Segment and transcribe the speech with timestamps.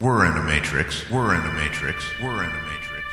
[0.00, 1.08] We're in a matrix.
[1.08, 2.04] We're in a matrix.
[2.20, 3.04] We're in a matrix.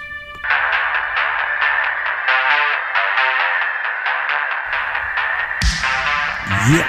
[6.71, 6.87] Yeah.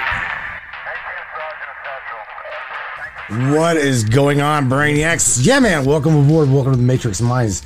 [3.53, 5.45] What is going on, Brainiacs?
[5.45, 5.85] Yeah, man.
[5.85, 6.49] Welcome aboard.
[6.49, 7.61] Welcome to the Matrix Minds.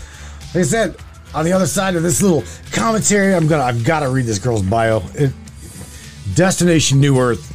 [0.54, 0.98] Like I said,
[1.34, 4.64] on the other side of this little commentary, I'm gonna I've gotta read this girl's
[4.64, 5.02] bio.
[5.14, 5.32] It,
[6.36, 7.47] Destination New Earth.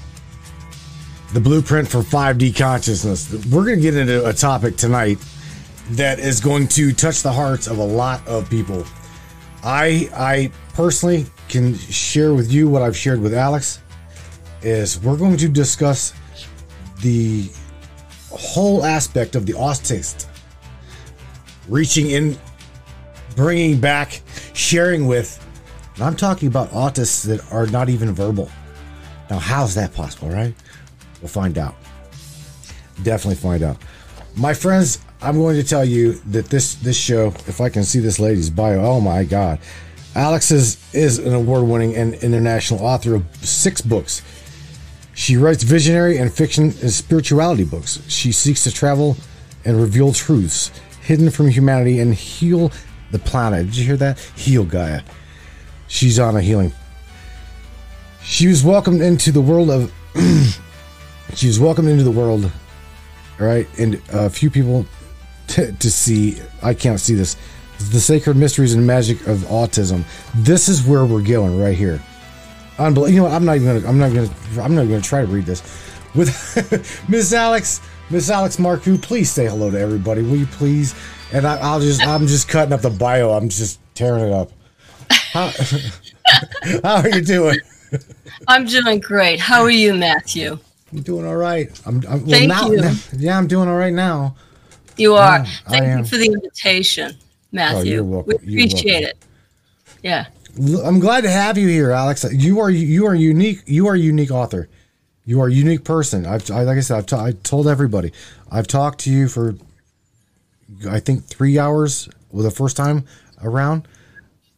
[1.32, 3.46] The blueprint for 5D consciousness.
[3.46, 5.18] We're gonna get into a topic tonight
[5.92, 8.84] that is going to touch the hearts of a lot of people.
[9.64, 13.80] I I personally can share with you what I've shared with Alex
[14.62, 16.12] is we're going to discuss
[17.00, 17.50] the
[18.30, 20.26] whole aspect of the autist
[21.68, 22.38] reaching in
[23.36, 24.20] bringing back
[24.54, 25.44] sharing with
[25.94, 28.50] and i'm talking about autists that are not even verbal
[29.30, 30.54] now how's that possible right
[31.22, 31.74] we'll find out
[33.02, 33.78] definitely find out
[34.36, 38.00] my friends i'm going to tell you that this this show if i can see
[38.00, 39.58] this lady's bio oh my god
[40.14, 44.22] alex is is an award-winning and international author of six books
[45.14, 48.00] she writes visionary and fiction and spirituality books.
[48.08, 49.16] She seeks to travel
[49.64, 50.70] and reveal truths
[51.02, 52.72] hidden from humanity and heal
[53.10, 53.66] the planet.
[53.66, 54.18] Did you hear that?
[54.36, 55.02] Heal Gaia.
[55.88, 56.72] She's on a healing.
[58.22, 59.92] She was welcomed into the world of.
[61.34, 62.50] she was welcomed into the world,
[63.38, 63.66] right?
[63.78, 64.86] And a few people
[65.48, 66.40] t- to see.
[66.62, 67.36] I can't see this.
[67.90, 70.04] The sacred mysteries and magic of autism.
[70.34, 72.00] This is where we're going right here.
[72.78, 73.08] Unbelievable.
[73.08, 73.32] You know what?
[73.32, 73.88] I'm not even gonna.
[73.88, 74.62] I'm not gonna.
[74.62, 75.62] I'm not gonna try to read this.
[76.14, 76.28] With
[77.08, 80.94] Miss Alex, Miss Alex Marcoux, please say hello to everybody, will you please?
[81.32, 82.06] And I, I'll just.
[82.06, 83.30] I'm just cutting up the bio.
[83.30, 84.52] I'm just tearing it up.
[85.10, 85.48] How,
[86.84, 87.58] how are you doing?
[88.48, 89.40] I'm doing great.
[89.40, 90.58] How are you, Matthew?
[90.92, 91.68] I'm doing all right.
[91.86, 92.02] I'm.
[92.08, 92.80] I'm well, Thank now, you.
[92.80, 94.36] now- yeah, I'm doing all right now.
[94.96, 95.38] You are.
[95.38, 95.84] Yeah, Thank.
[95.84, 97.16] Oh, you for the invitation,
[97.50, 97.94] Matthew.
[97.94, 98.36] you're welcome.
[98.44, 99.18] We appreciate it.
[100.02, 100.26] Yeah.
[100.84, 102.26] I'm glad to have you here, Alex.
[102.30, 103.62] You are you are unique.
[103.64, 104.68] You are a unique author.
[105.24, 106.26] You are a unique person.
[106.26, 106.98] I've I, like I said.
[106.98, 108.12] I've t- I told everybody.
[108.50, 109.54] I've talked to you for
[110.90, 113.06] I think three hours with the first time
[113.42, 113.88] around,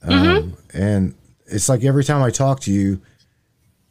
[0.02, 1.14] um, and
[1.46, 3.00] it's like every time I talk to you,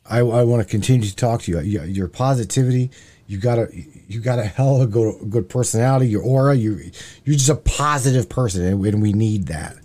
[0.06, 1.59] I, I want to continue to talk to you.
[1.62, 1.81] you.
[1.84, 2.91] Your positivity.
[3.28, 3.68] You got a
[4.08, 6.08] you got a hell of a good, good personality.
[6.08, 6.56] Your aura.
[6.56, 6.91] You
[7.24, 9.78] you're just a positive person, and, we need that.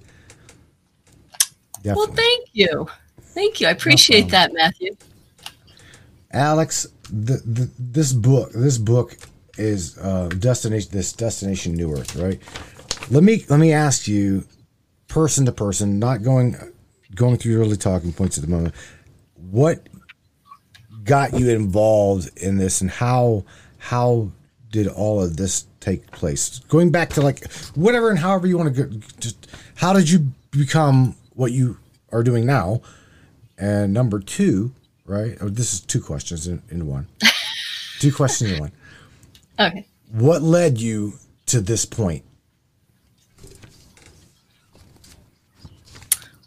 [1.85, 2.89] Well, thank you.
[3.21, 3.69] Thank you.
[3.69, 4.97] I appreciate that, Matthew.
[6.33, 9.17] Alex, the, the this book, this book
[9.57, 10.91] is uh, destination.
[10.93, 12.41] This destination New Earth, right?
[13.11, 14.45] Let me let me ask you,
[15.07, 16.57] person to person, not going
[17.15, 18.75] going through your early talking points at the moment.
[19.37, 19.89] What
[21.09, 23.45] got you involved in this, and how
[23.79, 24.31] how
[24.71, 26.61] did all of this take place?
[26.69, 29.01] Going back to like whatever and however you want to go.
[29.19, 31.79] Just how did you become what you
[32.13, 32.83] are doing now?
[33.57, 34.73] And number two,
[35.07, 35.37] right?
[35.41, 37.09] Oh, this is two questions in, in one.
[37.99, 38.73] two questions in one.
[39.59, 39.87] Okay.
[40.13, 41.15] What led you
[41.47, 42.25] to this point?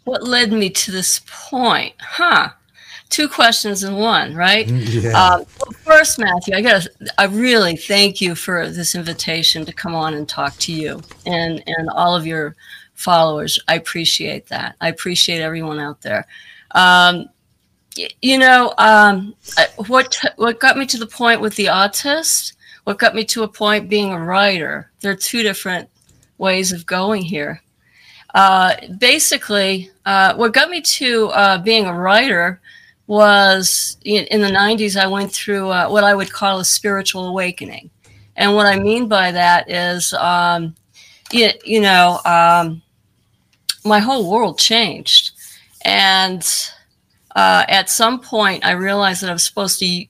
[0.04, 1.94] What led me to this point?
[2.00, 2.50] Huh.
[3.12, 4.66] Two questions in one, right?
[4.72, 5.10] Yeah.
[5.10, 6.86] Um, well, first, Matthew, I got
[7.18, 11.62] I really thank you for this invitation to come on and talk to you and,
[11.66, 12.56] and all of your
[12.94, 13.58] followers.
[13.68, 14.76] I appreciate that.
[14.80, 16.26] I appreciate everyone out there.
[16.70, 17.28] Um,
[18.22, 19.34] you know, um,
[19.88, 23.48] what, what got me to the point with the autist, what got me to a
[23.48, 25.86] point being a writer, there are two different
[26.38, 27.62] ways of going here.
[28.34, 32.61] Uh, basically, uh, what got me to uh, being a writer
[33.12, 37.26] was in, in the 90s, I went through uh, what I would call a spiritual
[37.26, 37.90] awakening.
[38.36, 40.74] And what I mean by that is, um,
[41.30, 42.80] you, you know, um,
[43.84, 45.32] my whole world changed.
[45.84, 46.42] And
[47.36, 50.06] uh, at some point, I realized that I was supposed to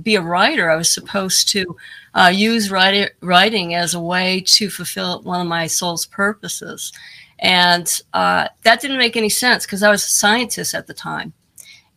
[0.00, 0.70] be a writer.
[0.70, 1.76] I was supposed to
[2.14, 6.94] uh, use write- writing as a way to fulfill one of my soul's purposes.
[7.40, 11.34] And uh, that didn't make any sense because I was a scientist at the time.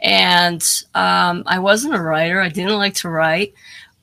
[0.05, 0.63] And
[0.93, 2.39] um, I wasn't a writer.
[2.39, 3.53] I didn't like to write.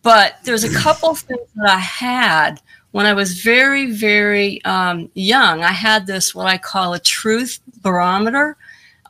[0.02, 2.60] But there's a couple things that I had
[2.90, 5.62] when I was very, very um, young.
[5.62, 8.56] I had this, what I call a truth barometer.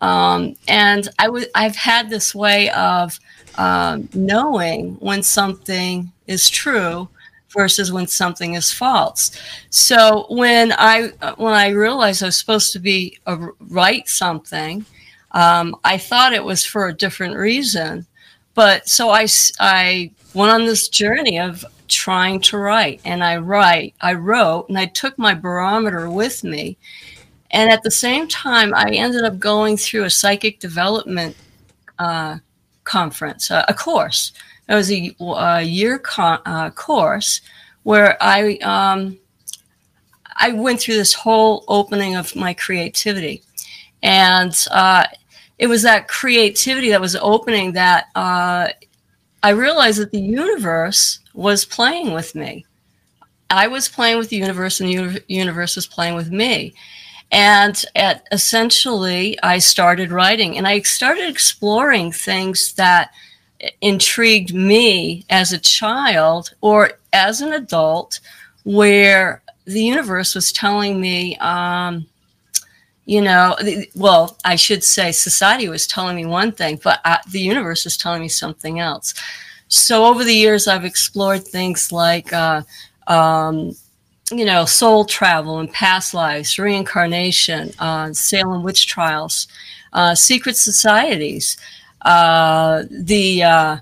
[0.02, 3.18] Um, and I w- I've had this way of
[3.56, 7.08] um, knowing when something is true
[7.50, 9.30] versus when something is false.
[9.70, 14.84] So when I when I realized I was supposed to be a, write something,
[15.32, 18.06] um, I thought it was for a different reason.
[18.54, 19.26] But so I,
[19.60, 23.00] I went on this journey of trying to write.
[23.04, 26.76] And I write, I wrote, and I took my barometer with me.
[27.50, 31.36] And at the same time, I ended up going through a psychic development
[31.98, 32.38] uh,
[32.84, 34.32] conference, uh, a course.
[34.68, 37.42] It was a, a year con- uh, course
[37.82, 39.18] where I um,
[40.36, 43.42] I went through this whole opening of my creativity,
[44.02, 45.04] and uh,
[45.62, 48.66] it was that creativity that was opening that uh,
[49.44, 52.66] I realized that the universe was playing with me.
[53.48, 56.74] I was playing with the universe, and the universe was playing with me.
[57.30, 63.12] And at essentially, I started writing, and I started exploring things that
[63.80, 68.18] intrigued me as a child or as an adult,
[68.64, 72.04] where the universe was telling me, um,
[73.04, 73.56] you know,
[73.94, 77.96] well, I should say society was telling me one thing, but I, the universe was
[77.96, 79.14] telling me something else.
[79.68, 82.62] So over the years, I've explored things like, uh,
[83.06, 83.74] um,
[84.30, 89.48] you know, soul travel and past lives, reincarnation, uh, Salem witch trials,
[89.92, 91.56] uh, secret societies,
[92.02, 93.76] uh, the uh,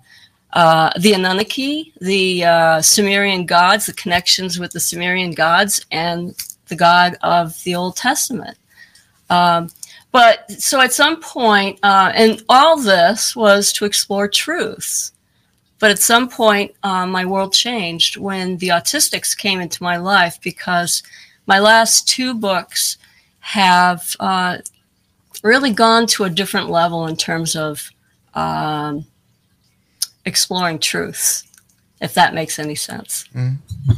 [0.52, 6.34] uh, the Anunnaki, the uh, Sumerian gods, the connections with the Sumerian gods, and
[6.68, 8.56] the God of the Old Testament.
[9.30, 9.70] Um,
[10.12, 15.12] but so at some point, uh, and all this was to explore truths.
[15.78, 20.38] But at some point, uh, my world changed when the autistics came into my life
[20.42, 21.02] because
[21.46, 22.98] my last two books
[23.38, 24.58] have uh,
[25.42, 27.90] really gone to a different level in terms of
[28.34, 29.06] um,
[30.26, 31.44] exploring truths,
[32.00, 33.24] if that makes any sense.
[33.34, 33.94] Mm-hmm.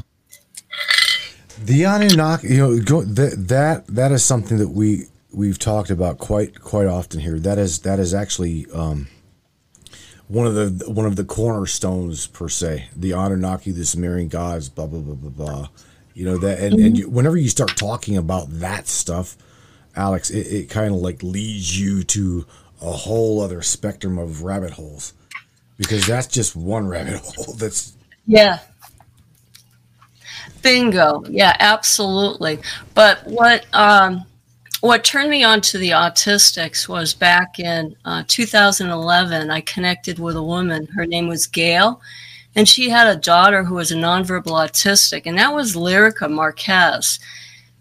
[1.64, 6.18] The Anunnaki, you know, go, that that that is something that we we've talked about
[6.18, 7.38] quite quite often here.
[7.38, 9.08] That is that is actually um,
[10.28, 12.88] one of the one of the cornerstones per se.
[12.96, 15.68] The Anunnaki, the Sumerian gods, blah blah blah blah blah.
[16.14, 16.86] You know that, and, mm-hmm.
[16.86, 19.36] and you, whenever you start talking about that stuff,
[19.96, 22.46] Alex, it, it kind of like leads you to
[22.82, 25.14] a whole other spectrum of rabbit holes
[25.78, 27.54] because that's just one rabbit hole.
[27.54, 27.96] That's
[28.26, 28.58] yeah.
[30.62, 31.24] Bingo.
[31.28, 32.60] Yeah, absolutely.
[32.94, 34.24] But what um,
[34.82, 39.48] what turned me on to the autistics was back in uh, 2011.
[39.48, 40.86] I connected with a woman.
[40.86, 42.00] Her name was Gail,
[42.56, 47.20] and she had a daughter who was a nonverbal autistic, and that was Lyrica Marquez.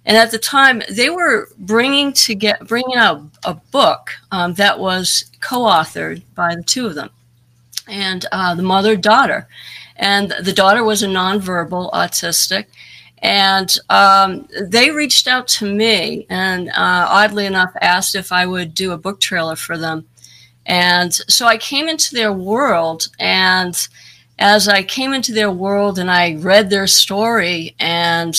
[0.05, 4.79] And at the time, they were bringing to get bringing out a book um, that
[4.79, 7.09] was co-authored by the two of them
[7.87, 9.47] and uh, the mother daughter.
[9.95, 12.65] And the daughter was a nonverbal autistic.
[13.21, 18.73] And um, they reached out to me and uh, oddly enough asked if I would
[18.73, 20.07] do a book trailer for them.
[20.65, 23.07] And so I came into their world.
[23.19, 23.75] And
[24.39, 28.35] as I came into their world and I read their story, and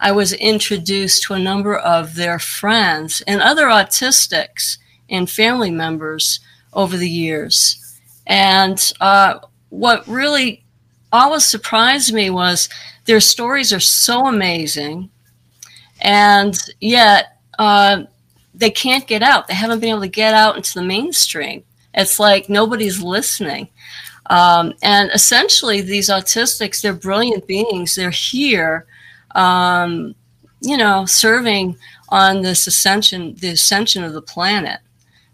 [0.00, 4.76] I was introduced to a number of their friends and other autistics
[5.08, 6.40] and family members
[6.74, 7.82] over the years.
[8.26, 9.38] And uh,
[9.70, 10.64] what really
[11.12, 12.68] always surprised me was
[13.06, 15.10] their stories are so amazing,
[16.00, 18.02] and yet uh,
[18.54, 19.46] they can't get out.
[19.46, 21.64] They haven't been able to get out into the mainstream.
[21.94, 23.68] It's like nobody's listening.
[24.28, 27.94] Um, and essentially, these autistics, they're brilliant beings.
[27.94, 28.86] They're here,
[29.34, 30.14] um,
[30.60, 31.76] you know, serving
[32.08, 34.80] on this ascension, the ascension of the planet.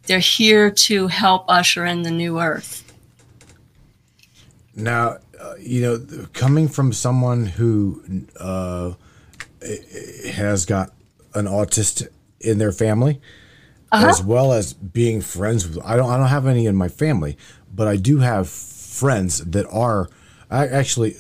[0.04, 2.92] They're here to help usher in the new earth.
[4.74, 8.02] Now, uh, you know, coming from someone who
[8.38, 8.92] uh,
[10.30, 10.92] has got
[11.34, 12.06] an autist
[12.40, 13.20] in their family,
[13.90, 14.06] uh-huh.
[14.06, 17.36] as well as being friends with, I don't, I don't have any in my family,
[17.74, 20.08] but I do have friends that are
[20.50, 21.12] actually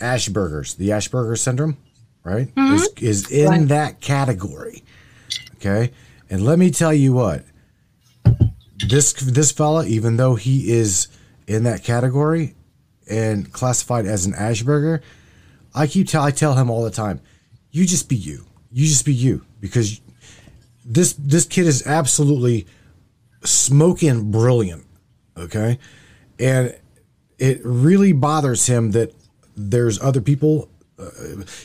[0.00, 1.76] Asperger's, the Asperger syndrome,
[2.22, 2.74] right, mm-hmm.
[2.74, 3.68] is, is in right.
[3.68, 4.84] that category.
[5.56, 5.92] Okay,
[6.30, 7.44] and let me tell you what
[8.88, 11.08] this this fella, even though he is
[11.46, 12.54] in that category
[13.08, 15.02] and classified as an Asperger,
[15.74, 17.20] I keep I tell him all the time,
[17.70, 18.46] you just be you.
[18.70, 20.00] You just be you because
[20.84, 22.66] this this kid is absolutely
[23.44, 24.84] smoking brilliant.
[25.36, 25.78] Okay,
[26.38, 26.76] and
[27.38, 29.12] it really bothers him that
[29.56, 30.68] there's other people.
[30.98, 31.10] Uh,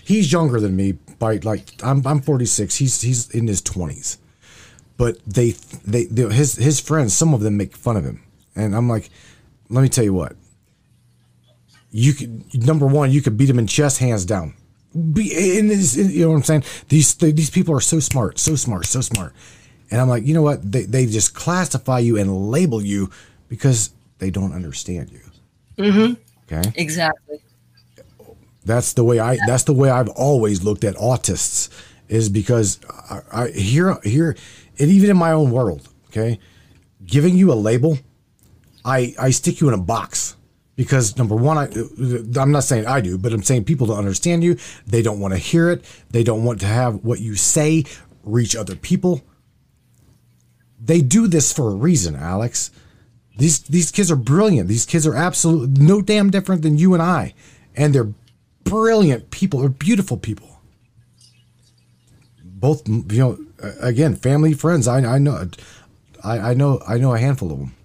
[0.03, 2.75] he's younger than me by like I'm I'm 46.
[2.75, 4.17] He's he's in his 20s
[4.99, 5.51] but they,
[5.85, 8.21] they, they his his friends, some of them make fun of him,
[8.53, 9.09] and I'm like,
[9.69, 10.35] let me tell you what.
[11.91, 14.53] You could number one, you could beat him in chess hands down.
[15.13, 16.63] Be in this, you know what I'm saying?
[16.87, 19.33] These these people are so smart, so smart, so smart,
[19.91, 20.71] and I'm like, you know what?
[20.71, 23.11] They they just classify you and label you
[23.49, 25.21] because they don't understand you.
[25.77, 26.13] Mm-hmm.
[26.51, 26.71] Okay.
[26.75, 27.39] Exactly.
[28.65, 29.37] That's the way I.
[29.47, 31.69] That's the way I've always looked at autists,
[32.07, 32.79] is because
[33.09, 34.35] I, I here here,
[34.77, 36.39] and even in my own world, okay,
[37.05, 37.97] giving you a label,
[38.83, 40.35] I I stick you in a box
[40.79, 41.63] because number one, I
[42.39, 44.55] I'm not saying I do, but I'm saying people don't understand you.
[44.87, 45.83] They don't want to hear it.
[46.09, 47.83] They don't want to have what you say
[48.23, 49.21] reach other people.
[50.79, 52.71] They do this for a reason, Alex.
[53.37, 54.69] These these kids are brilliant.
[54.69, 57.33] These kids are absolutely no damn different than you and I,
[57.75, 58.13] and they're
[58.63, 59.59] brilliant people.
[59.59, 60.61] They're beautiful people.
[62.41, 63.37] Both, you know,
[63.81, 64.87] again, family, friends.
[64.87, 65.49] I, I know,
[66.23, 67.75] I, I know, I know a handful of them.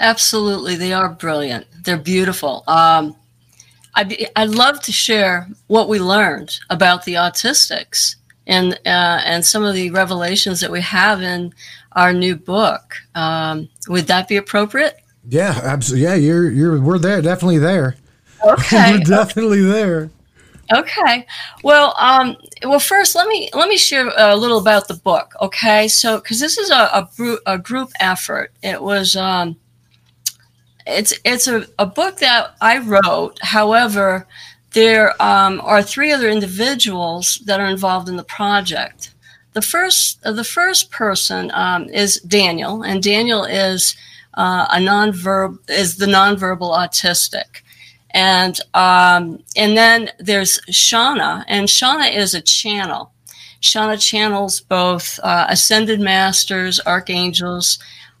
[0.00, 1.66] Absolutely, they are brilliant.
[1.82, 2.64] They're beautiful.
[2.66, 3.16] Um,
[3.94, 9.64] I'd, I'd love to share what we learned about the autistics and uh, and some
[9.64, 11.52] of the revelations that we have in
[11.92, 12.94] our new book.
[13.14, 15.00] Um, would that be appropriate?
[15.28, 16.04] Yeah, absolutely.
[16.04, 17.96] Yeah, you're you're we're there, definitely there.
[18.44, 20.10] Okay, we're definitely there.
[20.70, 21.26] Okay.
[21.64, 25.32] Well, um, well, first let me let me share a little about the book.
[25.40, 29.56] Okay, so because this is a, a, a, group effort, it was um,
[30.88, 33.38] it's it's a, a book that I wrote.
[33.42, 34.26] However,
[34.72, 39.14] there um, are three other individuals that are involved in the project.
[39.52, 43.96] The first, uh, the first person um, is Daniel, and Daniel is
[44.34, 47.62] uh, a nonverb is the nonverbal autistic,
[48.10, 53.12] and um, and then there's Shauna, and Shauna is a channel.
[53.60, 57.78] Shauna channels both uh, ascended masters, archangels,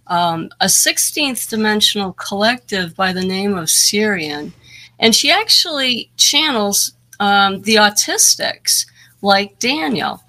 [0.08, 4.52] um, a 16th dimensional collective by the name of Syrian,
[4.98, 8.86] and she actually channels um, the autistics
[9.22, 10.22] like Daniel.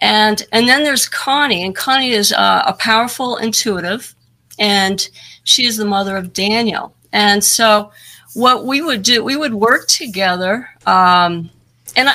[0.00, 4.14] And, and then there's Connie, and Connie is uh, a powerful intuitive,
[4.58, 5.08] and
[5.44, 6.94] she is the mother of Daniel.
[7.12, 7.92] And so,
[8.34, 10.68] what we would do, we would work together.
[10.86, 11.48] Um,
[11.96, 12.14] and I,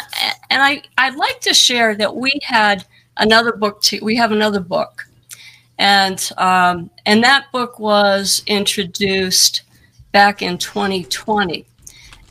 [0.49, 2.85] and I, I'd like to share that we had
[3.17, 3.81] another book.
[3.83, 5.05] To, we have another book,
[5.79, 9.63] and um, and that book was introduced
[10.11, 11.65] back in 2020.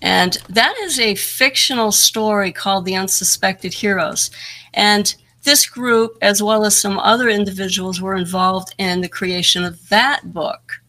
[0.01, 4.31] And that is a fictional story called The Unsuspected Heroes.
[4.75, 5.13] And
[5.43, 10.33] this group, as well as some other individuals, were involved in the creation of that
[10.33, 10.81] book.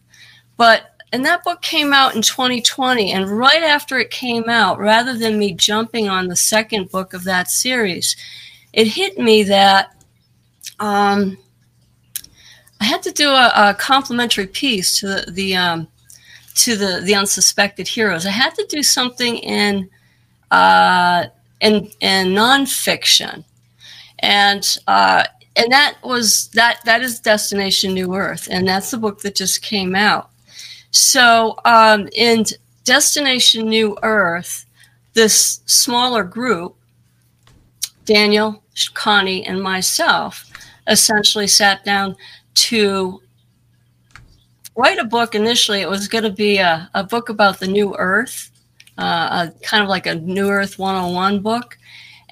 [0.56, 3.10] But and that book came out in 2020.
[3.10, 7.24] And right after it came out, rather than me jumping on the second book of
[7.24, 8.16] that series,
[8.72, 9.96] it hit me that
[10.78, 11.36] um,
[12.80, 15.88] I had to do a, a complimentary piece to the, the um,
[16.56, 18.26] to the the unsuspected heroes.
[18.26, 19.88] I had to do something in
[20.50, 21.26] uh,
[21.60, 23.44] in in nonfiction,
[24.20, 25.24] and uh,
[25.56, 29.62] and that was that that is Destination New Earth, and that's the book that just
[29.62, 30.30] came out.
[30.90, 32.44] So um, in
[32.84, 34.64] Destination New Earth,
[35.12, 36.76] this smaller group,
[38.04, 38.62] Daniel,
[38.94, 40.46] Connie, and myself,
[40.86, 42.16] essentially sat down
[42.54, 43.20] to
[44.76, 47.94] write a book initially it was going to be a, a book about the new
[47.96, 48.50] earth
[49.00, 51.78] uh, a, kind of like a new earth 101 book.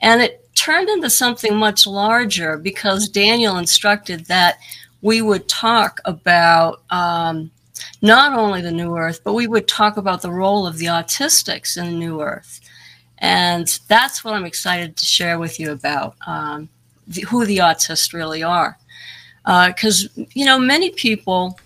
[0.03, 4.59] And it turned into something much larger because daniel instructed that
[5.03, 7.51] we would talk about um,
[8.03, 11.77] not only the new earth but we would talk about the role of the autistics
[11.77, 12.61] in the new earth.
[13.19, 16.69] And that's what i'm excited to share with you about um,
[17.07, 18.77] the, who the autists really are
[19.49, 21.59] because uh, you know many people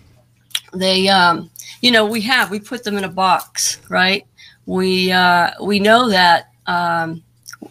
[0.72, 4.24] they um, you know we have we put them in a box right?
[4.66, 7.22] We uh, we know that um,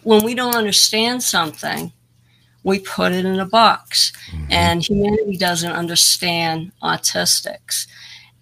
[0.02, 1.90] when we don't understand something
[2.64, 4.12] we put it in a box.
[4.30, 4.52] Mm-hmm.
[4.52, 7.86] and humanity doesn't understand autistics.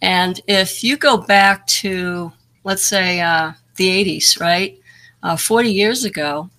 [0.02, 2.32] And if you go back to
[2.64, 4.76] let's say uh, the 80s right?
[5.22, 6.50] Uh, 40 years ago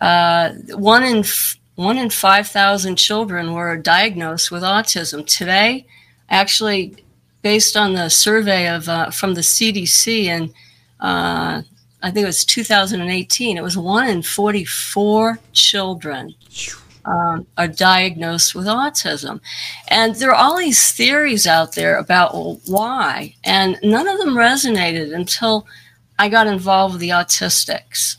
[0.00, 5.24] uh, one in f- one in 5,000 children were diagnosed with autism.
[5.24, 5.86] Today,
[6.28, 6.96] actually
[7.42, 10.52] based on the survey of uh, from the CDC and
[10.98, 11.62] uh,
[12.02, 13.56] I think it was 2018.
[13.56, 16.34] It was one in 44 children
[17.04, 19.40] um, are diagnosed with autism,
[19.86, 24.34] and there are all these theories out there about well, why, and none of them
[24.34, 25.64] resonated until
[26.18, 28.16] I got involved with the autistics.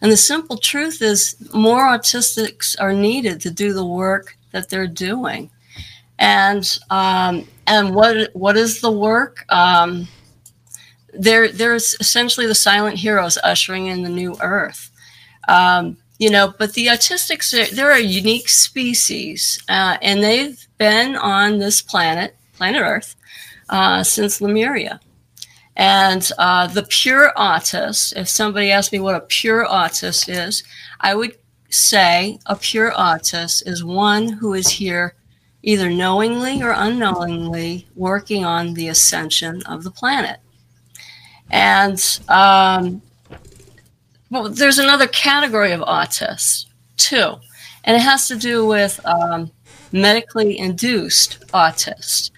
[0.00, 4.86] And the simple truth is, more autistics are needed to do the work that they're
[4.86, 5.50] doing
[6.18, 9.44] and um, and what what is the work?
[9.50, 10.08] Um,
[11.12, 14.90] there there's essentially the silent heroes ushering in the new Earth.
[15.48, 21.58] Um, you know, but the autistics they're a unique species, uh, and they've been on
[21.58, 23.16] this planet, planet Earth,
[23.68, 25.00] uh, since Lemuria.
[25.76, 30.64] And uh, the pure autist, if somebody asked me what a pure autist is,
[31.00, 31.36] I would
[31.68, 35.14] say a pure autist is one who is here
[35.62, 40.40] either knowingly or unknowingly working on the ascension of the planet.
[41.50, 43.02] And um,
[44.30, 46.66] well, there's another category of autists
[46.96, 47.34] too,
[47.84, 49.50] and it has to do with um,
[49.92, 52.30] medically induced autists,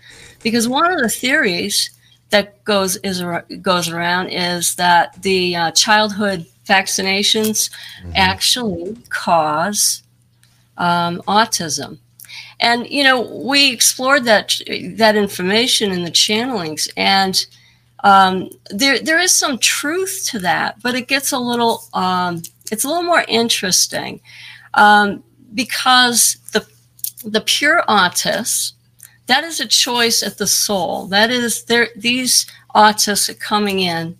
[0.42, 1.90] because one of the theories
[2.30, 3.22] that goes is
[3.62, 7.70] goes around is that the uh, childhood vaccinations
[8.02, 8.12] mm-hmm.
[8.14, 10.02] actually cause
[10.76, 11.98] um, autism.
[12.60, 14.60] And you know, we explored that
[14.96, 17.46] that information in the channelings, and
[18.04, 22.84] um, there there is some truth to that, but it gets a little um, it's
[22.84, 24.20] a little more interesting
[24.74, 25.22] um,
[25.54, 26.66] because the
[27.24, 28.72] the pure autists
[29.28, 31.06] that is a choice at the soul.
[31.06, 34.18] That is there these autists are coming in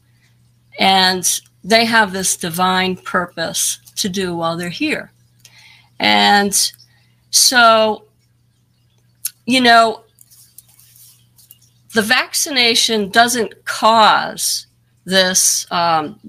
[0.79, 5.11] and they have this divine purpose to do while they're here.
[5.99, 6.55] And
[7.31, 8.05] so,
[9.47, 10.05] you know,
[11.95, 14.67] the vaccination doesn't cause
[15.05, 16.21] this um,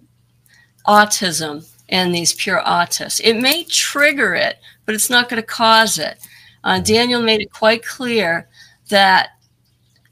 [0.88, 3.19] autism in these pure autists.
[3.24, 6.17] It may trigger it, but it's not going to cause it.
[6.63, 8.48] Uh, Daniel made it quite clear
[8.89, 9.29] that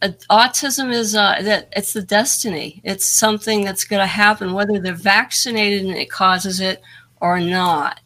[0.02, 2.82] uh, autism is uh, that it's the destiny.
[2.84, 6.82] It's something that's going to happen, whether they're vaccinated and it causes it
[7.20, 8.00] or not.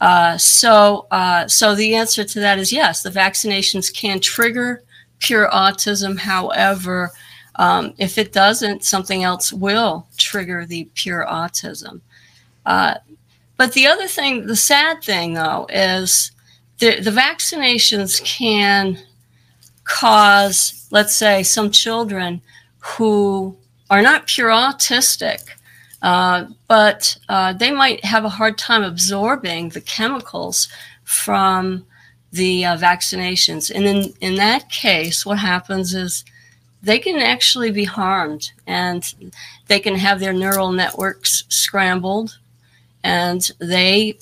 [0.00, 3.02] Uh, so, uh, so the answer to that is yes.
[3.02, 4.82] The vaccinations can trigger
[5.18, 6.18] pure autism.
[6.18, 7.10] However,
[7.56, 12.00] um, if it doesn't, something else will trigger the pure autism.
[12.64, 12.94] Uh,
[13.56, 16.32] but the other thing, the sad thing though, is
[16.78, 18.98] the, the vaccinations can
[19.90, 22.40] cause, let's say, some children
[22.78, 23.56] who
[23.90, 25.40] are not pure autistic,
[26.00, 30.68] uh, but uh, they might have a hard time absorbing the chemicals
[31.02, 31.84] from
[32.32, 33.70] the uh, vaccinations.
[33.74, 36.24] And in, in that case, what happens is
[36.82, 39.12] they can actually be harmed and
[39.66, 42.38] they can have their neural networks scrambled
[43.02, 44.16] and they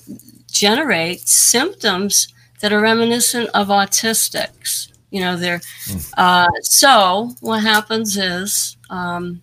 [0.51, 4.88] generate symptoms that are reminiscent of autistics.
[5.11, 6.13] You know, they're mm.
[6.17, 9.41] uh, so what happens is um,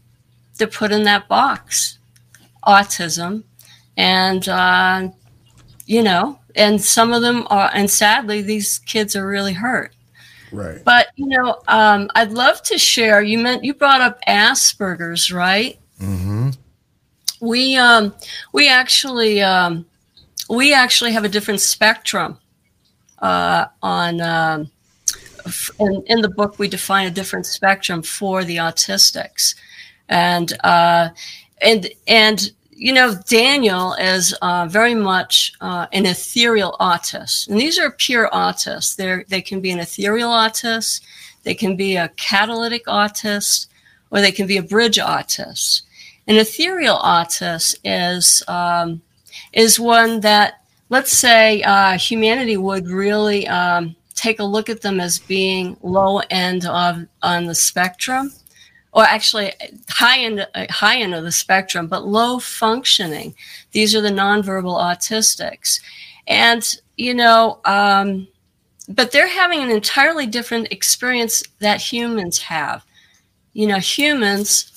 [0.58, 1.98] they're put in that box,
[2.66, 3.44] autism,
[3.96, 5.08] and uh,
[5.86, 9.92] you know, and some of them are, and sadly, these kids are really hurt.
[10.52, 10.82] Right.
[10.84, 13.22] But you know, um, I'd love to share.
[13.22, 15.78] You meant you brought up Asperger's, right?
[16.00, 16.50] Mm-hmm.
[17.40, 18.14] We um,
[18.52, 19.84] we actually um,
[20.48, 22.38] we actually have a different spectrum
[23.18, 24.70] uh, on.
[25.78, 29.54] In, in the book, we define a different spectrum for the autistics,
[30.08, 31.10] and uh,
[31.62, 37.78] and and you know, Daniel is uh, very much uh, an ethereal autist, and these
[37.78, 38.96] are pure autists.
[38.96, 41.00] They they can be an ethereal autist,
[41.42, 43.68] they can be a catalytic autist,
[44.10, 45.82] or they can be a bridge autist.
[46.26, 49.00] An ethereal autist is um,
[49.52, 54.98] is one that, let's say, uh, humanity would really um, take a look at them
[54.98, 58.32] as being low end of on the spectrum
[58.96, 59.52] or actually
[59.90, 63.34] high end high end of the spectrum, but low functioning.
[63.72, 65.80] These are the nonverbal autistics,
[66.26, 68.26] and you know, um,
[68.88, 72.86] but they're having an entirely different experience that humans have.
[73.52, 74.72] You know, humans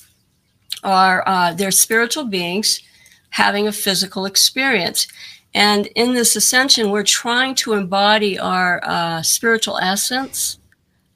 [0.84, 2.82] are uh, they're spiritual beings
[3.30, 5.08] having a physical experience.
[5.54, 10.60] And in this ascension, we're trying to embody our uh, spiritual essence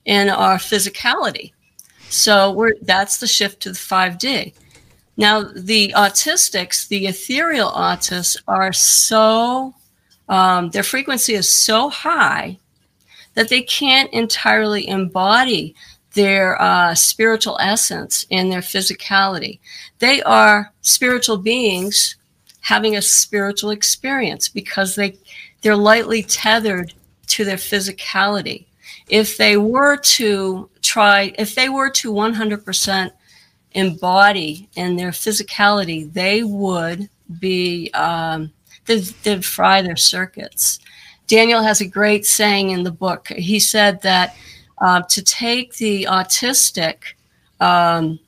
[0.06, 1.52] in our physicality.
[2.10, 4.54] So we're that's the shift to the 5D.
[5.18, 9.74] Now the autistics, the ethereal autists, are so
[10.30, 12.58] um, their frequency is so high
[13.36, 15.76] that they can't entirely embody
[16.14, 19.60] their uh, spiritual essence and their physicality.
[20.00, 22.16] They are spiritual beings
[22.64, 25.16] having a spiritual experience because they
[25.62, 26.94] they're lightly tethered
[27.28, 28.66] to their physicality.
[29.10, 33.12] If they were to try, if they were to 100%
[33.72, 38.52] embody in their physicality, they would be, um,
[38.86, 40.80] they'd, they'd fry their circuits.
[41.28, 43.30] Daniel has a great saying in the book.
[43.30, 44.36] He said that
[44.80, 47.14] uh, to take the autistic
[47.60, 48.20] um,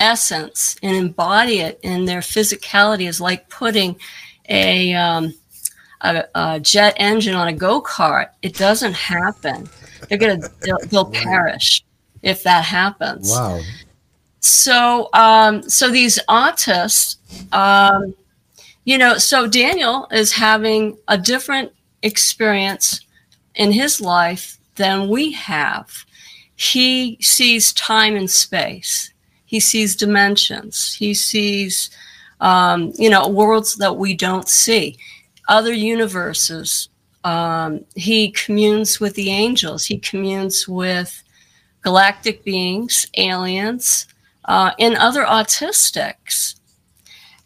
[0.00, 3.96] essence and embody it in their physicality is like putting
[4.48, 5.34] a, um,
[6.02, 8.30] a, a jet engine on a go kart.
[8.42, 9.68] It doesn't happen.
[10.08, 11.84] They're gonna they'll, they'll perish
[12.22, 13.30] if that happens.
[13.30, 13.60] Wow.
[14.40, 17.16] so um, so these autists,
[17.52, 18.14] um,
[18.84, 23.04] you know, so Daniel is having a different experience
[23.54, 25.90] in his life than we have.
[26.56, 29.12] He sees time and space.
[29.48, 30.92] He sees dimensions.
[30.92, 31.88] He sees,
[32.38, 34.98] um, you know, worlds that we don't see,
[35.48, 36.90] other universes.
[37.24, 39.86] Um, he communes with the angels.
[39.86, 41.22] He communes with
[41.80, 44.06] galactic beings, aliens,
[44.44, 46.56] uh, and other autistics.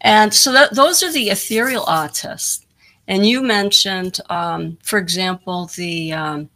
[0.01, 2.65] And so that, those are the ethereal autists.
[3.07, 6.49] And you mentioned, um, for example, the, um,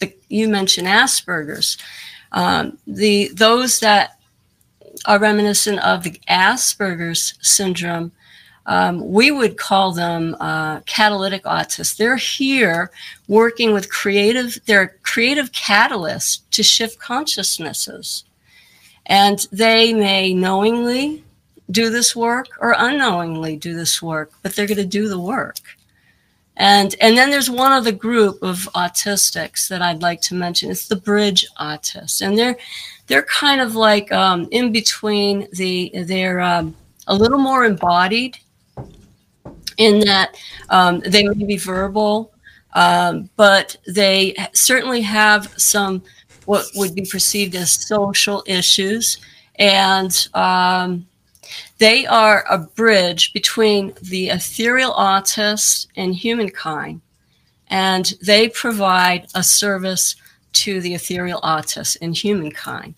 [0.00, 1.76] the, you mentioned Asperger's.
[2.32, 4.15] Um, the those that
[5.06, 8.12] are reminiscent of the Asperger's syndrome,
[8.66, 11.96] um, we would call them uh, catalytic autists.
[11.96, 12.90] They're here
[13.28, 14.58] working with creative.
[14.66, 18.24] They're creative catalysts to shift consciousnesses.
[19.06, 21.22] And they may knowingly
[21.70, 25.75] do this work or unknowingly do this work, but they're going to do the work.
[26.56, 30.70] And, and then there's one other group of autistics that I'd like to mention.
[30.70, 32.26] It's the bridge autists.
[32.26, 32.56] And they're,
[33.08, 36.74] they're kind of like um, in between the, they're um,
[37.06, 38.38] a little more embodied
[39.76, 40.36] in that
[40.70, 42.32] um, they may be verbal,
[42.74, 46.02] um, but they certainly have some
[46.46, 49.18] what would be perceived as social issues.
[49.56, 51.06] And um,
[51.78, 57.00] they are a bridge between the ethereal autist and humankind.
[57.68, 60.16] And they provide a service
[60.54, 62.94] to the ethereal autist and humankind.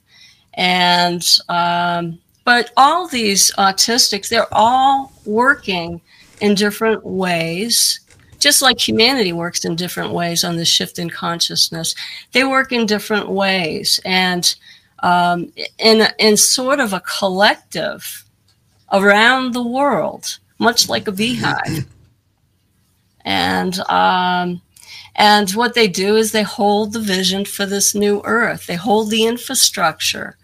[0.55, 6.01] And, um, but all these autistics, they're all working
[6.41, 8.01] in different ways
[8.39, 11.95] just like humanity works in different ways on this shift in consciousness,
[12.33, 14.55] they work in different ways and
[15.01, 18.25] um, in, in sort of a collective
[18.93, 21.87] around the world, much like a beehive.
[23.25, 24.63] And um,
[25.17, 28.67] and what they do is they hold the vision for this new earth.
[28.67, 30.39] They hold the infrastructure,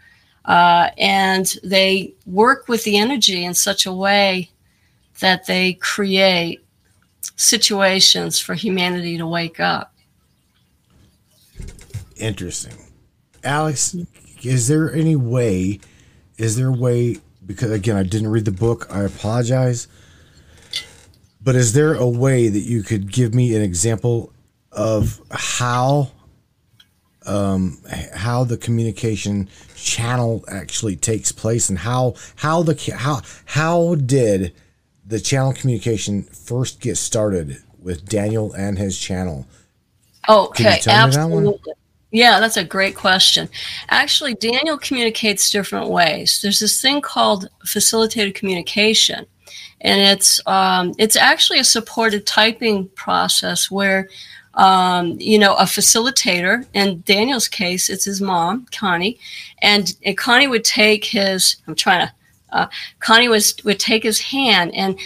[0.44, 4.50] uh, and they work with the energy in such a way
[5.20, 6.62] that they create
[7.36, 9.94] situations for humanity to wake up.
[12.16, 12.74] Interesting.
[13.42, 13.96] Alex,
[14.42, 15.80] is there any way,
[16.38, 19.88] is there a way, because again, I didn't read the book, I apologize,
[21.40, 24.32] but is there a way that you could give me an example
[24.72, 26.10] of how
[27.26, 27.78] um,
[28.14, 34.52] how the communication channel actually takes place and how how the how how did
[35.06, 39.46] the channel communication first get started with Daniel and his channel?
[40.28, 41.74] Okay, absolutely.
[42.14, 43.48] Yeah, that's a great question.
[43.88, 46.38] Actually, Daniel communicates different ways.
[46.40, 49.26] There's this thing called facilitated communication,
[49.80, 54.08] and it's um, it's actually a supported typing process where
[54.54, 56.64] um, you know a facilitator.
[56.72, 59.18] In Daniel's case, it's his mom, Connie,
[59.60, 61.56] and, and Connie would take his.
[61.66, 62.12] I'm trying to
[62.52, 62.68] uh,
[63.00, 64.96] Connie was would take his hand and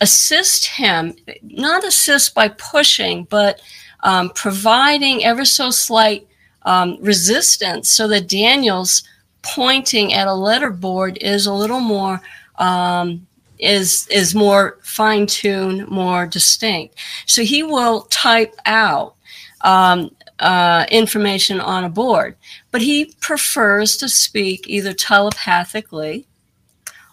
[0.00, 3.60] assist him, not assist by pushing, but
[4.04, 6.28] um, providing ever so slight
[6.64, 9.02] um, resistance so that Daniel's
[9.42, 12.20] pointing at a letterboard is a little more
[12.56, 13.26] um,
[13.58, 16.96] is is more fine tuned, more distinct.
[17.26, 19.14] So he will type out
[19.62, 22.36] um, uh, information on a board,
[22.70, 26.26] but he prefers to speak either telepathically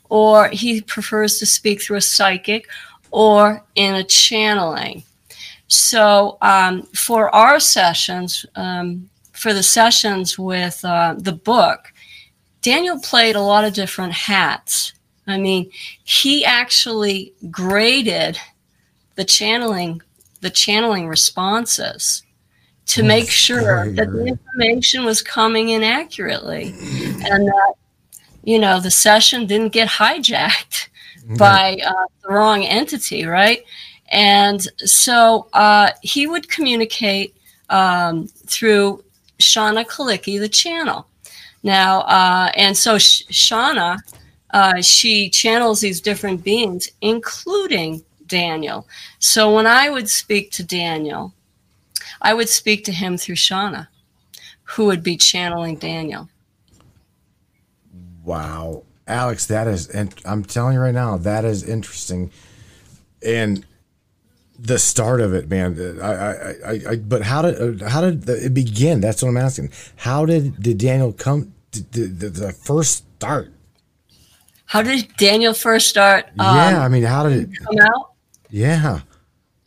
[0.09, 2.67] or he prefers to speak through a psychic
[3.11, 5.03] or in a channeling.
[5.67, 11.93] So um, for our sessions, um, for the sessions with uh, the book,
[12.61, 14.93] Daniel played a lot of different hats.
[15.27, 15.71] I mean,
[16.03, 18.37] he actually graded
[19.15, 20.01] the channeling,
[20.41, 22.23] the channeling responses
[22.87, 26.73] to make sure that the information was coming in accurately
[27.23, 27.73] and that
[28.43, 30.87] you know, the session didn't get hijacked
[31.37, 33.63] by uh, the wrong entity, right?
[34.11, 37.35] And so uh, he would communicate
[37.69, 39.03] um, through
[39.39, 41.07] Shauna Kalicki, the channel.
[41.63, 43.97] Now, uh, and so Sh- Shauna,
[44.51, 48.87] uh, she channels these different beings, including Daniel.
[49.19, 51.33] So when I would speak to Daniel,
[52.21, 53.87] I would speak to him through Shauna,
[54.63, 56.29] who would be channeling Daniel.
[58.23, 62.31] Wow, Alex, that is, and I'm telling you right now, that is interesting,
[63.25, 63.65] and
[64.61, 65.99] the start of it, man.
[66.01, 69.01] I, I, I, I but how did how did it begin?
[69.01, 69.71] That's what I'm asking.
[69.97, 71.53] How did did Daniel come?
[71.71, 73.51] to the, the first start?
[74.65, 76.25] how did Daniel first start?
[76.37, 77.49] Um, yeah, I mean, how did it?
[77.57, 78.11] come out.
[78.51, 79.01] Yeah,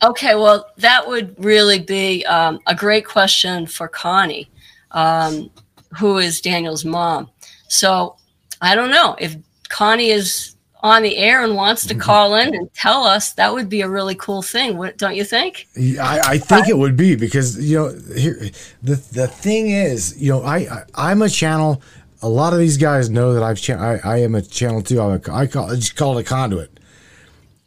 [0.01, 4.49] Okay, well, that would really be um, a great question for Connie,
[4.91, 5.49] um,
[5.97, 7.29] who is Daniel's mom.
[7.69, 8.17] So
[8.61, 9.37] I don't know if
[9.69, 10.52] Connie is
[10.83, 12.01] on the air and wants to mm-hmm.
[12.01, 13.33] call in and tell us.
[13.33, 15.67] That would be a really cool thing, don't you think?
[15.77, 18.49] I, I think it would be because you know here
[18.83, 21.81] the the thing is you know I, I I'm a channel.
[22.21, 25.01] A lot of these guys know that I've cha- I, I am a channel too.
[25.01, 26.79] I'm a, I call I just call it a conduit,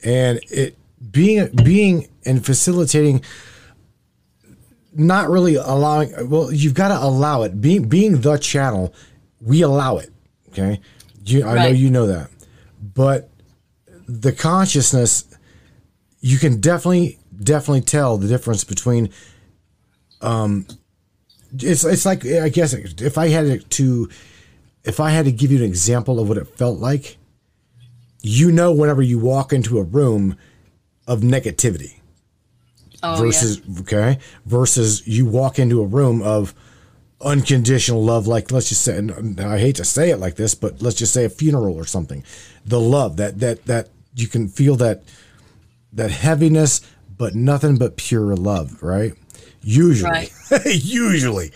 [0.04, 0.76] and it
[1.10, 3.22] being being and facilitating.
[4.98, 6.30] Not really allowing.
[6.30, 7.60] Well, you've got to allow it.
[7.60, 8.94] Being being the channel,
[9.42, 10.08] we allow it.
[10.48, 10.80] Okay,
[11.22, 12.30] you, I know you know that,
[12.96, 13.30] but
[14.08, 15.24] the consciousness
[16.20, 19.10] you can definitely definitely tell the difference between
[20.22, 20.66] um
[21.58, 24.08] it's it's like I guess if I had to
[24.82, 27.16] if I had to give you an example of what it felt like
[28.22, 30.36] you know whenever you walk into a room
[31.06, 31.92] of negativity
[33.02, 36.54] Oh, versus okay versus you walk into a room of
[37.20, 40.82] unconditional love like let's just say and I hate to say it like this but
[40.82, 42.22] let's just say a funeral or something
[42.66, 45.02] the love that that that you can feel that
[45.94, 46.82] that heaviness
[47.16, 49.14] but nothing but pure love right
[49.62, 50.30] usually Right.
[50.66, 51.52] usually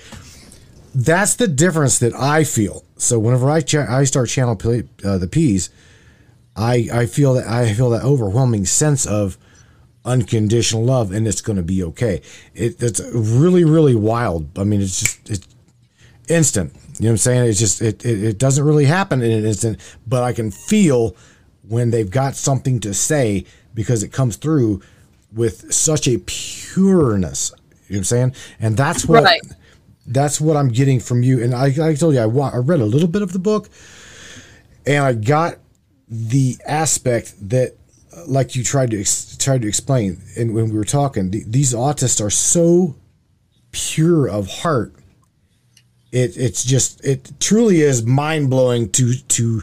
[0.95, 5.19] that's the difference that I feel so whenever I cha- I start channel play, uh,
[5.19, 5.69] the peas
[6.57, 9.37] I I feel that I feel that overwhelming sense of
[10.05, 12.23] unconditional love and it's going to be okay.
[12.55, 14.59] It, it's really really wild.
[14.59, 15.47] I mean, it's just it's
[16.31, 16.73] instant.
[16.99, 17.49] You know what I'm saying?
[17.51, 21.17] It's just it, it it doesn't really happen in an instant, but I can feel
[21.69, 24.83] when they've got something to say because it comes through
[25.33, 27.53] with such a pureness.
[27.89, 28.35] You know what I'm saying?
[28.61, 29.41] And that's what Right.
[30.07, 31.43] that's what I'm getting from you.
[31.43, 33.69] And I, I told you I, wa- I read a little bit of the book,
[34.87, 35.57] and I got
[36.09, 37.77] the aspect that,
[38.27, 41.73] like you tried to ex- tried to explain, and when we were talking, th- these
[41.75, 42.97] autists are so
[43.73, 44.95] pure of heart.
[46.13, 49.63] It it's just it truly is mind blowing to to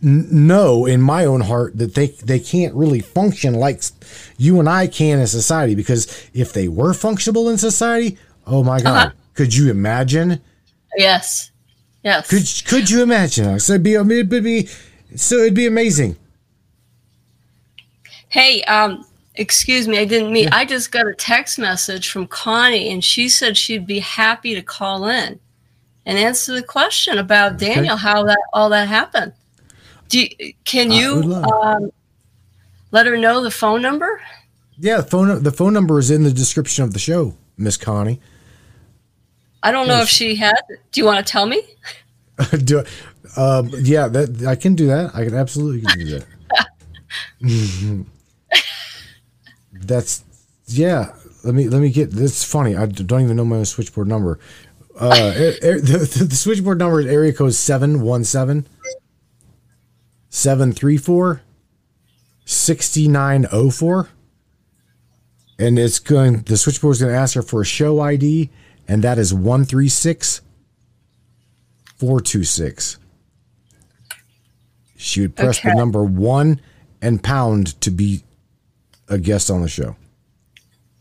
[0.00, 3.82] know in my own heart that they they can't really function like
[4.36, 8.80] you and I can in society because if they were functional in society, oh my
[8.80, 9.10] god, Uh-huh.
[9.34, 10.40] could you imagine?
[10.96, 11.50] Yes.
[12.02, 12.28] Yes.
[12.28, 13.58] Could could you imagine?
[13.60, 14.68] So it'd be it'd be
[15.16, 16.16] so it'd be amazing.
[18.28, 20.48] Hey, um, excuse me, I didn't mean.
[20.52, 24.62] I just got a text message from Connie, and she said she'd be happy to
[24.62, 25.38] call in
[26.06, 29.32] and answer the question about Daniel, how that all that happened.
[30.08, 31.90] Do you, can you um,
[32.90, 34.20] let her know the phone number?
[34.78, 38.20] Yeah, the phone the phone number is in the description of the show, Miss Connie.
[39.62, 40.04] I don't know Yes.
[40.04, 40.60] if she had.
[40.90, 41.62] Do you want to tell me?
[42.64, 42.82] do,
[43.36, 45.14] um, yeah, that I can do that.
[45.14, 46.26] I can absolutely do that.
[49.82, 50.24] That's
[50.66, 51.12] yeah.
[51.44, 52.10] Let me let me get.
[52.10, 52.76] This funny.
[52.76, 54.38] I don't even know my switchboard number.
[54.98, 58.68] Uh, the, the switchboard number is area code 717
[60.28, 61.42] 734
[62.44, 64.08] 6904.
[65.58, 68.50] And it's going, the switchboard is going to ask her for a show ID,
[68.88, 70.40] and that is 136
[71.96, 72.98] 426.
[74.96, 76.60] She would press the number one
[77.00, 78.24] and pound to be
[79.08, 79.96] a guest on the show.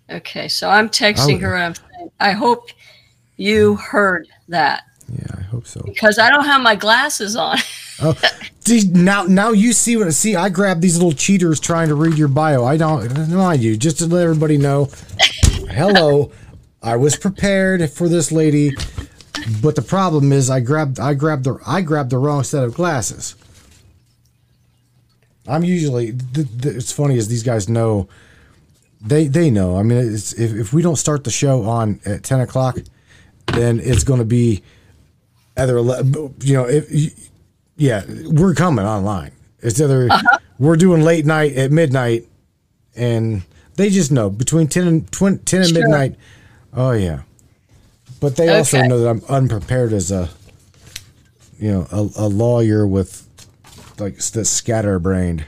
[0.10, 1.40] Okay, so I'm texting Oh.
[1.42, 1.56] her.
[1.56, 2.70] And I'm saying, I hope
[3.38, 5.82] you heard that Yeah, I hope so.
[5.86, 7.58] because I don't have my glasses on.
[8.04, 8.18] Oh,
[8.62, 10.36] see, now now you see what see.
[10.36, 12.66] I grabbed these little cheaters trying to read your bio.
[12.66, 14.90] I don't mind you, just to let everybody know.
[15.70, 16.32] Hello,
[16.82, 18.72] I was prepared for this lady,
[19.62, 22.74] but the problem is I grabbed I grabbed the I grabbed the wrong set of
[22.74, 23.36] glasses.
[25.48, 28.08] I'm usually th- th- it's funny as these guys know.
[29.02, 29.78] They they know.
[29.78, 32.78] I mean, it's, if if we don't start the show on at ten o'clock,
[33.48, 34.62] then it's going to be
[35.58, 37.14] either you know if
[37.78, 39.32] yeah, we're coming online.
[39.60, 40.38] It's either uh-huh.
[40.60, 42.28] we're doing late night at midnight,
[42.96, 43.42] and
[43.76, 45.80] they just know between ten and twen- ten and Sure.
[45.82, 46.16] midnight.
[46.74, 47.22] Oh yeah,
[48.20, 50.30] but they also know that I'm unprepared as a,
[51.60, 53.28] you know, a, a lawyer with
[54.00, 55.46] like the scatterbrained.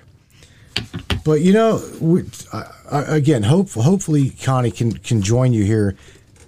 [1.23, 5.95] But you know, we, I, I, again, hope hopefully Connie can can join you here,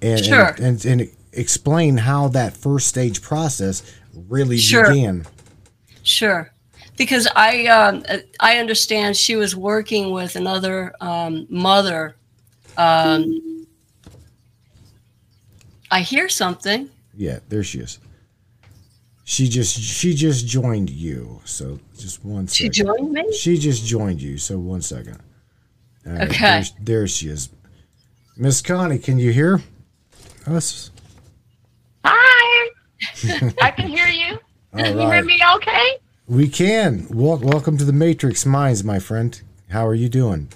[0.01, 0.49] and Sure.
[0.58, 3.84] and, and, and explain how that first stage process
[4.27, 4.89] really Sure.
[4.89, 5.25] began.
[6.03, 6.51] Sure,
[6.97, 8.03] because I um,
[8.39, 12.15] I understand she was working with another um, mother.
[12.77, 13.67] Um,
[15.91, 16.89] I hear something.
[17.15, 17.99] Yeah, there she is.
[19.23, 21.41] She just she just joined you.
[21.45, 23.31] So just one She joined me?
[23.34, 24.38] She just joined you.
[24.38, 25.21] So one second.
[26.05, 26.39] All right, Okay.
[26.39, 27.49] there's- There she is.
[28.38, 29.62] Miss Connie, can you hear
[30.45, 30.91] us?
[32.03, 32.69] Hi.
[33.62, 34.39] I can hear you.
[34.73, 35.97] All Can you hear me okay?
[36.27, 37.08] We can.
[37.10, 39.41] Wel- welcome to the Matrix Minds, my friend.
[39.69, 40.49] How are you doing?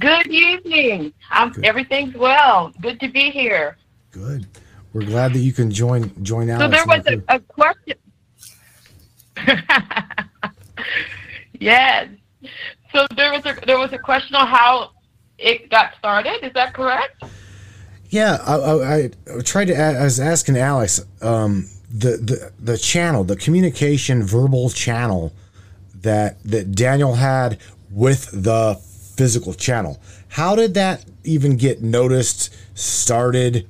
[0.00, 1.12] Good evening.
[1.30, 1.64] I'm, Good.
[1.64, 2.72] everything's well.
[2.80, 3.76] Good to be here.
[4.10, 4.46] Good.
[4.92, 7.94] We're glad that you can join join So there was a, a question.
[11.60, 12.08] yes.
[12.92, 14.90] So there was a there was a question on how
[15.38, 16.44] it got started.
[16.44, 17.22] Is that correct?
[18.10, 19.74] Yeah, I, I, I tried to.
[19.74, 25.32] I was asking Alex um, the the the channel, the communication verbal channel
[25.94, 27.58] that that Daniel had
[27.90, 28.80] with the
[29.16, 30.00] physical channel.
[30.28, 32.54] How did that even get noticed?
[32.74, 33.68] Started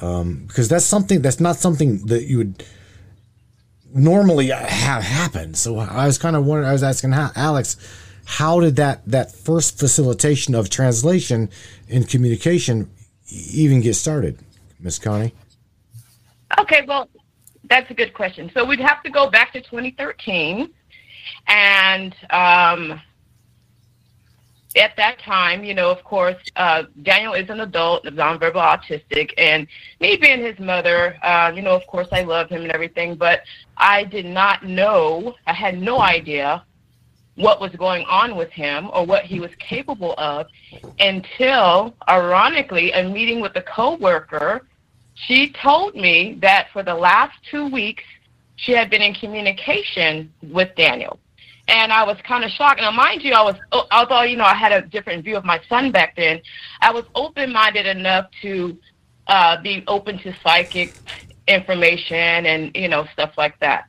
[0.00, 2.64] um, because that's something that's not something that you would
[3.96, 5.56] normally have happened.
[5.56, 6.68] So I was kind of wondering.
[6.68, 7.76] I was asking how, Alex,
[8.24, 11.48] how did that that first facilitation of translation
[11.88, 12.90] and communication
[13.28, 14.38] even get started,
[14.78, 15.32] Miss Connie?
[16.58, 17.08] Okay, well,
[17.68, 18.50] that's a good question.
[18.54, 20.70] So we'd have to go back to 2013,
[21.48, 23.00] and um,
[24.76, 29.66] at that time, you know, of course, uh, Daniel is an adult, nonverbal autistic, and
[30.00, 33.42] me being his mother, uh, you know, of course, I love him and everything, but
[33.76, 36.64] I did not know, I had no idea
[37.36, 40.46] what was going on with him or what he was capable of
[41.00, 44.66] until, ironically, a meeting with a coworker
[45.16, 48.04] she told me that for the last two weeks
[48.56, 51.18] she had been in communication with Daniel.
[51.68, 52.80] And I was kind of shocked.
[52.80, 53.56] Now, mind you, I was,
[53.90, 56.40] although, you know, I had a different view of my son back then,
[56.80, 58.78] I was open minded enough to
[59.26, 60.94] uh, be open to psychic
[61.48, 63.86] information and, you know, stuff like that.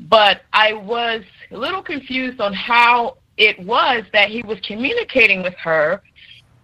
[0.00, 5.54] But I was a little confused on how it was that he was communicating with
[5.54, 6.02] her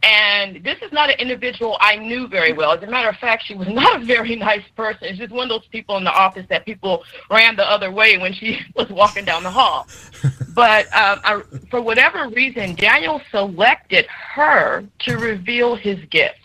[0.02, 2.72] and this is not an individual I knew very well.
[2.72, 5.08] As a matter of fact, she was not a very nice person.
[5.08, 8.18] She's just one of those people in the office that people ran the other way
[8.18, 9.86] when she was walking down the hall.
[10.54, 16.38] but um, I, for whatever reason, Daniel selected her to reveal his gifts.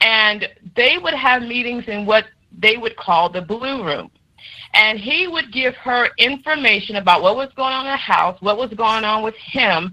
[0.00, 4.10] And they would have meetings in what they would call the blue room.
[4.74, 8.58] And he would give her information about what was going on in the house, what
[8.58, 9.92] was going on with him,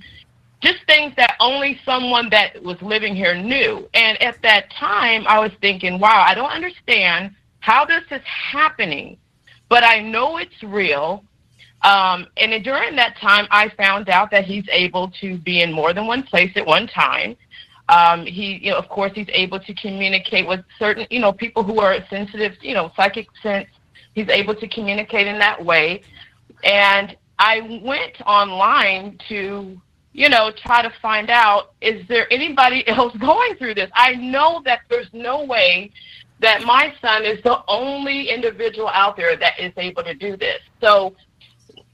[0.66, 3.88] just things that only someone that was living here knew.
[3.94, 9.18] And at that time, I was thinking, wow, I don't understand how this is happening,
[9.70, 11.24] but I know it's real.
[11.84, 15.94] Um, and during that time, I found out that he's able to be in more
[15.94, 17.36] than one place at one time.
[17.90, 21.64] Um, he, you know, of course, he's able to communicate with certain, you know, people
[21.64, 23.68] who are sensitive, you know, psychic sense.
[24.14, 26.02] He's able to communicate in that way.
[26.64, 29.80] And I went online to
[30.16, 33.92] you know, try to find out is there anybody else going through this?
[33.94, 35.92] I know that there's no way
[36.40, 40.60] that my son is the only individual out there that is able to do this.
[40.80, 41.16] So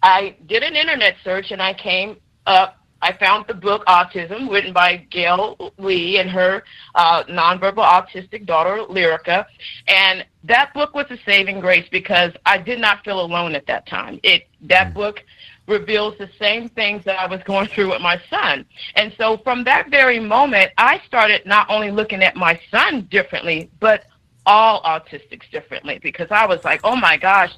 [0.04, 2.78] I did an internet search and I came up.
[3.04, 8.84] I found the book Autism, written by Gail Lee and her uh, nonverbal autistic daughter,
[8.88, 9.46] Lyrica.
[9.88, 13.88] And that book was a saving grace because I did not feel alone at that
[13.88, 14.20] time.
[14.22, 15.24] It That book
[15.72, 18.66] reveals the same things that I was going through with my son.
[18.96, 23.72] And so from that very moment, I started not only looking at my son differently,
[23.80, 24.06] but
[24.46, 27.54] all autistics differently because I was like, oh my gosh,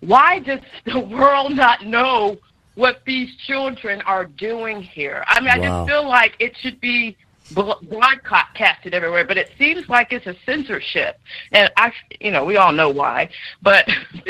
[0.00, 2.36] why does the world not know
[2.74, 5.24] what these children are doing here?
[5.28, 5.70] I mean, I Wow.
[5.74, 7.16] just feel like it should be
[7.54, 11.20] broadcasted everywhere, but it seems like it's a censorship,
[11.52, 13.28] and I, you know, we all know why.
[13.60, 13.86] But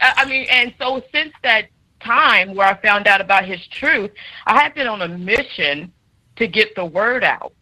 [0.00, 1.68] I mean, and so since that
[2.00, 4.10] time where I found out about his truth,
[4.46, 5.92] I have been on a mission
[6.36, 7.52] to get the word out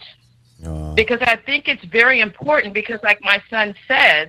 [0.64, 4.28] Uh, because I think it's very important because like my son says,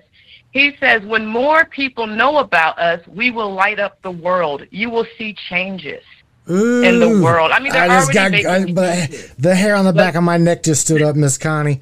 [0.52, 4.64] he says when more people know about us, we will light up the world.
[4.72, 6.04] You will see changes
[6.48, 7.52] in the world.
[7.52, 10.64] I mean, I just got I, but the hair on the back of my neck
[10.64, 11.82] just stood up, Miss Connie,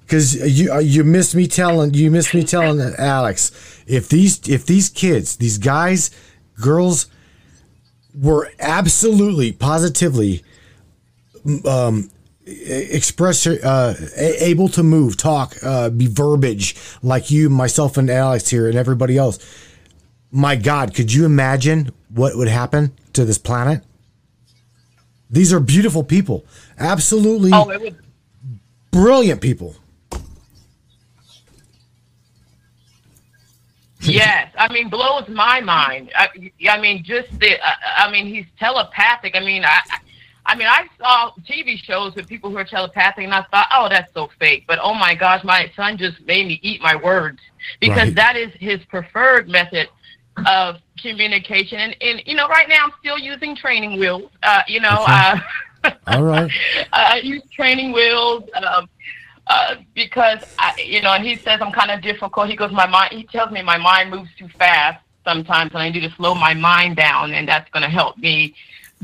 [0.00, 4.66] because you uh, you missed me telling you missed me telling Alex if these if
[4.66, 6.10] these kids these guys
[6.60, 7.06] girls
[8.14, 10.42] were absolutely positively
[11.66, 12.10] um
[12.44, 18.68] express uh able to move talk uh be verbiage like you myself and alex here
[18.68, 19.38] and everybody else.
[20.30, 23.82] My god could you imagine what would happen to this planet?
[25.30, 26.44] These are beautiful people.
[26.78, 27.96] Absolutely Oh, it would
[28.90, 29.74] brilliant people
[34.12, 36.10] yes, I mean blows my mind.
[36.14, 36.28] I,
[36.68, 37.56] I mean just the.
[37.64, 39.34] I, I mean he's telepathic.
[39.36, 39.80] I mean I.
[40.44, 43.88] I mean, I saw TV shows with people who are telepathic, and I thought, oh,
[43.88, 44.64] that's so fake.
[44.66, 47.38] But oh my gosh, my son just made me eat my words
[47.80, 48.16] because Right.
[48.16, 49.88] that is his preferred method
[50.46, 51.78] of communication.
[51.78, 54.30] And, and you know, right now I'm still using training wheels.
[54.42, 55.40] Uh, you know, Okay.
[55.84, 56.50] uh, All right.
[56.92, 58.88] I use training wheels um,
[59.46, 62.48] uh, because I, you know, and he says I'm kind of difficult.
[62.48, 63.12] He goes, my mind.
[63.12, 66.54] He tells me my mind moves too fast sometimes, and I need to slow my
[66.54, 68.54] mind down, and that's going to help me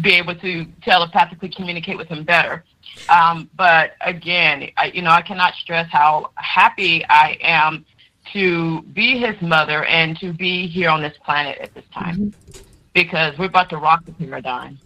[0.01, 2.65] be able to telepathically communicate with him better.
[3.09, 7.85] Um, but again, I, you know, I cannot stress how happy I am
[8.33, 12.35] to be his mother and to be here on this planet at this time
[12.93, 14.79] because we're about to rock the paradigm.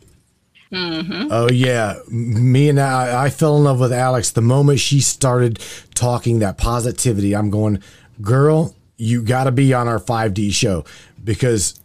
[0.72, 5.00] Hmm Oh yeah, me and I, I fell in love with Alex the moment she
[5.00, 5.58] started
[5.94, 7.36] talking that positivity.
[7.36, 7.82] I'm going,
[8.22, 10.84] girl, you got to be on our 5D show
[11.22, 11.78] because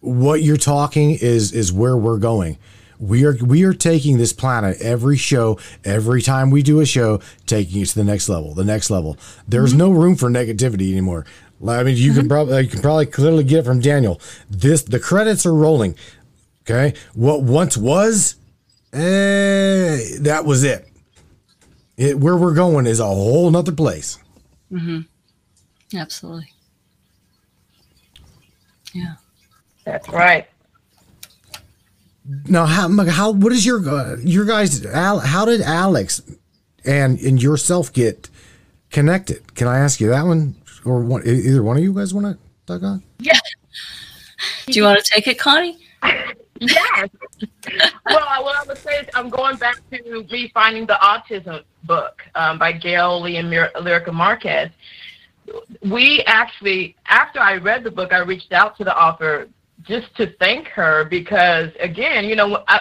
[0.00, 2.58] what you're talking is is where we're going.
[2.98, 7.20] We are we are taking this planet every show, every time we do a show,
[7.46, 9.18] taking it to the next level, the next level.
[9.46, 11.26] There's no room for negativity anymore.
[11.66, 14.20] I mean, you can probably you can probably clearly get it from Daniel.
[14.48, 15.96] This the credits are rolling.
[16.62, 18.36] Okay, what once was,
[18.92, 20.88] eh, that was it.
[21.96, 24.18] It where we're going is a whole nother place.
[24.70, 25.00] Mm-hmm.
[25.96, 26.52] Absolutely.
[28.94, 29.14] Yeah.
[29.84, 30.46] That's right.
[32.46, 34.84] Now, how how what is your uh, your guys?
[34.86, 36.22] Al, how did Alex
[36.84, 38.30] and and yourself get
[38.90, 39.54] connected?
[39.54, 40.54] Can I ask you that one,
[40.84, 43.02] or one, either one of you guys want to talk on?
[43.18, 43.38] Yeah.
[44.66, 45.78] Do you want to take it, Connie?
[46.62, 47.08] Yes.
[48.06, 51.64] well, I- what I would say is I'm going back to me finding the autism
[51.84, 54.70] book um, by Gail Lee and Mir- Lyrica Marquez.
[55.82, 59.48] We actually, after I read the book, I reached out to the author
[59.82, 62.80] just to thank her because, again, you know, I,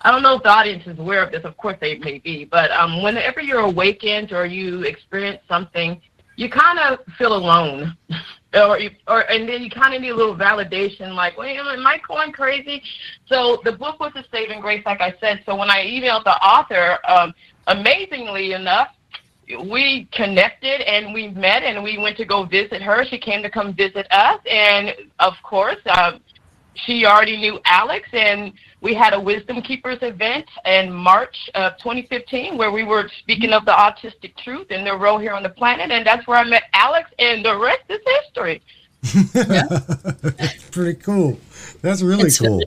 [0.00, 1.44] I don't know if the audience is aware of this.
[1.44, 6.00] Of course, they may be, but um, whenever you're awakened or you experience something,
[6.36, 7.94] you kind of feel alone,
[8.54, 8.78] or
[9.08, 12.32] or and then you kind of need a little validation, like, wait, am I going
[12.32, 12.82] crazy?
[13.26, 15.42] So the book was a saving grace, like I said.
[15.46, 17.34] So when I emailed the author, um,
[17.66, 18.88] amazingly enough,
[19.68, 23.04] we connected and we met and we went to go visit her.
[23.04, 26.18] She came to come visit us, and of course, uh,
[26.74, 28.52] she already knew Alex, and
[28.82, 33.64] we had a Wisdom Keepers event in March of 2015 where we were speaking of
[33.64, 36.64] the autistic truth and their role here on the planet, and that's where I met
[36.74, 38.60] Alex, and the rest is history.
[40.72, 41.38] Pretty cool.
[41.80, 42.60] That's really It's cool.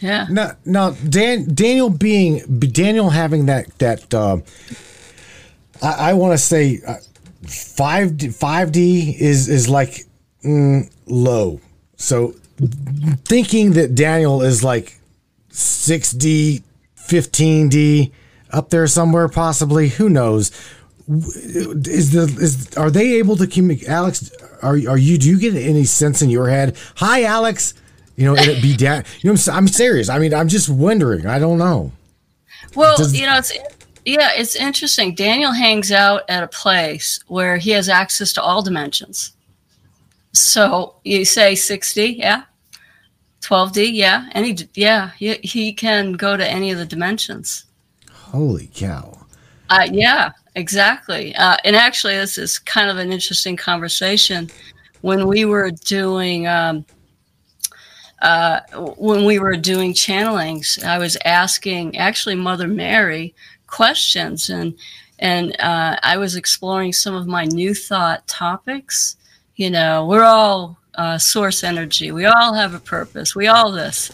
[0.00, 0.26] Yeah.
[0.28, 4.38] Now, now, Dan, Daniel being Daniel having that that uh,
[5.82, 6.96] I, I want to say uh,
[7.46, 10.06] five five D is is like
[10.44, 11.60] mm, low.
[11.96, 12.34] So
[13.24, 14.98] thinking that Daniel is like
[15.50, 16.62] six D,
[16.94, 18.12] fifteen D,
[18.50, 19.88] up there somewhere possibly.
[19.90, 20.50] Who knows?
[21.08, 23.88] Is the is are they able to communicate?
[23.88, 24.32] Alex,
[24.62, 25.18] are are you?
[25.18, 26.76] Do you get any sense in your head?
[26.96, 27.74] Hi, Alex.
[28.16, 29.04] You know, it be down.
[29.20, 30.08] You know, I'm, I'm serious.
[30.08, 31.26] I mean, I'm just wondering.
[31.26, 31.92] I don't know.
[32.74, 33.52] Well, Does- you know, it's
[34.04, 35.14] yeah, it's interesting.
[35.14, 39.32] Daniel hangs out at a place where he has access to all dimensions.
[40.36, 42.42] So you say 6D, yeah,
[43.40, 47.64] 12D, yeah, any, yeah, he, he can go to any of the dimensions.
[48.12, 49.26] Holy cow!
[49.70, 51.34] Uh, yeah, exactly.
[51.36, 54.50] Uh, and actually, this is kind of an interesting conversation.
[55.00, 56.84] When we were doing, um,
[58.20, 58.60] uh,
[58.98, 63.34] when we were doing channelings, I was asking actually Mother Mary
[63.66, 64.74] questions, and
[65.18, 69.16] and uh, I was exploring some of my new thought topics.
[69.56, 72.12] You know, we're all uh, source energy.
[72.12, 73.34] We all have a purpose.
[73.34, 74.10] We all this,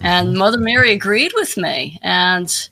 [0.00, 2.68] and Mother Mary agreed with me, and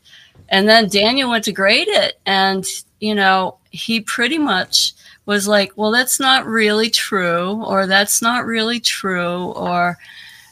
[0.49, 2.65] and then Daniel went to grade it, and
[3.01, 4.95] you know, he pretty much
[5.27, 9.99] was like, "Well, that's not really true," or "That's not really true," or,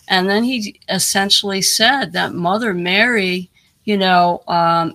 [0.08, 3.50] and then he essentially said that Mother Mary,
[3.84, 4.42] you know,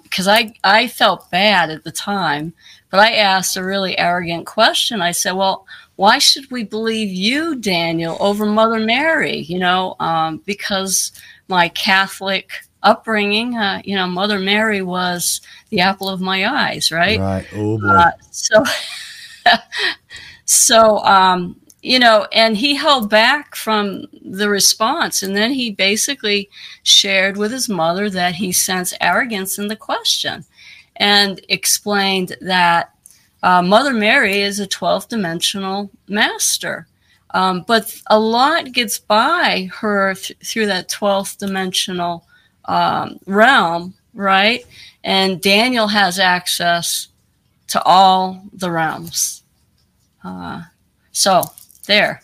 [0.03, 2.53] because I I felt bad at the time,
[2.91, 5.01] but I asked a really arrogant question.
[5.01, 5.65] I said, "Well."
[5.99, 9.39] Why should we believe you, Daniel, over Mother Mary?
[9.39, 11.11] You know, um, because
[11.49, 12.51] my Catholic
[12.83, 15.41] upbringing, uh, you know, Mother Mary was
[15.71, 17.19] the apple of my eyes, right?
[17.19, 17.45] Right.
[17.53, 17.87] Oh boy.
[17.87, 18.63] Uh, so,
[20.45, 26.49] so um, you know, and he held back from the response, and then he basically
[26.83, 30.45] shared with his mother that he sensed arrogance in the question,
[30.95, 32.93] and explained that
[33.43, 36.87] uh, Mother Mary is a 12th dimensional master.
[37.31, 42.25] Um, but a lot gets by her th- through that 12th dimensional
[42.65, 44.65] um, realm, right?
[45.03, 47.07] And Daniel has access
[47.67, 49.43] to all the realms.
[50.23, 50.63] Uh,
[51.11, 51.43] so
[51.85, 52.21] there,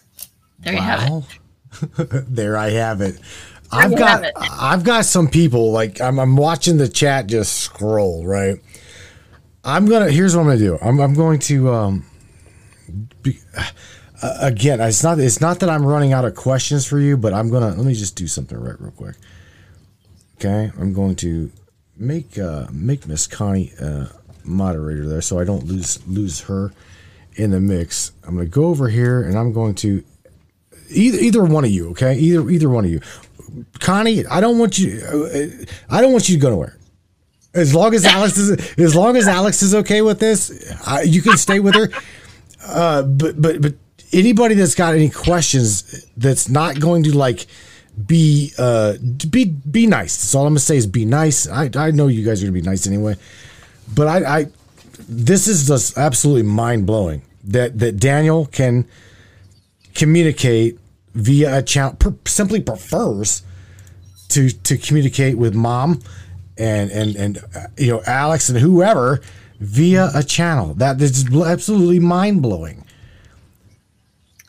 [0.59, 1.23] there you have it.
[2.29, 3.15] There I have it.
[3.15, 4.31] There I've got.
[4.37, 8.61] I've got some people like I'm, I'm watching the chat just scroll right.
[9.65, 10.77] I'm gonna here's what I'm gonna do.
[10.81, 12.05] I'm, I'm going to um
[13.23, 13.39] be,
[14.21, 14.79] uh, again.
[14.79, 17.69] It's not it's not that I'm running out of questions for you, but I'm gonna
[17.69, 19.15] let me just do something right real quick.
[20.35, 21.51] Okay, I'm going to
[21.97, 24.05] make uh make Miss Connie uh
[24.43, 26.71] moderator there so I don't lose lose her
[27.33, 28.11] in the mix.
[28.23, 30.03] I'm gonna go over here and I'm going to
[30.91, 32.15] either either one of you, okay?
[32.15, 33.01] Either either one of you.
[33.79, 36.74] Connie, I don't want you uh, I don't want you to go nowhere.
[37.55, 40.51] As long as Alex is as long as Alex is okay with this,
[40.85, 41.89] I, you can stay with her.
[42.67, 43.73] Uh, but but but
[44.11, 47.47] anybody that's got any questions that's not going to like
[48.05, 48.93] be uh
[49.29, 50.17] be be nice.
[50.17, 51.47] That's all I'm gonna say is be nice.
[51.47, 53.15] I I know you guys are gonna be nice anyway,
[53.93, 54.45] but I I
[55.07, 58.85] this is just absolutely mind blowing that that Daniel can
[59.93, 60.77] communicate
[61.13, 61.95] via a channel
[62.25, 63.43] simply prefers
[64.29, 66.01] to to communicate with mom
[66.57, 69.21] and and and uh, you know Alex and whoever
[69.59, 72.85] via a channel that is absolutely mind blowing.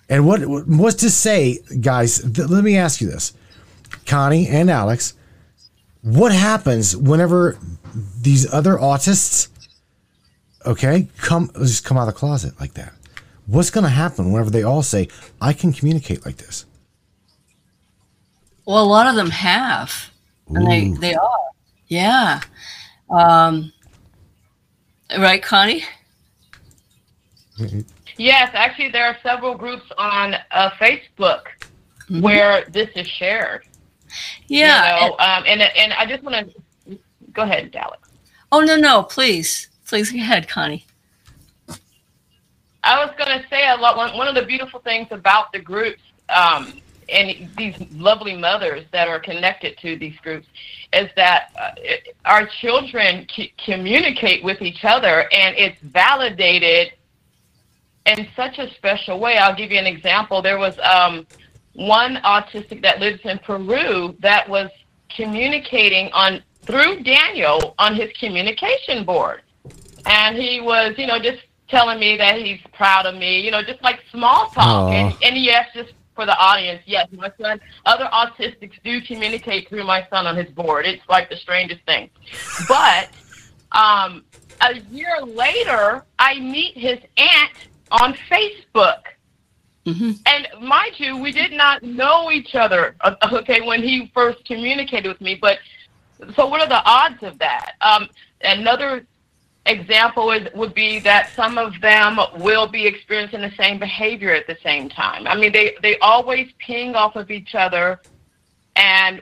[0.09, 2.19] And what what's to say, guys?
[2.21, 3.33] Th- let me ask you this,
[4.07, 5.15] Connie and Alex,
[6.03, 7.59] what happens whenever
[8.21, 9.49] these other autists,
[10.65, 12.93] okay, come just come out of the closet like that?
[13.47, 15.09] What's going to happen whenever they all say,
[15.41, 16.65] "I can communicate like this"?
[18.65, 20.11] Well, a lot of them have,
[20.49, 21.39] and they they are,
[21.89, 22.41] yeah.
[23.11, 23.73] Um,
[25.19, 25.85] right, Connie?
[28.19, 31.43] Yes, actually, there are several groups on uh, Facebook
[32.09, 33.67] where this is shared.
[34.47, 35.05] Yeah.
[35.05, 36.53] You know, um, and and I just want
[36.87, 36.99] to
[37.33, 38.09] go ahead, Alex.
[38.53, 40.87] oh no, no, please, please go ahead, Connie.
[42.83, 43.97] I was going to say a lot.
[43.97, 46.73] One, one of the beautiful things about the groups um,
[47.09, 50.47] and these lovely mothers that are connected to these groups
[50.93, 56.93] is that uh, it, our children c- communicate with each other, and it's validated
[58.07, 59.37] in such a special way.
[59.39, 60.43] I'll give you an example.
[60.43, 61.27] There was um,
[61.75, 64.71] one autistic that lives in Peru that was
[65.15, 69.43] communicating on through Daniel on his communication board,
[70.07, 73.63] and he was, you know, just telling me that he's proud of me, you know,
[73.63, 74.93] just like small talk.
[74.93, 79.85] And, and yes, just for the audience, yes, my son, other autistics do communicate through
[79.85, 80.87] my son on his board.
[80.87, 82.11] It's like the strangest thing.
[82.67, 83.11] But
[83.71, 84.25] um,
[84.61, 87.53] a year later, I meet his aunt
[87.93, 89.03] on Facebook.
[89.85, 94.45] hmm And mind you, we did not know each other, uh, okay, when he first
[94.45, 95.39] communicated with me.
[95.41, 95.59] But
[96.35, 97.75] so, what are the odds of that?
[97.83, 98.09] Um,
[98.41, 99.07] another
[99.67, 104.47] example is, would be that some of them will be experiencing the same behavior at
[104.47, 105.27] the same time.
[105.27, 108.01] I mean, they, they always ping off of each other
[108.77, 109.21] and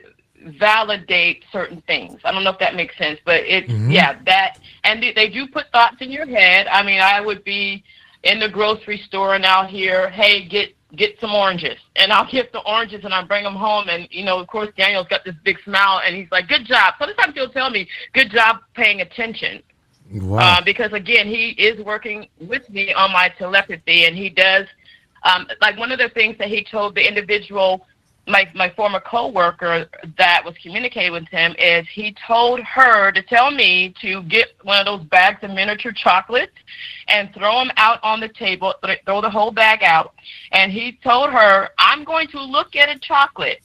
[0.59, 2.19] validate certain things.
[2.23, 3.91] I don't know if that makes sense, but it's, Mhm.
[3.91, 6.67] yeah, that, and they, they do put thoughts in your head.
[6.67, 7.83] I mean, I would be
[8.23, 11.77] in the grocery store and I'll hear, hey, get get some oranges.
[11.97, 13.89] And I'll get the oranges and I bring them home.
[13.89, 16.93] And, you know, of course, Daniel's got this big smile and he's like, good job.
[16.97, 19.61] Sometimes he'll tell me, good job paying attention.
[20.11, 20.57] Wow.
[20.57, 24.67] Uh, because, again, he is working with me on my telepathy and he does,
[25.23, 27.85] um, like one of the things that he told the individual,
[28.27, 29.87] my, my former coworker
[30.17, 34.79] that was communicating with him is he told her to tell me to get one
[34.79, 36.55] of those bags of miniature chocolates
[37.07, 40.13] and throw them out on the table, th- throw the whole bag out.
[40.51, 43.61] And he told her, I'm going to look at a chocolate,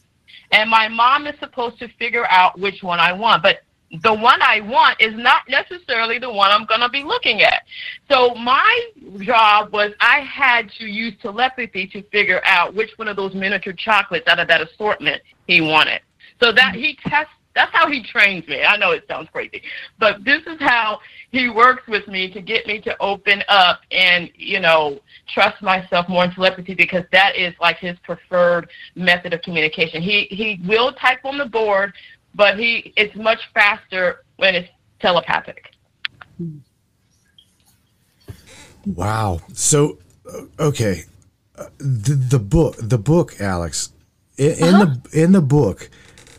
[0.52, 3.42] and my mom is supposed to figure out which one I want.
[3.42, 3.60] But
[4.02, 7.64] the one I want is not necessarily the one I'm going to be looking at.
[8.08, 13.16] So my job was I had to use telepathy to figure out which one of
[13.16, 16.00] those miniature chocolates out of that assortment he wanted.
[16.40, 17.32] So that he tests.
[17.52, 18.62] That's how he trains me.
[18.62, 19.60] I know it sounds crazy,
[19.98, 21.00] but this is how
[21.32, 25.00] he works with me to get me to open up and you know
[25.34, 30.00] trust myself more in telepathy because that is like his preferred method of communication.
[30.00, 31.92] He he will type on the board,
[32.34, 34.68] but he it's much faster when it's
[35.00, 35.72] telepathic.
[38.86, 39.40] Wow.
[39.52, 39.98] So,
[40.32, 41.04] uh, okay,
[41.56, 43.92] uh, the the book, the book, Alex,
[44.38, 44.94] in, in Uh-huh.
[45.12, 45.90] the in the book,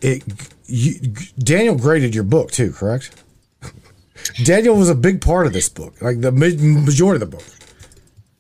[0.02, 0.24] it
[0.66, 0.94] you,
[1.40, 3.24] Daniel graded your book too, correct?
[4.44, 7.46] Daniel was a big part of this book, like the majority of the book.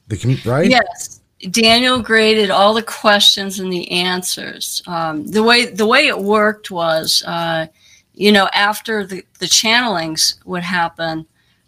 [0.07, 0.69] The commu- right?
[0.69, 1.20] Yes.
[1.49, 4.81] Daniel graded all the questions and the answers.
[4.87, 7.67] Um, the way the way it worked was, uh,
[8.13, 11.25] you know, after the, the channelings would happen,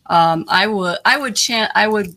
[0.07, 2.15] um, I would I would chan- I would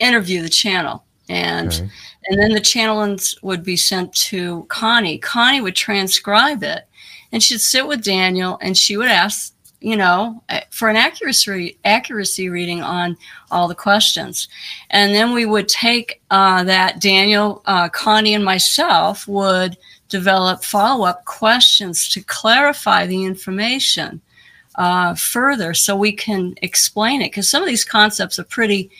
[0.00, 1.90] interview the channel, and Okay.
[2.26, 5.18] and then the channelings would be sent to Connie.
[5.18, 6.86] Connie would transcribe it,
[7.32, 11.78] and she'd sit with Daniel, and she would ask, you know, eh, for an accuracy
[11.84, 13.16] accuracy reading on
[13.50, 14.48] all the questions,
[14.90, 19.76] and then we would take uh, that Daniel, uh, Connie, and myself would
[20.08, 24.20] develop follow up questions to clarify the information
[24.76, 27.30] uh, further, so we can explain it.
[27.30, 28.90] Because some of these concepts are pretty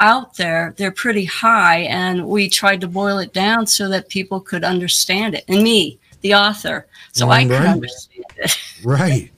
[0.00, 0.74] out there.
[0.76, 5.34] They're pretty high and we tried to boil it down so that people could understand
[5.34, 5.44] it.
[5.46, 6.86] And me the author.
[7.12, 8.58] So i could understand it.
[8.84, 9.30] Right.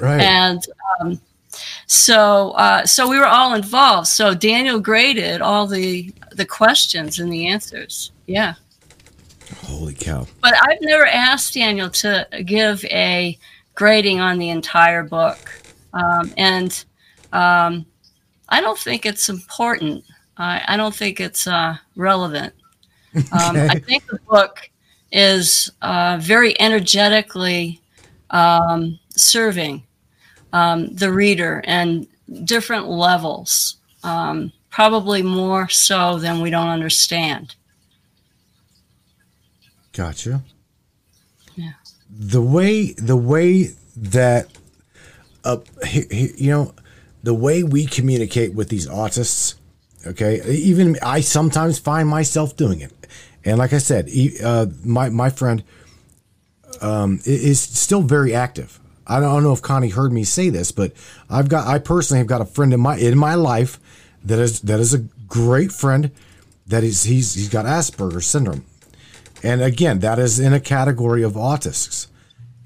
[0.00, 0.20] Right.
[0.20, 0.62] and
[1.00, 1.20] um,
[1.86, 7.32] so uh, so we were all involved so daniel graded all the the questions and
[7.32, 8.54] the answers yeah
[9.62, 10.26] Holy cow.
[10.42, 13.38] but i've never asked daniel to give a
[13.74, 15.38] grading on the entire book
[15.94, 16.84] um, and
[17.32, 17.86] um,
[18.48, 20.04] i don't think it's important
[20.36, 22.52] I, I don't think it's uh, relevant
[23.32, 23.68] um, Okay.
[23.68, 24.70] i think the book
[25.10, 27.80] is uh, very energetically
[28.30, 29.82] um, serving
[30.52, 32.06] um, the reader and
[32.44, 37.54] different levels um, probably more so than we don't understand
[39.98, 40.42] Gotcha.
[41.56, 41.72] Yeah.
[42.08, 44.46] The way the way that
[45.42, 45.56] uh,
[45.92, 46.72] you know
[47.24, 49.56] the way we communicate with these autists,
[50.06, 50.40] okay?
[50.48, 52.92] Even I sometimes find myself doing it,
[53.44, 55.64] and like I said, he, uh, my my friend
[56.80, 58.78] um, is still very active.
[59.08, 60.92] I don't know if Connie heard me say this, but
[61.30, 63.80] I've got I personally have got a friend in my in my life
[64.24, 66.10] that is that is a great friend
[66.66, 68.64] that is he's he's got Asperger's syndrome.
[69.42, 72.08] And again, that is in a category of autists.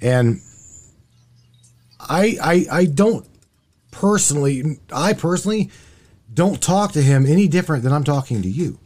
[0.01, 0.41] And
[2.01, 3.27] I I I don't
[3.93, 5.71] personally I personally
[6.33, 8.79] don't talk to him any different than I'm talking to you.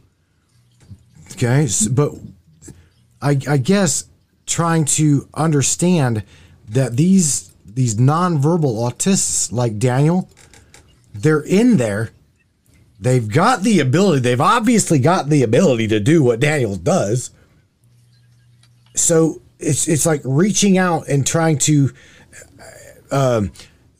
[1.31, 1.67] Okay?
[1.89, 2.13] But
[3.21, 4.05] I I guess
[4.45, 6.23] trying to understand
[6.69, 10.29] that these these nonverbal autists like Daniel,
[11.13, 12.11] they're in there.
[12.99, 14.21] They've got the ability.
[14.21, 17.31] They've obviously got the ability to do what Daniel does
[18.97, 21.91] so it's it's like reaching out and trying to
[23.11, 23.51] um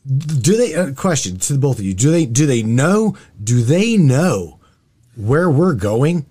[0.06, 3.62] do they uh, question to the both of you do they do they know do
[3.62, 4.58] they know
[5.16, 6.26] where we're going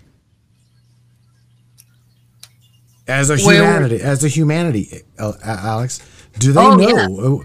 [3.07, 5.99] as a humanity as a humanity uh, alex
[6.39, 7.05] do they Oh, know yeah.
[7.07, 7.43] Uh,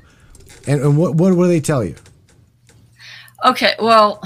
[0.67, 1.95] and, and what, what what do they tell you
[3.45, 4.23] Okay, well,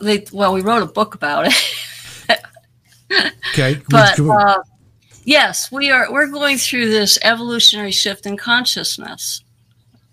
[0.00, 1.54] they, well, we wrote a book about it,
[3.52, 4.58] okay but Can we- uh,
[5.24, 6.12] yes, we are.
[6.12, 9.42] We're going through this evolutionary shift in consciousness.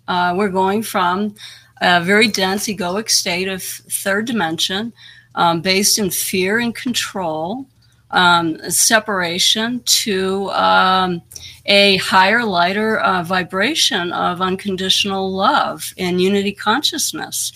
[0.08, 1.34] Uh, we're going from
[1.80, 4.92] a very dense egoic state of third dimension,
[5.36, 7.66] um, based in fear and control,
[8.10, 11.22] um, separation, to um,
[11.66, 17.52] a higher, lighter uh, vibration of unconditional love and unity consciousness.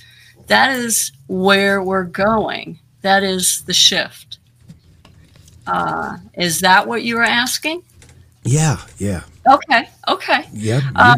[0.48, 2.78] That is where we're going.
[3.00, 4.38] That is the shift.
[5.66, 7.82] Uh, is that what you were asking?
[8.44, 9.88] yeah yeah Okay.
[10.08, 10.44] Okay.
[10.52, 11.16] yeah Uh,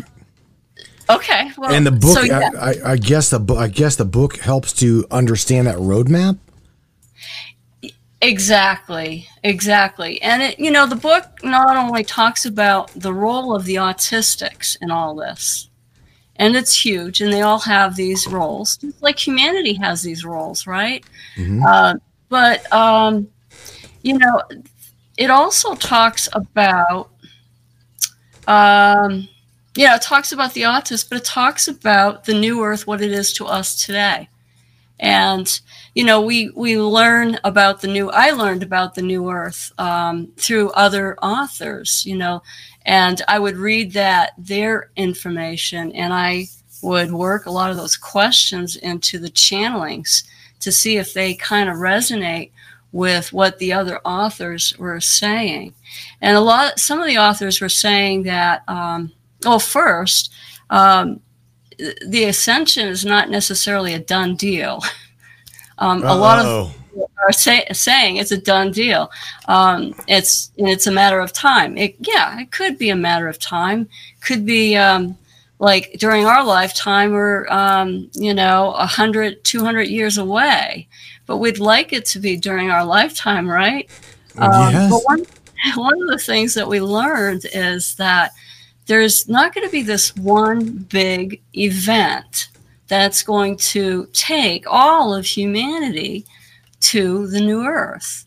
[1.10, 1.50] Okay.
[1.58, 2.50] Well, and the book So, yeah.
[2.58, 6.38] I, I, I guess the bu- i guess the book helps to understand that roadmap
[8.24, 10.20] Exactly, exactly.
[10.22, 14.78] And it, you know, the book not only talks about the role of the autistics
[14.80, 15.68] in all this,
[16.36, 21.04] and it's huge, and they all have these roles, like humanity has these roles, right?
[21.68, 21.94] Uh,
[22.30, 23.28] but um,
[24.02, 24.40] you know,
[25.18, 27.10] it also talks about,
[28.48, 29.28] um,
[29.76, 33.12] yeah, it talks about the autist, but it talks about the new Earth, what it
[33.12, 34.30] is to us today,
[35.00, 35.60] and
[35.94, 40.28] you know we we learn about the new i learned about the new earth um,
[40.36, 42.42] through other authors you know
[42.86, 46.46] and i would read that their information and i
[46.82, 50.24] would work a lot of those questions into the channelings
[50.60, 52.50] to see if they kind of resonate
[52.92, 55.74] with what the other authors were saying.
[56.20, 59.12] And a lot some of the authors were saying that um,
[59.44, 60.32] well first
[60.70, 61.20] um,
[62.06, 64.82] the ascension is not necessarily a done deal
[65.78, 67.06] um, a lot of Uh-oh.
[67.26, 69.10] are say, saying it's a done deal.
[69.48, 71.76] Um, it's it's a matter of time.
[71.76, 73.88] It, yeah, it could be a matter of time.
[74.20, 75.16] Could be um,
[75.58, 80.88] like during our lifetime we're um, you know 100 200 years away
[81.26, 83.88] but we'd like it to be during our lifetime right
[84.38, 84.90] um, Yes.
[84.90, 85.24] but one,
[85.76, 88.32] one of the things that we learned is that
[88.86, 92.48] there's not going to be this one big event
[92.88, 96.26] that's going to take all of humanity
[96.80, 98.24] to the new earth.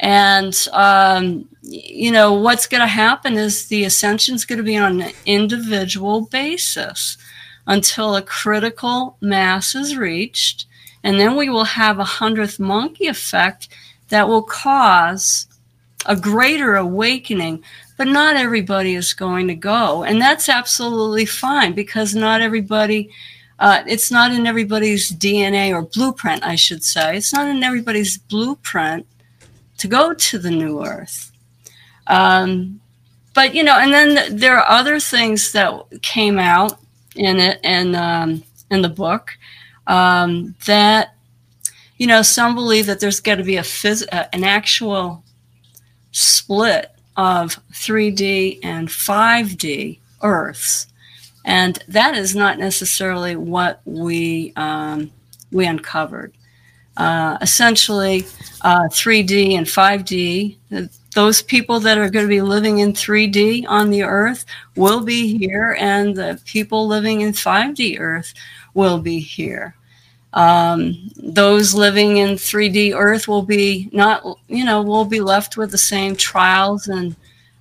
[0.00, 4.76] And um, you know what's going to happen is the ascension is going to be
[4.76, 7.18] on an individual basis
[7.66, 10.66] until a critical mass is reached
[11.02, 13.68] and then we will have a hundredth monkey effect
[14.08, 15.46] that will cause
[16.06, 17.62] a greater awakening
[18.00, 20.04] but not everybody is going to go.
[20.04, 23.10] And that's absolutely fine because not everybody
[23.58, 27.18] uh, it's not in everybody's dna or blueprint i should say.
[27.18, 29.06] It's not in everybody's blueprint
[29.76, 31.30] to go to the new earth.
[32.06, 32.80] Um,
[33.34, 35.70] but you know and then th- there are other things that
[36.00, 36.80] came out
[37.16, 39.36] in it and um, in the book
[39.88, 41.16] um, that
[41.98, 45.22] you know some believe that there's got to be a phys- uh, an actual
[46.12, 50.86] split of 3D and 5D Earths,
[51.44, 55.10] and that is not necessarily what we um,
[55.50, 56.32] we uncovered.
[56.96, 58.26] Uh, essentially,
[58.62, 60.56] uh, 3D and 5D.
[60.74, 60.82] uh,
[61.14, 64.44] Those people that are going to be living in 3D on the Earth
[64.76, 68.34] will be here, and the people living in 5D Earth
[68.74, 69.74] will be here
[70.32, 75.70] um, those living in 3D Earth will be not, you know, will be left with
[75.70, 77.16] the same trials and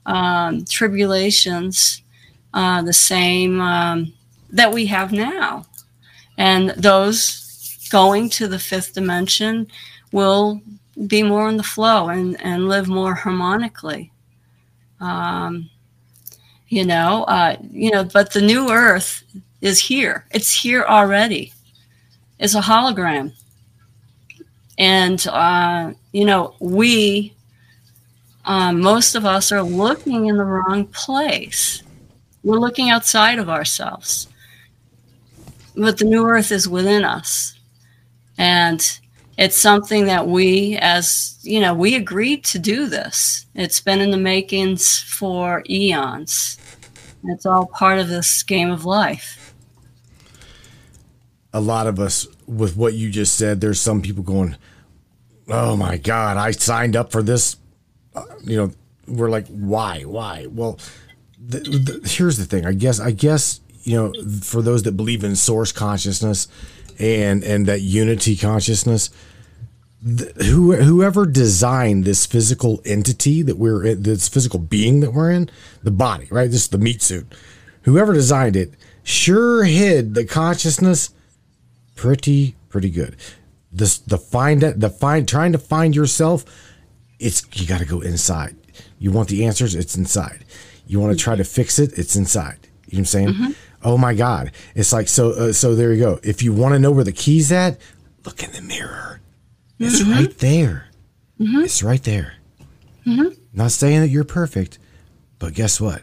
[0.06, 2.04] um, tribulations,
[2.54, 4.14] uh, the same um,
[4.52, 5.66] that we have now.
[6.38, 9.68] And those going to the fifth dimension
[10.12, 10.62] will
[11.08, 14.12] be more in the flow and, and live more harmonically.
[15.00, 15.70] Um,
[16.68, 19.24] you know, uh, you know, but the new Earth
[19.62, 20.26] is here.
[20.32, 21.52] It's here already
[22.40, 23.34] is a hologram.
[24.78, 27.36] And, uh, you know, we,
[28.46, 31.84] um, most of us are looking in the wrong place.
[32.44, 34.28] We're looking outside of ourselves.
[35.76, 37.60] But the new earth is within us.
[38.38, 39.00] And
[39.38, 43.46] it's something that we, as, you know, we agreed to do this.
[43.56, 46.58] It's been in the makings for eons.
[47.26, 49.49] It's all part of this game of life.
[51.54, 54.56] A lot of us with what you just said there's some people going
[55.50, 57.58] oh my god i signed up for this
[58.16, 58.72] Uh, you know
[59.08, 60.80] we're like why why well
[61.40, 65.24] the, the, here's the thing i guess i guess you know for those that believe
[65.24, 66.48] in source consciousness
[67.00, 69.10] and and that unity consciousness
[70.06, 75.32] th- who, whoever designed this physical entity that we're in, this physical being that we're
[75.32, 75.50] in,
[75.84, 76.52] the body, right?
[76.52, 77.34] This is the meat suit.
[77.84, 78.74] Whoever designed it
[79.04, 81.12] sure hid the consciousness
[82.00, 83.18] pretty, pretty good.
[83.74, 86.46] This the find that the find trying to find yourself,
[87.20, 88.56] it's you got to go inside.
[88.98, 90.46] You want the answers, it's inside.
[90.88, 92.58] You want to try to fix it, it's inside.
[92.88, 93.28] You know what I'm saying?
[93.28, 93.52] Mm-hmm.
[93.84, 94.52] Oh my God!
[94.76, 95.32] It's like so.
[95.32, 96.20] Uh, so there you go.
[96.24, 97.78] If you want to know where the key's at,
[98.26, 99.20] look in the mirror.
[99.78, 100.12] It's mm-hmm.
[100.12, 100.88] right there.
[101.40, 101.60] Mm-hmm.
[101.60, 102.36] It's right there.
[103.54, 104.80] Not saying that you're perfect,
[105.38, 106.02] but guess what?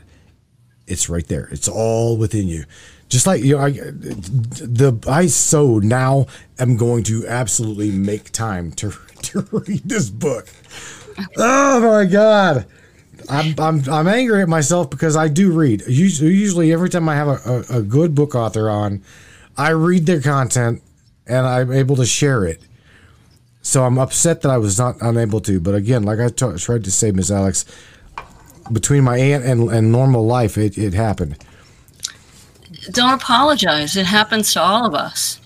[0.86, 1.48] It's right there.
[1.50, 2.64] It's all within you.
[3.08, 6.26] Just like you know, I, the I so now
[6.58, 8.90] am going to absolutely make time to
[9.22, 10.48] to read this book.
[11.36, 12.66] Oh my god.
[13.28, 15.82] I'm, I'm, I'm angry at myself because I do read.
[15.88, 19.02] Usually, usually every time I have a, a, a good book author on,
[19.56, 20.82] I read their content
[21.26, 22.60] and I'm able to share it.
[23.62, 25.58] So I'm upset that I was not unable to.
[25.58, 27.64] But again, like I t- tried to say, Miss Alex,
[28.70, 31.44] between my aunt and, and normal life, it, it happened.
[32.92, 33.96] Don't apologize.
[33.96, 35.40] It happens to all of us.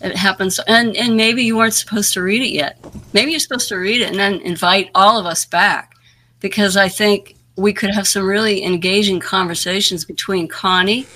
[0.00, 2.78] It happens, and and maybe you weren't supposed to read it yet.
[3.12, 5.94] Maybe you're supposed to read it and then invite all of us back,
[6.40, 11.06] because I think we could have some really engaging conversations between Connie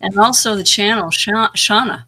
[0.00, 2.04] and also the channel Sha- Shauna.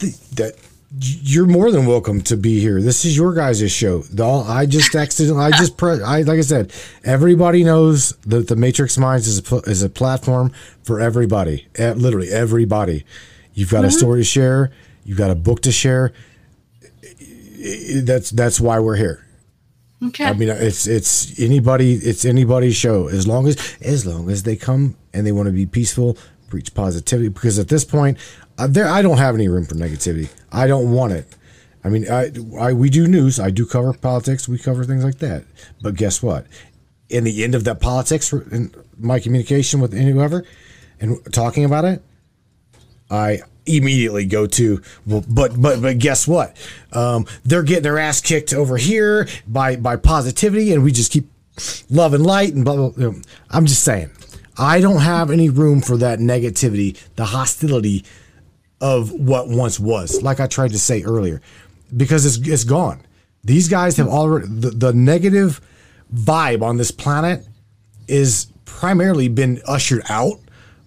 [0.00, 0.56] Th- that
[1.00, 2.80] you're more than welcome to be here.
[2.80, 4.00] This is your guys' show.
[4.02, 6.72] The, I just accidentally, I just pre- I like I said,
[7.02, 11.66] everybody knows that the Matrix Minds is a pl- is a platform for everybody.
[11.78, 13.04] Literally everybody.
[13.54, 13.98] You've got a mm-hmm.
[13.98, 14.72] story to share.
[15.04, 16.12] You've got a book to share.
[18.02, 19.26] That's that's why we're here.
[20.02, 20.24] Okay.
[20.24, 24.56] I mean, it's it's anybody it's anybody's show as long as as long as they
[24.56, 26.16] come and they want to be peaceful,
[26.50, 27.28] preach positivity.
[27.28, 28.18] Because at this point,
[28.58, 30.28] uh, there I don't have any room for negativity.
[30.52, 31.26] I don't want it.
[31.82, 33.38] I mean, I, I we do news.
[33.38, 34.48] I do cover politics.
[34.48, 35.44] We cover things like that.
[35.82, 36.46] But guess what?
[37.10, 40.44] In the end of that politics, in my communication with whoever,
[41.00, 42.02] and talking about it,
[43.10, 46.54] I immediately go to well but but but guess what
[46.92, 51.30] um they're getting their ass kicked over here by by positivity and we just keep
[51.88, 53.12] love and light and blah blah, blah.
[53.50, 54.10] i'm just saying
[54.58, 58.04] i don't have any room for that negativity the hostility
[58.80, 61.40] of what once was like i tried to say earlier
[61.96, 63.00] because it's it's gone
[63.44, 65.60] these guys have already the, the negative
[66.12, 67.46] vibe on this planet
[68.08, 70.40] is primarily been ushered out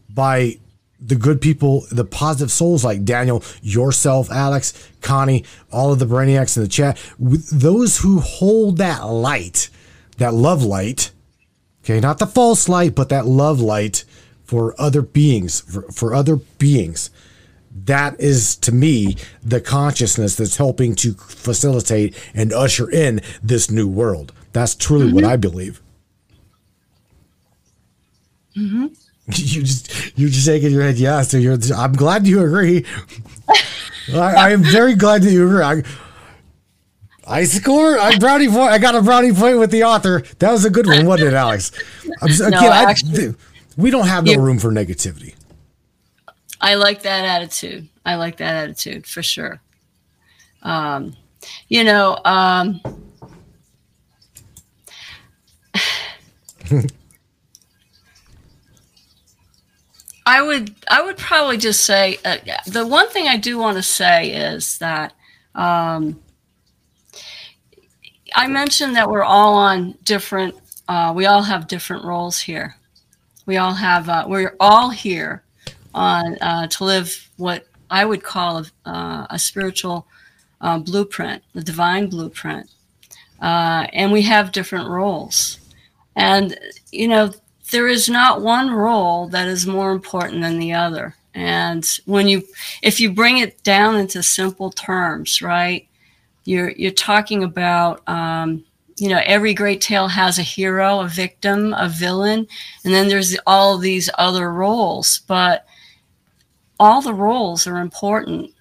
[0.10, 0.58] by
[1.00, 6.58] the good people, the positive souls like Daniel, yourself, Alex, Connie, all of the brainiacs
[6.58, 9.70] in the chat, those who hold that light,
[10.18, 11.12] that love light,
[11.84, 14.06] okay, not the false light, but that love light
[14.44, 17.12] for other beings, for, for other beings.
[17.86, 23.88] That is to me the consciousness that's helping to facilitate and usher in this new
[23.88, 24.34] world.
[24.54, 25.16] That's truly mm-hmm.
[25.16, 25.82] what I believe.
[28.58, 28.88] Mm-hmm.
[29.28, 30.98] You just you're just shaking your head.
[30.98, 31.58] Yeah, so you're.
[31.76, 32.86] I'm glad you agree.
[34.14, 35.62] I, I, am very glad that you agree.
[35.62, 35.84] I,
[37.28, 38.00] I score.
[38.00, 38.72] I brownie point.
[38.72, 40.24] I got a brownie point with the author.
[40.40, 41.72] That was a good one, wasn't it, Alex?
[42.26, 43.34] Just, no, again, actually, I,
[43.76, 45.36] we don't have no room for negativity.
[46.60, 47.88] I like that attitude.
[48.06, 49.62] I like that attitude for sure.
[50.64, 51.16] Um,
[51.68, 52.82] you know, um,
[60.26, 63.84] I would I would probably just say uh, the one thing I do want to
[63.84, 65.14] say is that
[65.56, 66.20] um,
[68.36, 70.56] I mentioned that we're all on different.
[70.88, 72.76] Uh, we all have different roles here.
[73.46, 74.10] We all have.
[74.10, 75.44] Uh, we're all here
[75.98, 80.08] on uh, to live what I would call a, uh, a spiritual
[80.62, 82.70] uh, blueprint, the divine blueprint,
[83.42, 85.60] and we have different roles.
[86.16, 86.58] And
[86.92, 87.34] you know
[87.72, 91.16] there is not one role that is more important than the other.
[91.34, 92.44] And when you,
[92.82, 95.88] if you bring it down into simple terms, right,
[96.46, 98.64] you're you're talking about, um,
[98.96, 102.48] you know, every great tale has a hero, a victim, a villain,
[102.84, 105.20] and then there's all these other roles.
[105.28, 105.68] But
[106.80, 108.52] all the roles are important.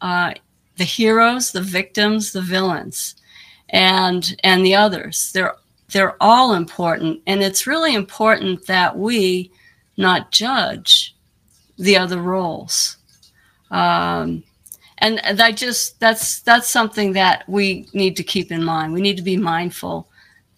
[0.00, 0.34] Uh,
[0.76, 3.16] the heroes, the victims, the villains,
[3.68, 5.30] and and the others.
[5.32, 5.54] They're
[5.92, 7.20] they're all important.
[7.26, 9.52] And it's really important that we
[9.96, 11.14] not judge
[11.78, 12.96] the other roles.
[13.70, 14.42] Um,
[14.98, 18.92] and that just that's that's something that we need to keep in mind.
[18.92, 20.08] We need to be mindful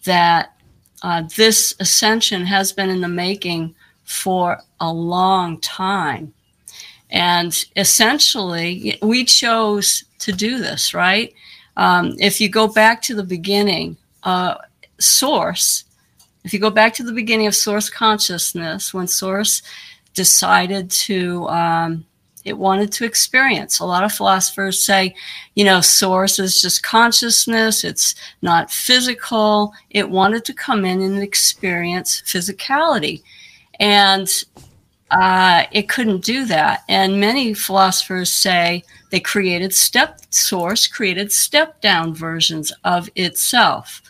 [0.03, 0.53] that
[1.01, 6.33] uh, this ascension has been in the making for a long time.
[7.11, 11.33] And essentially, we chose to do this, right?
[11.77, 14.55] Um, if you go back to the beginning, uh,
[14.99, 15.85] source,
[16.43, 19.61] if you go back to the beginning of source consciousness, when source
[20.13, 22.05] decided to, um,
[22.45, 23.79] it wanted to experience.
[23.79, 25.15] A lot of philosophers say,
[25.55, 29.73] you know, source is just consciousness, it's not physical.
[29.89, 33.23] It wanted to come in and experience physicality.
[33.79, 34.31] And
[35.11, 36.83] uh, it couldn't do that.
[36.89, 44.01] And many philosophers say they created step source, created step down versions of itself.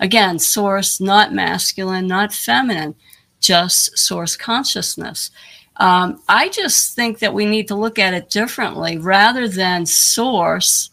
[0.00, 2.94] Again, source, not masculine, not feminine,
[3.40, 5.30] just source consciousness.
[5.76, 10.90] Um, I just think that we need to look at it differently rather than source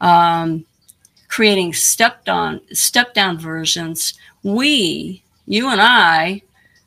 [0.00, 0.66] um,
[1.28, 4.14] creating step down, step down versions.
[4.42, 6.42] We, you and I,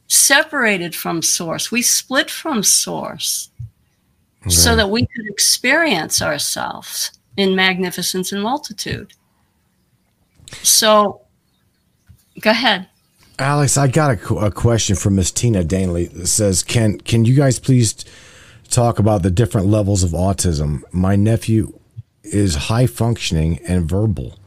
[0.07, 1.71] separated from source.
[1.71, 3.49] We split from source
[4.47, 9.11] so that we could experience ourselves in magnificence and multitude.
[10.63, 11.27] So
[12.39, 12.87] Go ahead.
[13.39, 17.35] Alex, I got a, a question from Miss Tina Danley that says, "Can can you
[17.35, 18.05] guys please
[18.69, 20.81] talk about the different levels of autism?
[20.91, 21.79] My nephew
[22.23, 24.37] is high functioning and verbal,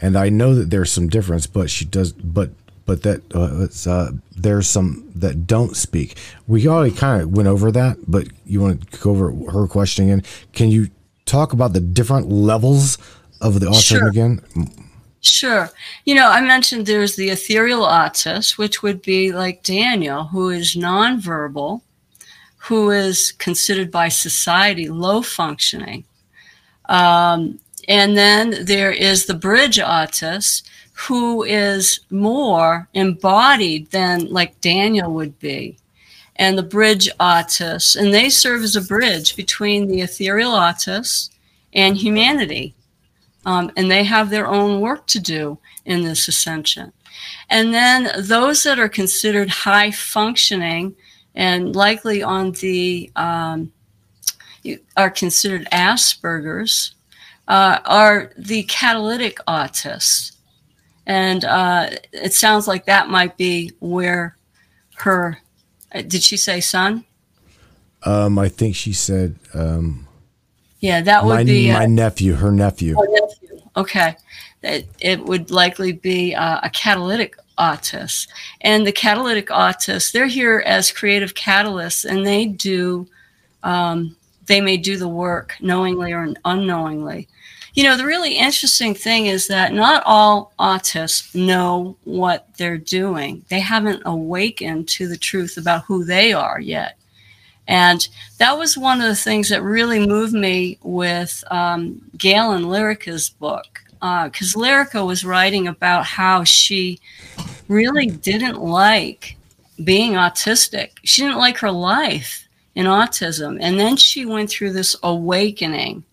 [0.00, 2.50] and I know that there's some difference, but she does, but
[2.86, 6.16] but that uh, uh, there's some that don't speak.
[6.46, 10.04] We already kind of went over that, but you want to go over her question
[10.06, 10.22] again?
[10.52, 10.88] Can you
[11.26, 12.96] talk about the different levels
[13.40, 14.08] of the autism sure.
[14.08, 14.40] again?
[15.20, 15.70] Sure.
[16.04, 20.76] You know, I mentioned there's the ethereal autist, which would be like Daniel, who is
[20.76, 21.82] nonverbal,
[22.58, 26.04] who is considered by society low functioning.
[26.88, 27.58] Um,
[27.88, 30.62] and then there is the bridge autist,
[30.96, 35.76] who is more embodied than like Daniel would be.
[36.36, 41.30] And the bridge autists, and they serve as a bridge between the ethereal autists
[41.72, 42.74] and humanity.
[43.44, 46.92] Um, and they have their own work to do in this ascension.
[47.48, 50.96] And then those that are considered high functioning
[51.34, 53.72] and likely on the um,
[54.96, 56.94] are considered Asperger's,
[57.48, 60.35] uh, are the catalytic autists.
[61.06, 64.36] And uh, it sounds like that might be where
[64.96, 65.38] her,
[65.94, 67.04] uh, did she say son?
[68.02, 70.06] Um, I think she said, um,
[70.80, 72.96] yeah, that would my, be my nephew, her nephew.
[72.96, 73.60] Nephew.
[73.76, 74.16] Okay.
[74.62, 78.28] It, it would likely be uh, a catalytic autist.
[78.60, 83.06] And the catalytic autists, they're here as creative catalysts and they do,
[83.62, 87.28] um, they may do the work knowingly or unknowingly.
[87.76, 93.44] You know, the really interesting thing is that not all autists know what they're doing.
[93.50, 96.96] They haven't awakened to the truth about who they are yet.
[97.68, 98.08] And
[98.38, 103.28] that was one of the things that really moved me with um, Gail and Lyrica's
[103.28, 103.82] book.
[104.00, 106.98] Because uh, Lyrica was writing about how she
[107.68, 109.36] really didn't like
[109.84, 110.92] being autistic.
[111.04, 113.58] She didn't like her life in autism.
[113.60, 116.04] And then she went through this awakening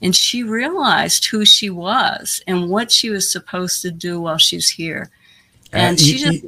[0.00, 4.68] and she realized who she was and what she was supposed to do while she's
[4.68, 5.10] here.
[5.72, 6.46] And she e- just.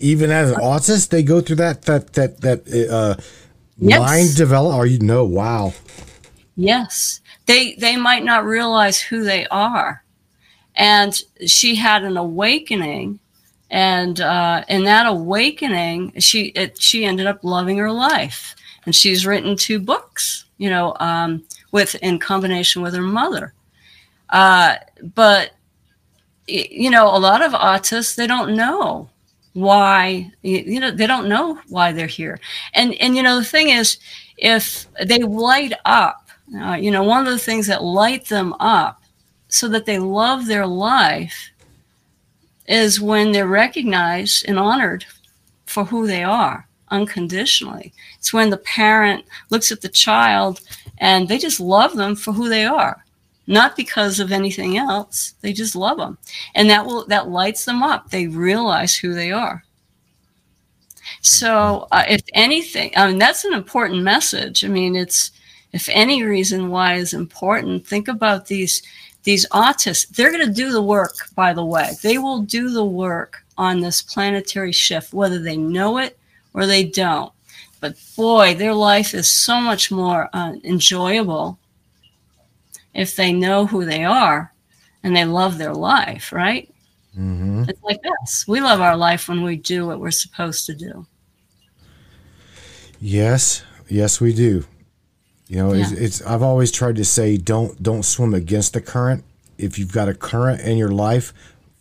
[0.00, 3.20] Even as an autist, they go through that that that that uh,
[3.78, 3.98] yes.
[3.98, 4.74] mind develop.
[4.74, 5.24] Are you know?
[5.24, 5.74] Wow.
[6.54, 10.04] Yes, they they might not realize who they are,
[10.76, 13.18] and she had an awakening
[13.70, 18.54] and uh, in that awakening, she it, she ended up loving her life,
[18.86, 23.52] and she's written two books, you know, um, with in combination with her mother.
[24.30, 24.76] Uh,
[25.14, 25.52] but
[26.46, 29.08] you know, a lot of autists they don't know
[29.54, 32.38] why you know they don't know why they're here,
[32.74, 33.98] and and you know the thing is,
[34.36, 36.28] if they light up,
[36.60, 39.02] uh, you know, one of the things that light them up,
[39.48, 41.50] so that they love their life
[42.66, 45.04] is when they're recognized and honored
[45.66, 47.92] for who they are unconditionally.
[48.18, 50.60] It's when the parent looks at the child
[50.98, 53.04] and they just love them for who they are,
[53.46, 55.34] not because of anything else.
[55.40, 56.18] They just love them.
[56.54, 58.10] And that will that lights them up.
[58.10, 59.64] They realize who they are.
[61.22, 64.64] So, uh, if anything, I mean that's an important message.
[64.64, 65.30] I mean, it's
[65.72, 68.82] if any reason why is important, think about these
[69.24, 71.90] these autists, they're going to do the work, by the way.
[72.02, 76.18] They will do the work on this planetary shift, whether they know it
[76.54, 77.32] or they don't.
[77.80, 81.58] But boy, their life is so much more uh, enjoyable
[82.94, 84.52] if they know who they are
[85.02, 86.72] and they love their life, right?
[87.16, 87.64] Mm-hmm.
[87.68, 88.46] It's like us.
[88.46, 91.06] We love our life when we do what we're supposed to do.
[93.00, 94.64] Yes, yes, we do.
[95.46, 95.82] You know, yeah.
[95.82, 99.24] it's, it's, I've always tried to say don't don't swim against the current.
[99.56, 101.32] If you've got a current in your life,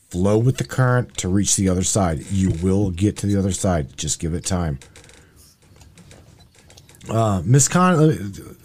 [0.10, 2.26] flow with the current to reach the other side.
[2.32, 3.98] You will get to the other side.
[3.98, 4.80] Just give it time.
[7.10, 8.18] Uh, Miss Connie,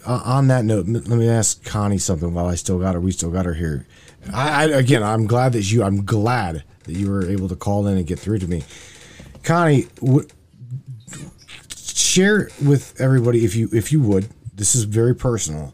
[0.05, 2.99] uh, on that note, let me ask Connie something while I still got her.
[2.99, 3.85] We still got her here.
[4.33, 5.83] I, I, again, I'm glad that you.
[5.83, 8.63] I'm glad that you were able to call in and get through to me.
[9.43, 10.27] Connie, w-
[11.75, 15.73] share with everybody if you if you would this is very personal,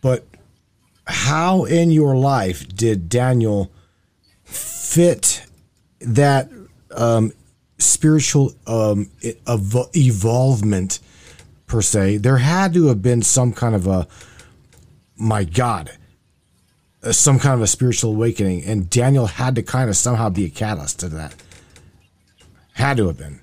[0.00, 0.26] but
[1.06, 3.70] how in your life did Daniel
[4.42, 5.44] fit
[6.00, 6.50] that
[6.96, 7.32] um,
[7.78, 9.10] spiritual um,
[9.46, 10.98] ev- evolvement
[11.66, 12.18] per se?
[12.18, 14.06] There had to have been some kind of a,
[15.16, 15.90] my God,
[17.02, 20.44] uh, some kind of a spiritual awakening, and Daniel had to kind of somehow be
[20.46, 21.34] a catalyst to that.
[22.72, 23.40] Had to have been.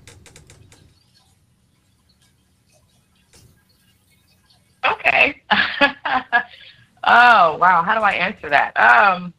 [4.84, 5.42] Okay.
[7.04, 8.72] oh wow, how do I answer that?
[8.78, 9.32] Um.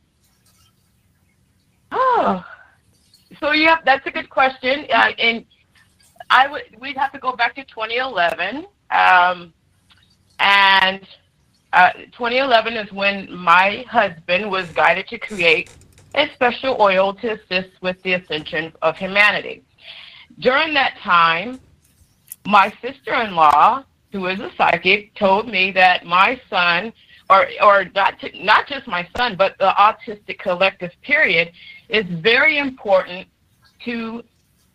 [1.92, 2.46] Oh,
[3.40, 5.46] so yeah, that's a good question, uh, and
[6.34, 9.54] I would we'd have to go back to 2011, um,
[10.40, 11.08] and
[11.74, 15.70] uh, 2011 is when my husband was guided to create
[16.16, 19.64] a special oil to assist with the ascension of humanity.
[20.40, 21.60] During that time,
[22.48, 26.94] my sister-in-law who is a psychic, told me that my son,
[27.30, 31.52] or or not to, not just my son, but the autistic collective period,
[31.90, 33.28] is very important
[33.86, 34.24] to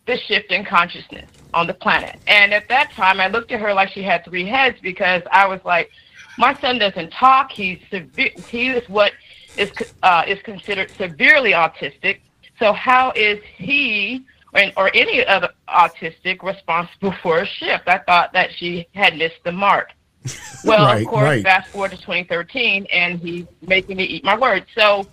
[0.05, 2.19] the shift in consciousness on the planet.
[2.27, 5.47] And at that time, I looked at her like she had three heads because I
[5.47, 5.89] was like,
[6.37, 7.51] my son doesn't talk.
[7.51, 8.31] He's severe.
[8.49, 9.13] He is what
[9.57, 9.71] is
[10.03, 12.19] uh, is considered severely autistic.
[12.59, 17.87] So how is he or, or any other autistic responsible for a shift.
[17.87, 19.91] I thought that she had missed the mark.
[20.65, 21.43] Well, right, of course, right.
[21.43, 24.65] fast forward to 2013, and he's making me eat my words.
[24.75, 25.07] So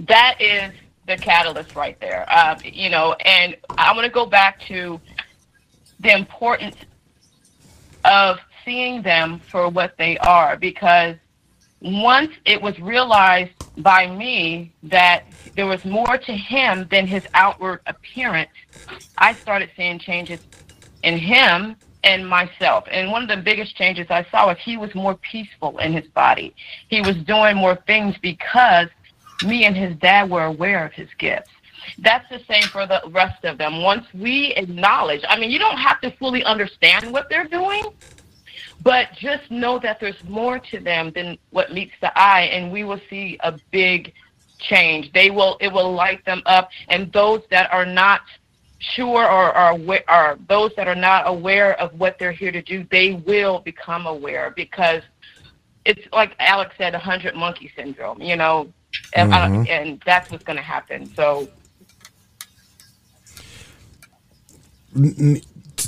[0.00, 0.70] that is
[1.06, 2.26] the catalyst right there.
[2.28, 5.00] Uh, you know, and I want to go back to
[6.04, 6.76] the importance
[8.04, 11.16] of seeing them for what they are because
[11.80, 15.24] once it was realized by me that
[15.56, 18.50] there was more to him than his outward appearance,
[19.18, 20.40] I started seeing changes
[21.02, 22.84] in him and myself.
[22.90, 26.06] And one of the biggest changes I saw was he was more peaceful in his
[26.08, 26.54] body.
[26.88, 28.88] He was doing more things because
[29.44, 31.50] me and his dad were aware of his gifts.
[31.98, 33.82] That's the same for the rest of them.
[33.82, 37.84] Once we acknowledge, I mean, you don't have to fully understand what they're doing,
[38.82, 42.84] but just know that there's more to them than what meets the eye, and we
[42.84, 44.12] will see a big
[44.58, 45.12] change.
[45.12, 48.22] They will, it will light them up, and those that are not
[48.78, 49.78] sure or are,
[50.08, 54.06] are those that are not aware of what they're here to do, they will become
[54.06, 55.02] aware because
[55.84, 58.20] it's like Alex said, a hundred monkey syndrome.
[58.20, 58.72] You know,
[59.14, 59.64] and, mm-hmm.
[59.68, 61.06] and that's what's going to happen.
[61.14, 61.48] So.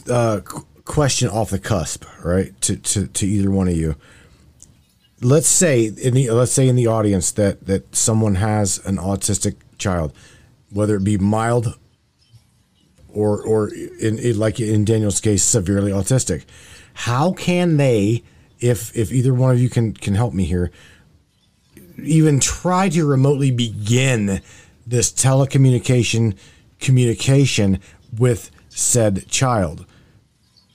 [0.09, 0.40] Uh,
[0.84, 2.59] question off the cusp, right?
[2.62, 3.96] To, to, to either one of you.
[5.20, 9.57] Let's say in the let's say in the audience that that someone has an autistic
[9.78, 10.12] child,
[10.70, 11.78] whether it be mild
[13.09, 16.44] or or in, in like in Daniel's case, severely autistic.
[16.92, 18.24] How can they,
[18.61, 20.70] if if either one of you can can help me here,
[22.02, 24.42] even try to remotely begin
[24.86, 26.36] this telecommunication
[26.78, 27.80] communication
[28.18, 29.85] with said child?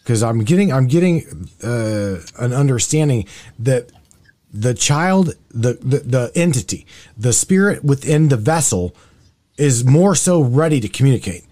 [0.04, 3.26] Because I'm getting I'm getting uh, an understanding
[3.60, 3.91] that
[4.54, 6.86] the child, the, the the entity,
[7.18, 8.95] the spirit within the vessel,
[9.58, 11.45] is more so ready to communicate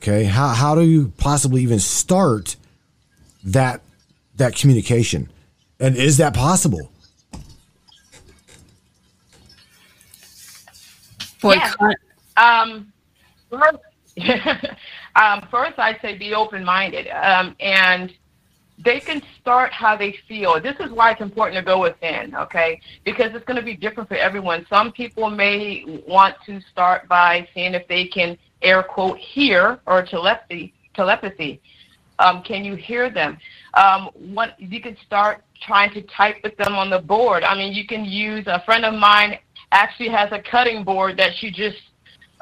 [0.00, 2.56] Okay, how how do you possibly even start
[3.42, 3.80] that
[4.36, 5.28] that communication,
[5.80, 6.92] and is that possible?
[11.40, 11.72] Boy, yeah.
[12.36, 12.92] um,
[13.50, 13.78] first,
[15.16, 18.12] um, first I'd say be open minded, um, and
[18.78, 20.60] they can start how they feel.
[20.60, 22.80] This is why it's important to go within, okay?
[23.04, 24.66] Because it's going to be different for everyone.
[24.70, 30.04] Some people may want to start by seeing if they can air quote hear or
[30.04, 31.60] telepathy telepathy.
[32.18, 33.38] Um, can you hear them?
[33.74, 37.44] Um, what you can start trying to type with them on the board.
[37.44, 39.38] I mean, you can use a friend of mine
[39.72, 41.78] actually has a cutting board that she just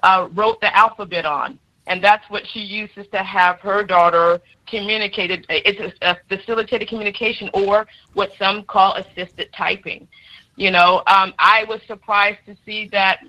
[0.03, 5.47] uh, wrote the alphabet on, and that's what she uses to have her daughter communicated.
[5.49, 10.09] It's a, a facilitated communication, or what some call assisted typing.
[10.57, 13.20] You know, um, I was surprised to see that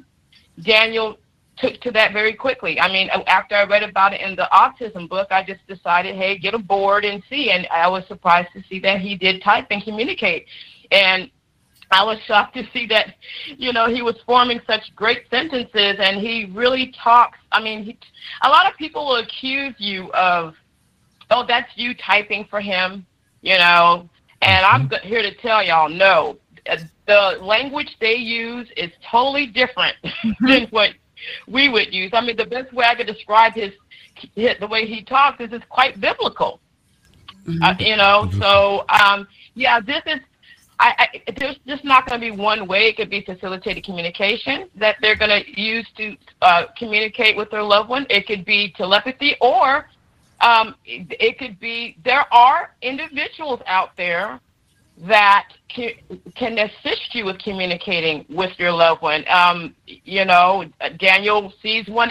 [0.62, 1.18] Daniel
[1.58, 2.80] took to that very quickly.
[2.80, 6.38] I mean, after I read about it in the autism book, I just decided, hey,
[6.38, 7.52] get a board and see.
[7.52, 10.46] And I was surprised to see that he did type and communicate.
[10.92, 11.30] And
[11.92, 13.16] I was shocked to see that,
[13.58, 17.40] you know, he was forming such great sentences and he really talks.
[17.52, 17.98] I mean, he,
[18.44, 20.56] a lot of people will accuse you of,
[21.32, 23.06] oh, that's you typing for him,
[23.42, 24.10] you know.
[24.42, 25.08] And I'm mm-hmm.
[25.08, 26.38] here to tell y'all, no,
[27.08, 29.96] the language they use is totally different
[30.42, 30.92] than what
[31.48, 32.12] we would use.
[32.14, 33.72] I mean, the best way I could describe his,
[34.36, 36.60] his the way he talks is it's quite biblical.
[37.46, 37.64] Mm-hmm.
[37.64, 40.20] Uh, you know, so um, yeah, this is.
[40.80, 40.94] I,
[41.28, 42.88] I, there's just not going to be one way.
[42.88, 47.64] It could be facilitated communication that they're going to use to uh, communicate with their
[47.64, 48.06] loved one.
[48.10, 49.90] It could be telepathy, or
[50.42, 54.40] um, it, could be there are individuals out there
[55.08, 59.24] that can assist you with communicating with your loved one.
[59.30, 60.66] Um, you know,
[61.00, 62.10] Daniel sees one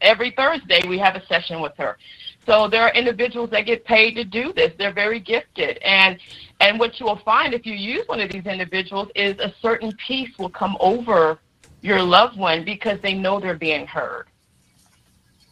[0.00, 0.80] every Thursday.
[0.88, 1.96] We have a session with her.
[2.46, 4.72] So there are individuals that get paid to do this.
[4.78, 6.18] They're very gifted, and
[6.60, 9.92] and what you will find if you use one of these individuals is a certain
[10.06, 11.38] peace will come over
[11.80, 14.26] your loved one because they know they're being heard.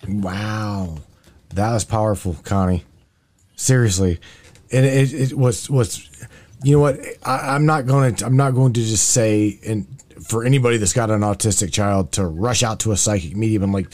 [0.08, 0.98] Wow,
[1.54, 2.84] that was powerful, Connie.
[3.56, 4.20] Seriously,
[4.70, 6.08] and it, it was was
[6.62, 7.00] you know what?
[7.24, 8.26] I, am not to.
[8.26, 9.86] I'm not going to just say and
[10.26, 13.72] for anybody that's got an autistic child to rush out to a psychic medium and
[13.72, 13.88] like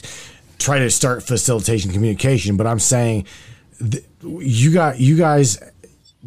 [0.59, 2.57] try to start facilitation communication.
[2.57, 3.25] But I'm saying
[3.79, 5.59] th- you got you guys.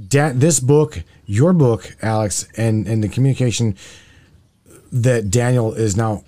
[0.09, 3.77] Da- this book, your book, Alex, and and the communication
[4.91, 6.25] that Daniel is now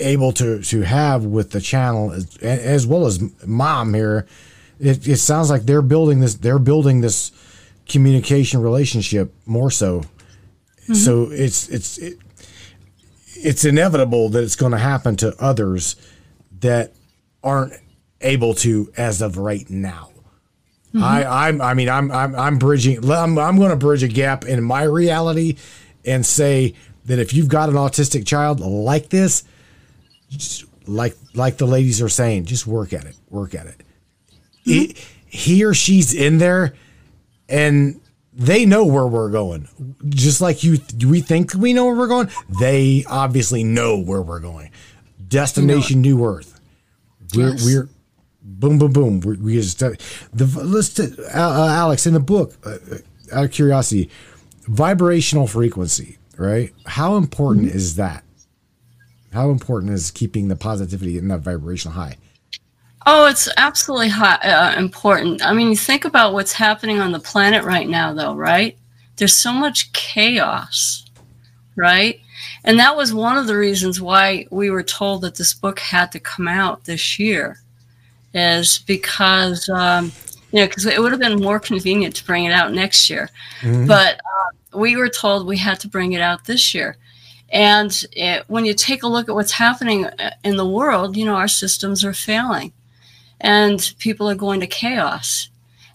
[0.00, 4.26] able to to have with the channel as, as well as mom here.
[4.78, 6.34] It, it sounds like they're building this.
[6.34, 7.32] They're building this
[7.88, 10.00] communication relationship more so.
[10.00, 10.94] Mm-hmm.
[10.94, 12.18] So it's it's it,
[13.34, 15.96] it's inevitable that it's going to happen to others
[16.60, 16.92] that
[17.42, 17.74] aren't
[18.20, 20.10] able to as of right now.
[20.94, 21.04] Mm-hmm.
[21.04, 24.44] I I'm I mean I'm I'm I'm bridging I'm I'm going to bridge a gap
[24.44, 25.56] in my reality
[26.04, 26.74] and say
[27.04, 29.44] that if you've got an autistic child like this,
[30.86, 33.82] like like the ladies are saying, just work at it, work at it.
[34.66, 34.90] Mm-hmm.
[34.90, 36.74] it he or she's in there
[37.48, 38.00] and
[38.32, 39.68] they know where we're going.
[40.08, 42.30] Just like you, we think we know where we're going.
[42.60, 44.70] They obviously know where we're going.
[45.26, 46.57] Destination New Earth.
[47.34, 47.64] We're Yes.
[47.64, 47.88] we're
[48.42, 49.20] boom boom boom.
[49.20, 49.96] We're, we just the
[50.34, 51.00] list.
[51.00, 52.54] Uh, uh, Alex in the book.
[52.64, 52.78] Uh,
[53.32, 54.10] out of curiosity,
[54.66, 56.18] vibrational frequency.
[56.36, 56.72] Right?
[56.86, 58.22] How important is that?
[59.32, 62.16] How important is keeping the positivity in that vibrational high?
[63.06, 65.44] Oh, it's absolutely high, uh, important.
[65.44, 68.76] I mean, you think about what's happening on the planet right now, though, right?
[69.16, 71.06] There's so much chaos,
[71.74, 72.20] right?
[72.68, 76.12] And that was one of the reasons why we were told that this book had
[76.12, 77.60] to come out this year,
[78.34, 80.12] is because, um,
[80.52, 83.30] you know, because it would have been more convenient to bring it out next year.
[83.86, 86.98] But uh, we were told we had to bring it out this year.
[87.50, 91.24] And it, when you take a look at what's happening uh, in the world, you
[91.24, 92.74] know, our systems are failing
[93.40, 95.48] and people are going to chaos.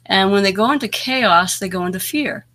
[0.07, 2.47] And when they go into chaos, they go into fear.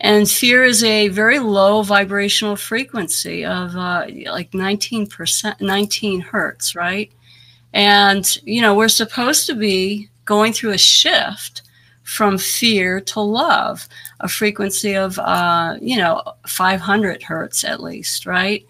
[0.00, 7.10] And fear is a very low vibrational frequency of uh, like 19%, 19 hertz, right?
[7.72, 11.62] And, you know, we're supposed to be going through a shift
[12.02, 13.88] from fear to love,
[14.20, 18.66] a frequency of, uh, you know, 500 hertz at least, right?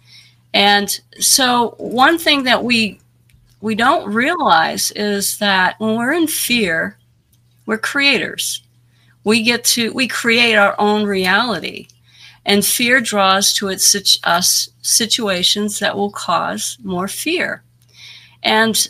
[0.54, 3.00] And so, one thing that we
[3.60, 6.98] we don't realize is that when we're in fear,
[7.66, 8.62] we're creators.
[9.24, 11.88] We get to we create our own reality,
[12.44, 13.94] and fear draws to its
[14.24, 17.62] us situations that will cause more fear.
[18.42, 18.88] And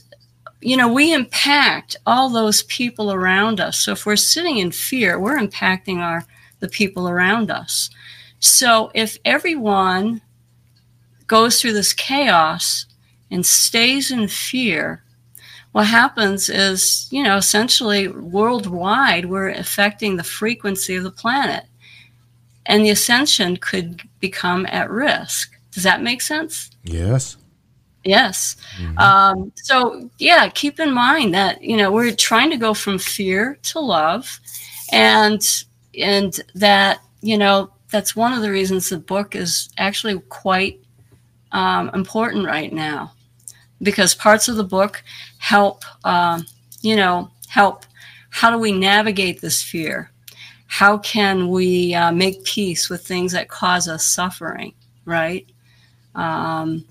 [0.60, 3.78] you know, we impact all those people around us.
[3.78, 6.24] So if we're sitting in fear, we're impacting our
[6.60, 7.90] the people around us.
[8.40, 10.22] So if everyone
[11.26, 12.86] goes through this chaos
[13.30, 15.03] and stays in fear,
[15.74, 21.64] what happens is, you know, essentially worldwide, we're affecting the frequency of the planet.
[22.66, 25.58] And the ascension could become at risk.
[25.72, 26.70] Does that make sense?
[26.84, 27.38] Yes.
[28.04, 28.54] Yes.
[28.98, 33.58] Um, so, yeah, keep in mind that, you know, we're trying to go from fear
[33.64, 34.38] to love.
[34.92, 35.44] And,
[35.98, 40.78] and that, you know, that's one of the reasons the book is actually quite
[41.50, 43.13] um, important right now
[43.84, 45.02] because parts of the book
[45.38, 46.44] help, um,
[46.80, 47.86] you know, help.
[48.30, 50.10] How do we navigate this fear?
[50.66, 54.74] How can we uh, make peace with things that cause us suffering,
[55.04, 55.46] right?
[56.16, 56.84] Um,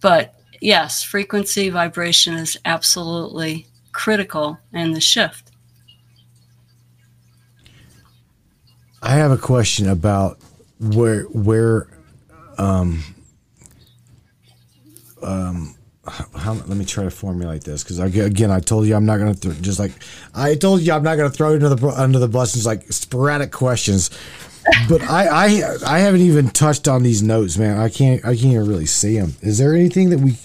[0.00, 5.50] but yes, frequency vibration is absolutely critical in the shift.
[9.02, 10.38] I have a question about
[10.78, 11.88] where where
[12.58, 13.02] um
[15.22, 15.74] um
[16.10, 19.34] how, let me try to formulate this because again I told you I'm not gonna
[19.34, 19.92] th- just like
[20.34, 22.90] I told you I'm not gonna throw it under the under the bus it's like
[22.92, 24.10] sporadic questions
[24.88, 28.52] but I, I I haven't even touched on these notes man I can't I can't
[28.52, 30.36] even really see them is there anything that we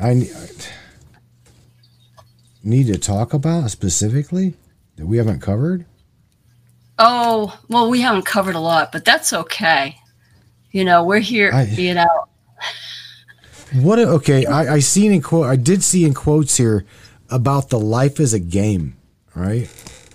[0.00, 0.26] I, I
[2.62, 4.54] need to talk about specifically
[4.96, 5.84] that we haven't covered
[7.00, 9.96] Oh, well, we haven't covered a lot, but that's okay.
[10.72, 12.26] You know, we're here, I- you know.
[13.74, 13.98] What?
[13.98, 15.46] a- Okay, I, I seen in quote.
[15.46, 16.84] I did see in quotes here
[17.30, 18.96] about the life is a game,
[19.34, 19.68] right?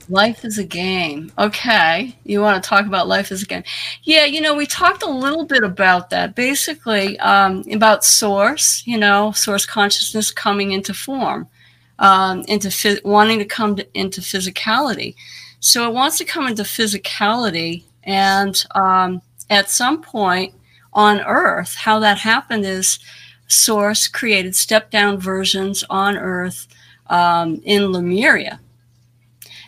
[0.09, 1.31] Life is a game.
[1.37, 2.15] Okay.
[2.25, 3.63] You want to talk about life is a game?
[4.03, 6.35] Yeah, you know, we talked a little bit about that.
[6.35, 11.47] Basically, um, about source, you know, source consciousness coming into form,
[11.99, 15.15] um, into wanting to come to, into physicality.
[15.61, 17.83] So it wants to come into physicality.
[18.03, 20.53] And um, at some point
[20.91, 22.99] on Earth, how that happened is
[23.53, 26.67] source created step down versions on Earth
[27.07, 28.59] um, in Lemuria.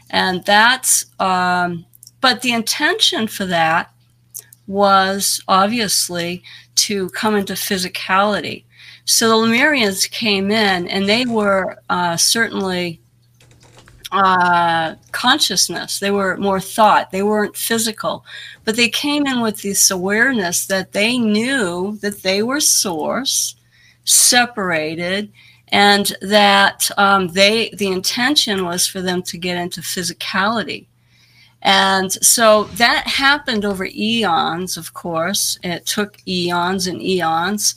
[0.09, 1.85] And that's um,
[2.21, 3.91] but the intention for that
[4.67, 6.43] was obviously
[6.75, 8.63] to come into physicality.
[9.05, 12.99] So the lemurians came in and they were uh, certainly
[14.11, 15.99] uh, consciousness.
[15.99, 17.11] They were more thought.
[17.11, 18.25] They weren't physical.
[18.63, 23.54] But they came in with this awareness that they knew that they were source
[24.05, 25.31] separated
[25.69, 30.85] and that um, they the intention was for them to get into physicality.
[31.61, 35.59] And so that happened over eons of course.
[35.63, 37.75] It took eons and eons.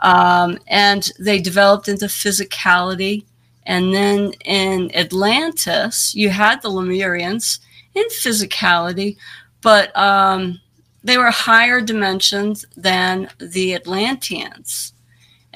[0.00, 3.24] Um, and they developed into physicality.
[3.64, 7.60] And then in atlantis you had the lemurians
[7.94, 9.16] in physicality
[9.62, 10.60] but um,
[11.02, 14.92] they were higher dimensions than the atlanteans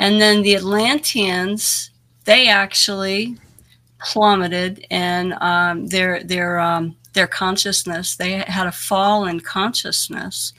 [0.01, 1.91] and then the Atlanteans,
[2.25, 3.37] they actually
[3.99, 8.17] plummeted in um, their their um, their consciousness.
[8.17, 10.55] They had a fall in consciousness.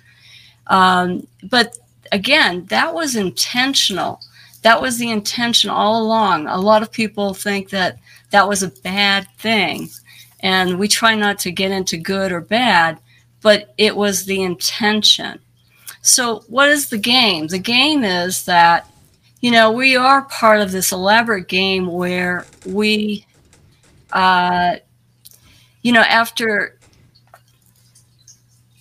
[0.67, 1.79] Um, but
[2.11, 4.21] again, that was intentional.
[4.61, 6.45] That was the intention all along.
[6.45, 7.97] A lot of people think that
[8.29, 9.89] that was a bad thing.
[10.41, 12.99] And we try not to get into good or bad,
[13.41, 15.39] but it was the intention.
[16.03, 17.47] So, what is the game?
[17.47, 18.90] The game is that,
[19.41, 23.25] you know, we are part of this elaborate game where we,
[24.11, 24.75] uh,
[25.81, 26.77] you know, after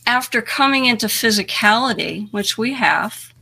[0.06, 3.32] after coming into physicality, which we have,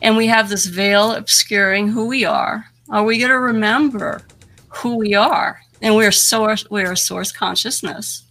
[0.00, 4.20] and we have this veil obscuring who we are, are we going to remember
[4.68, 5.60] who we are?
[5.80, 8.24] And we're source, we're source consciousness.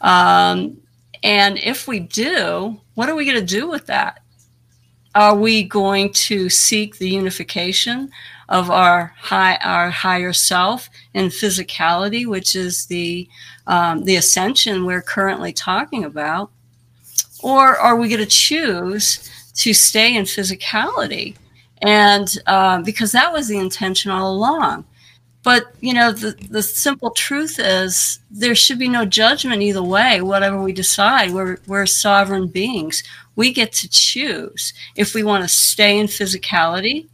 [0.00, 0.80] Um,
[1.22, 4.19] and if we do, what are we going to do with that?
[5.14, 8.10] Are we going to seek the unification
[8.48, 13.28] of our high, our higher self in physicality, which is the
[13.66, 16.50] um, the ascension we're currently talking about,
[17.42, 21.36] or are we going to choose to stay in physicality?
[21.82, 24.84] And uh, because that was the intention all along.
[25.42, 30.20] But you know, the, the simple truth is there should be no judgment either way,
[30.20, 31.32] whatever we decide.
[31.32, 33.02] We're, we're sovereign beings.
[33.36, 37.08] We get to choose if we want to stay in physicality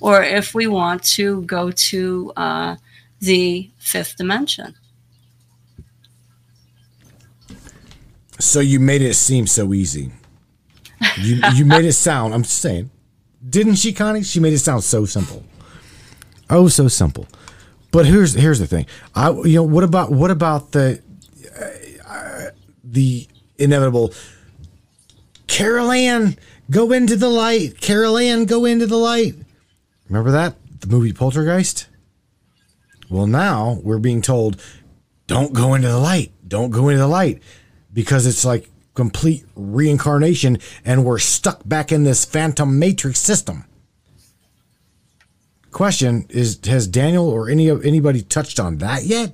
[0.00, 2.76] or if we want to go to uh,
[3.20, 4.74] the fifth dimension.
[8.38, 10.12] So you made it seem so easy.
[11.18, 12.34] You you made it sound.
[12.34, 12.90] I'm just saying,
[13.48, 14.22] didn't she, Connie?
[14.22, 15.44] She made it sound so simple.
[16.48, 17.26] Oh, so simple.
[17.90, 18.86] But here's here's the thing.
[19.14, 21.02] I you know what about what about the
[22.06, 22.50] uh,
[22.84, 23.26] the
[23.58, 24.12] inevitable
[25.46, 26.36] Carol Anne
[26.70, 27.80] go into the light.
[27.80, 29.34] Carol Anne go into the light.
[30.08, 31.88] Remember that the movie Poltergeist?
[33.08, 34.62] Well, now we're being told
[35.26, 36.32] don't go into the light.
[36.46, 37.42] Don't go into the light
[37.92, 43.64] because it's like complete reincarnation and we're stuck back in this phantom matrix system.
[45.70, 49.32] Question is has Daniel or any of anybody touched on that yet?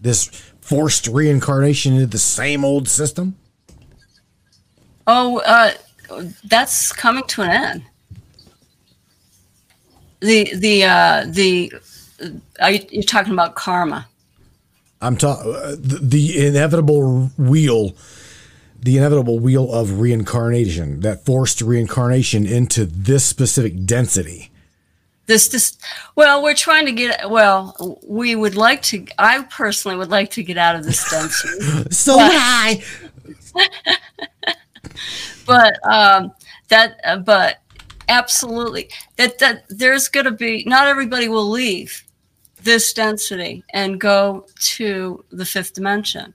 [0.00, 0.26] This
[0.60, 3.36] forced reincarnation into the same old system?
[5.06, 5.72] Oh, uh,
[6.44, 7.82] that's coming to an end.
[10.20, 11.72] The the uh, the
[12.60, 14.06] are you, you're talking about karma?
[15.00, 17.94] I'm talking uh, the, the inevitable wheel,
[18.80, 24.50] the inevitable wheel of reincarnation, that forced reincarnation into this specific density.
[25.26, 25.76] This, this,
[26.14, 30.42] well, we're trying to get, well, we would like to, I personally would like to
[30.42, 31.90] get out of this density.
[31.90, 32.82] so high.
[35.46, 36.32] but, um,
[36.68, 37.60] that, uh, but
[38.08, 42.04] absolutely that, that there's going to be, not everybody will leave
[42.62, 46.32] this density and go to the fifth dimension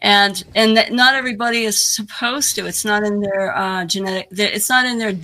[0.00, 4.84] and and not everybody is supposed to it's not in their uh, genetic it's not
[4.84, 5.14] in their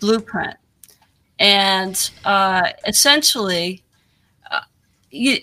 [0.00, 0.56] blueprint
[1.38, 3.82] and uh, essentially
[4.50, 4.60] uh,
[5.10, 5.38] you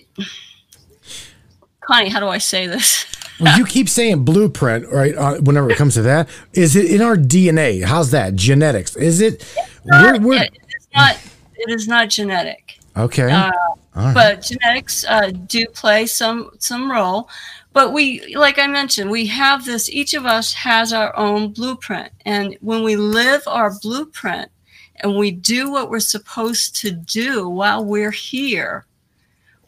[1.80, 3.06] connie how do i say this
[3.42, 5.14] well, you keep saying blueprint, right?
[5.16, 7.82] Uh, whenever it comes to that, is it in our DNA?
[7.82, 8.94] How's that genetics?
[8.94, 9.44] Is it?
[9.84, 11.16] Not, we're, we're, it's not.
[11.56, 12.78] It is not genetic.
[12.96, 13.30] Okay.
[13.30, 13.50] Uh,
[13.96, 14.14] right.
[14.14, 17.28] But genetics uh, do play some some role.
[17.72, 19.88] But we, like I mentioned, we have this.
[19.88, 24.50] Each of us has our own blueprint, and when we live our blueprint
[24.96, 28.86] and we do what we're supposed to do while we're here,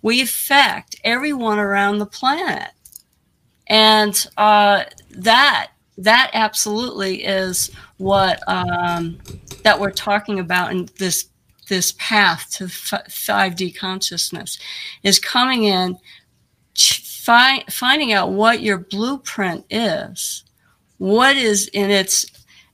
[0.02, 2.70] we affect everyone around the planet,
[3.68, 9.18] and uh, that that absolutely is what um,
[9.62, 11.28] that we're talking about in this
[11.68, 14.59] this path to 5D consciousness
[15.02, 15.97] is coming in,
[17.24, 20.44] fi- finding out what your blueprint is,
[20.98, 22.26] what is in its,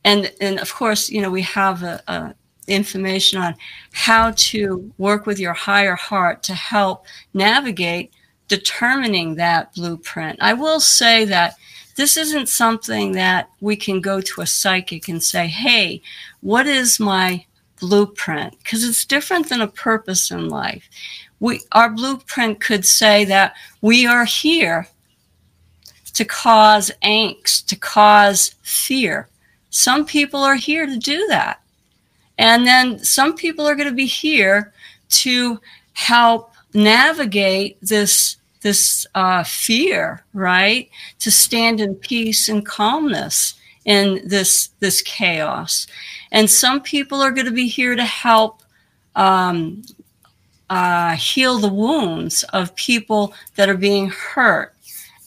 [0.05, 2.35] and and of course, you know, we have a, a
[2.67, 3.55] information on
[3.93, 8.13] how to work with your higher heart to help navigate
[8.49, 10.39] determining that blueprint.
[10.41, 11.55] I will say that
[11.97, 16.03] this isn't something that we can go to a psychic and say, hey,
[16.41, 17.45] what is my
[17.81, 20.89] blueprint because it's different than a purpose in life.
[21.41, 24.89] We, our blueprint could say that we are here
[26.13, 29.29] to cause angst, to cause fear.
[29.71, 31.63] Some people are here to do that.
[32.39, 34.73] And then some people are going to be here
[35.11, 35.61] to
[35.93, 40.91] help navigate this this uh, fear, right?
[41.21, 43.55] To stand in peace and calmness
[43.87, 45.87] in this this chaos
[46.33, 48.63] and some people are going to be here to help
[49.17, 49.83] um,
[50.71, 54.73] uh, heal the wounds of people that are being hurt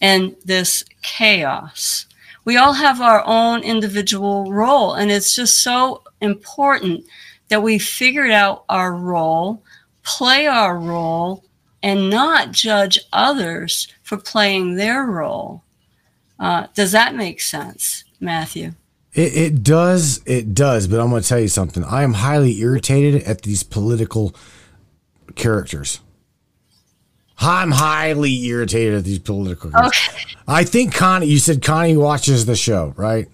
[0.01, 2.07] in this chaos.
[2.45, 7.05] We all have our own individual role, and it's just so important
[7.49, 9.61] that we figured out our role,
[10.03, 11.43] play our role,
[11.81, 15.61] and not judge others for playing their role.
[16.39, 18.73] Uh, does that make sense, Matthew?
[19.13, 20.21] It, it does.
[20.25, 20.87] It does.
[20.87, 21.83] But I'm going to tell you something.
[21.83, 24.33] I am highly irritated at these political
[25.35, 25.99] characters.
[27.39, 29.71] I'm highly irritated at these political.
[29.75, 30.21] Okay.
[30.47, 33.27] I think Connie, you said Connie watches the show, right?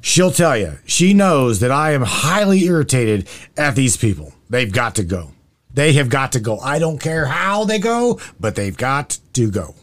[0.00, 0.78] She'll tell you.
[0.86, 4.32] She knows that I am highly irritated at these people.
[4.50, 5.32] They've got to go.
[5.72, 6.58] They have got to go.
[6.60, 9.74] I don't care how they go, but they've got to go.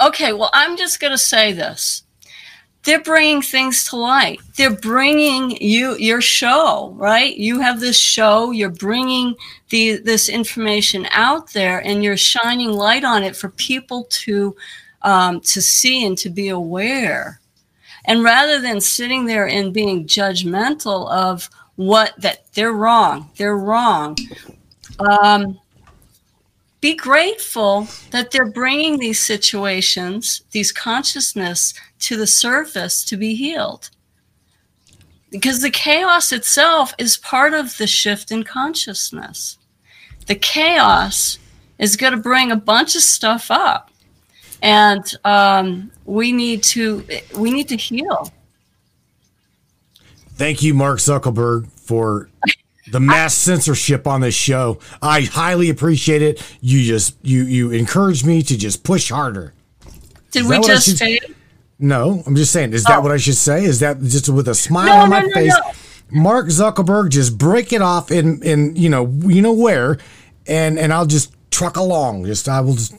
[0.00, 2.03] Okay, well, I'm just going to say this.
[2.84, 4.40] They're bringing things to light.
[4.56, 7.34] They're bringing you your show, right?
[7.36, 8.50] You have this show.
[8.50, 9.34] You're bringing
[9.70, 14.54] the this information out there, and you're shining light on it for people to
[15.02, 17.40] um, to see and to be aware.
[18.04, 24.16] And rather than sitting there and being judgmental of what that they're wrong, they're wrong.
[24.98, 25.58] Um,
[26.84, 33.88] be grateful that they're bringing these situations, these consciousness to the surface to be healed.
[35.30, 39.56] Because the chaos itself is part of the shift in consciousness.
[40.26, 41.38] The chaos
[41.78, 43.90] is going to bring a bunch of stuff up,
[44.60, 47.02] and um, we need to
[47.34, 48.30] we need to heal.
[50.34, 52.28] Thank you, Mark Zuckerberg, for
[52.90, 54.78] the mass censorship on this show.
[55.00, 56.42] I highly appreciate it.
[56.60, 59.52] You just you you encourage me to just push harder.
[60.30, 61.20] Did we that I just should- say?
[61.78, 62.72] No, I'm just saying.
[62.72, 63.00] Is that Oh.
[63.02, 63.64] what I should say?
[63.64, 65.54] Is that just with a smile No, on no, my no, face?
[66.10, 69.98] Mark Zuckerberg, just break it off in in you know you know where,
[70.46, 72.26] and and I'll just truck along.
[72.26, 72.94] Just I will just.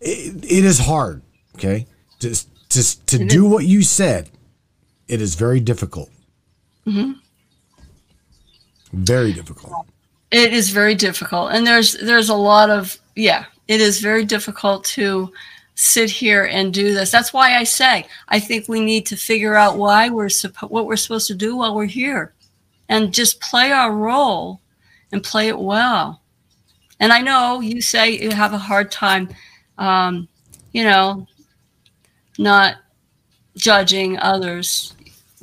[0.00, 1.22] It, it is hard,
[1.54, 1.86] okay.
[2.18, 4.30] Just just to do what you said,
[5.06, 6.10] it is very difficult.
[6.86, 7.12] Mm-hmm.
[8.92, 9.86] Very difficult.
[10.30, 14.84] it is very difficult and there's there's a lot of yeah it is very difficult
[14.84, 15.32] to
[15.74, 19.54] sit here and do this that's why i say i think we need to figure
[19.54, 22.34] out why we're suppo- what we're supposed to do while we're here
[22.88, 24.60] and just play our role
[25.12, 26.20] and play it well
[27.00, 29.28] and i know you say you have a hard time
[29.78, 30.28] um,
[30.72, 31.26] you know
[32.38, 32.76] not
[33.56, 34.94] judging others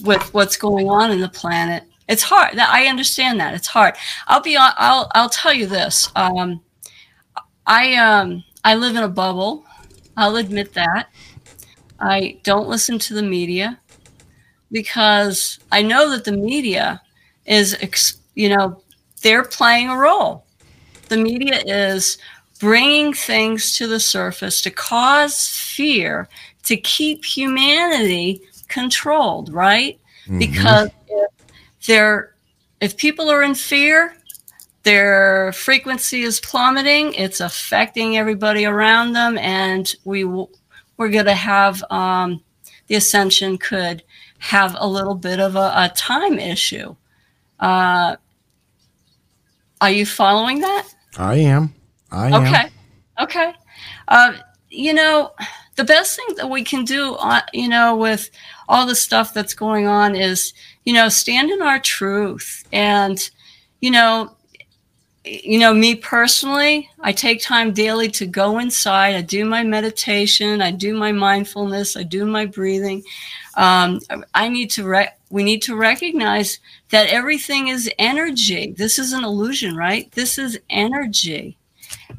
[0.04, 1.84] with what's going on in the planet.
[2.10, 2.58] It's hard.
[2.58, 3.96] That I understand that it's hard.
[4.28, 4.58] I'll be.
[4.58, 5.10] I'll.
[5.16, 6.12] I'll tell you this.
[6.16, 6.60] Um,
[7.66, 8.44] I um.
[8.66, 9.64] I live in a bubble.
[10.18, 11.10] I'll admit that.
[12.00, 13.80] I don't listen to the media
[14.72, 17.02] because I know that the media
[17.46, 18.82] is, ex- you know,
[19.22, 20.46] they're playing a role.
[21.08, 22.18] The media is
[22.60, 26.28] bringing things to the surface to cause fear
[26.64, 30.00] to keep humanity controlled, right?
[30.38, 30.94] Because if
[31.86, 32.36] they're
[32.82, 34.14] if people are in fear,
[34.84, 37.14] their frequency is plummeting.
[37.14, 42.42] It's affecting everybody around them, and we we're going to have um,
[42.88, 44.04] the ascension could
[44.40, 46.96] have a little bit of a, a time issue.
[47.60, 48.16] Uh,
[49.82, 50.88] are you following that?
[51.18, 51.74] I am.
[52.12, 52.44] I am.
[52.44, 52.70] Okay.
[53.22, 53.54] Okay.
[54.08, 54.34] Uh,
[54.70, 55.34] you know,
[55.76, 58.30] the best thing that we can do, uh, you know, with
[58.68, 60.54] all the stuff that's going on is,
[60.86, 62.64] you know, stand in our truth.
[62.72, 63.30] And,
[63.82, 64.36] you know,
[65.26, 69.16] you know, me personally, I take time daily to go inside.
[69.16, 70.62] I do my meditation.
[70.62, 71.98] I do my mindfulness.
[71.98, 73.04] I do my breathing.
[73.56, 74.00] Um,
[74.34, 78.74] I need to, re- we need to recognize that everything is energy.
[78.78, 80.10] This is an illusion, right?
[80.14, 81.58] This is energy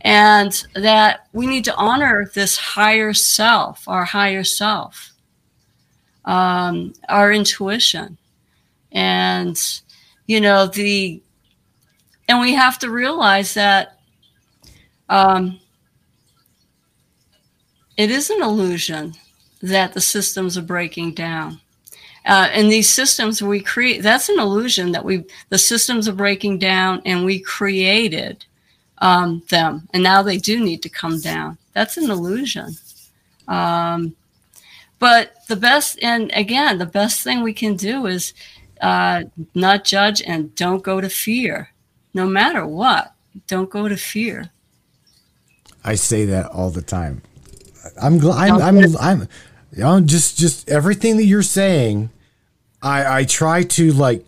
[0.03, 5.13] and that we need to honor this higher self, our higher self,
[6.25, 8.17] um, our intuition,
[8.93, 9.81] and
[10.27, 11.23] you know the,
[12.29, 13.99] and we have to realize that
[15.09, 15.59] um,
[17.97, 19.15] it is an illusion
[19.63, 21.61] that the systems are breaking down.
[22.27, 26.59] Uh, and these systems we create, that's an illusion that we, the systems are breaking
[26.59, 28.45] down and we created
[28.99, 31.57] um, them, and now they do need to come down.
[31.73, 32.77] That's an illusion.
[33.49, 34.15] Um,
[34.99, 38.35] but the best, and again, the best thing we can do is
[38.81, 39.25] uh,
[39.55, 41.71] not judge and don't go to fear,
[42.15, 43.15] no matter what.
[43.47, 44.51] Don't go to fear.
[45.85, 47.23] I say that all the time.
[48.01, 48.51] I'm glad.
[48.51, 48.79] I'm.
[48.79, 48.97] I'm.
[48.99, 49.21] I'm.
[49.73, 52.11] You know, just just everything that you're saying.
[52.83, 54.25] I I try to like.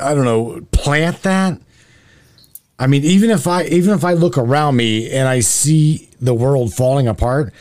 [0.00, 0.66] I don't know.
[0.72, 1.60] Plant that.
[2.78, 6.34] I mean, even if I even if I look around me and I see the
[6.34, 7.52] world falling apart,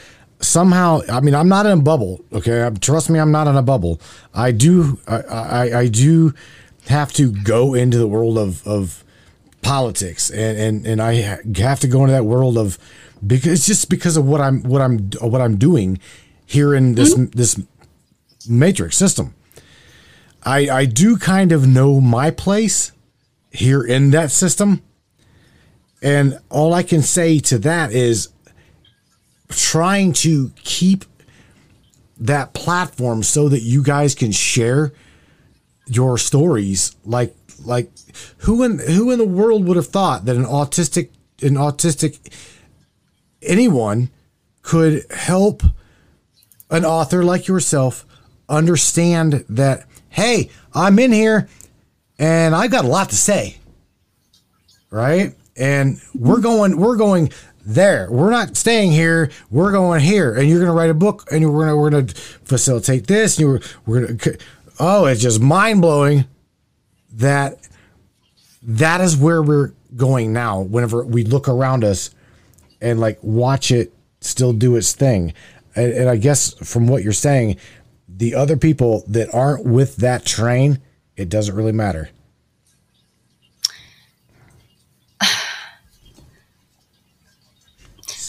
[0.42, 2.24] somehow, I mean, I'm not in a bubble.
[2.34, 4.02] Okay, trust me, I'm not in a bubble.
[4.34, 6.34] I do, I, I, I do
[6.88, 9.04] have to go into the world of of
[9.62, 11.14] politics, and and and I
[11.58, 12.78] have to go into that world of
[13.26, 16.00] because it's just because of what I'm what I'm what I'm doing
[16.46, 17.38] here in this mm-hmm.
[17.38, 17.62] this
[18.50, 19.36] matrix system.
[20.44, 22.92] I I do kind of know my place
[23.52, 24.82] here in that system.
[26.02, 28.30] And all I can say to that is
[29.52, 31.06] trying to keep
[32.18, 34.94] that platform so that you guys can share
[35.88, 36.96] your stories.
[37.06, 37.92] Like like
[38.40, 41.10] who in who in the world would have thought that an autistic
[41.42, 42.20] an autistic
[43.42, 44.10] anyone
[44.62, 45.64] could help
[46.70, 48.06] an author like yourself
[48.50, 51.48] understand that hey i'm in here
[52.18, 53.58] and i've got a lot to say
[54.92, 55.34] right?
[55.56, 57.32] And we're going we're going
[57.66, 58.10] there.
[58.12, 59.32] We're not staying here.
[59.50, 61.90] We're going here, and you're going to write a book, and we're going to we're
[61.90, 63.38] going to facilitate this.
[63.38, 64.38] And we're we're going to.
[64.80, 66.26] Oh, it's just mind blowing
[67.14, 67.58] that
[68.64, 70.62] that is where we're going now.
[70.62, 72.12] Whenever we look around us
[72.80, 75.34] and like watch it still do its thing,
[75.76, 77.58] and, and I guess from what you're saying,
[78.08, 80.80] the other people that aren't with that train,
[81.16, 82.10] it doesn't really matter.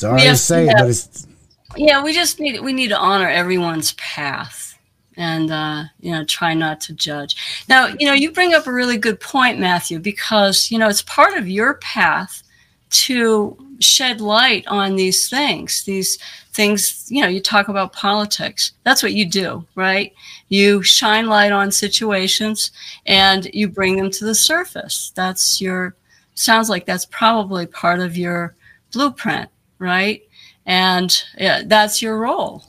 [0.03, 1.29] Sorry to say, yeah, but it's
[1.77, 2.03] yeah.
[2.03, 4.77] We just need we need to honor everyone's path
[5.17, 7.65] and uh, you know try not to judge.
[7.69, 11.03] Now you know you bring up a really good point, Matthew, because you know it's
[11.03, 12.43] part of your path
[12.91, 15.85] to shed light on these things.
[15.85, 16.19] These
[16.53, 18.73] things, you know, you talk about politics.
[18.83, 20.13] That's what you do, right?
[20.49, 22.73] You shine light on situations
[23.07, 25.13] and you bring them to the surface.
[25.15, 25.95] That's your
[26.35, 28.55] sounds like that's probably part of your
[28.93, 29.49] blueprint
[29.83, 30.23] right?
[30.65, 32.65] And yeah, that's your role.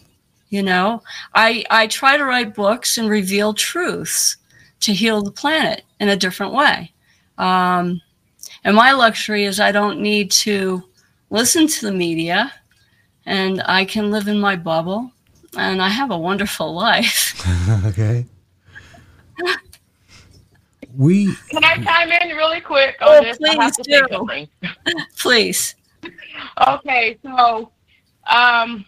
[0.49, 1.02] You know,
[1.34, 4.38] I I try to write books and reveal truths
[4.81, 6.91] to heal the planet in a different way.
[7.38, 8.02] Um,
[8.64, 10.84] and my luxury is I don't need to
[11.30, 12.52] listen to the media,
[13.26, 15.11] and I can live in my bubble,
[15.57, 17.34] and I have a wonderful life.
[17.85, 18.26] okay.
[20.95, 23.38] we can I chime in really quick on oh, this?
[23.38, 24.48] Please do.
[25.18, 25.76] please
[26.67, 27.71] okay, so
[28.27, 28.85] um,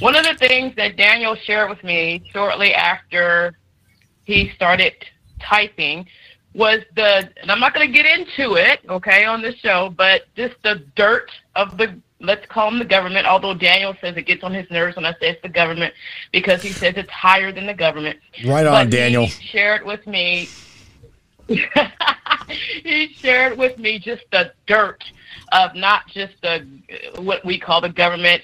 [0.00, 3.56] one of the things that Daniel shared with me shortly after
[4.24, 4.92] he started
[5.40, 6.06] typing
[6.54, 10.22] was the, and I'm not going to get into it, okay, on the show, but
[10.34, 14.42] just the dirt of the, let's call them the government, although Daniel says it gets
[14.42, 15.92] on his nerves when I say it's the government
[16.32, 18.18] because he says it's higher than the government.
[18.44, 19.26] Right on, but Daniel.
[19.26, 20.48] He shared with me,
[21.46, 25.04] he shared with me just the dirt
[25.52, 26.66] of not just the
[27.18, 28.42] what we call the government,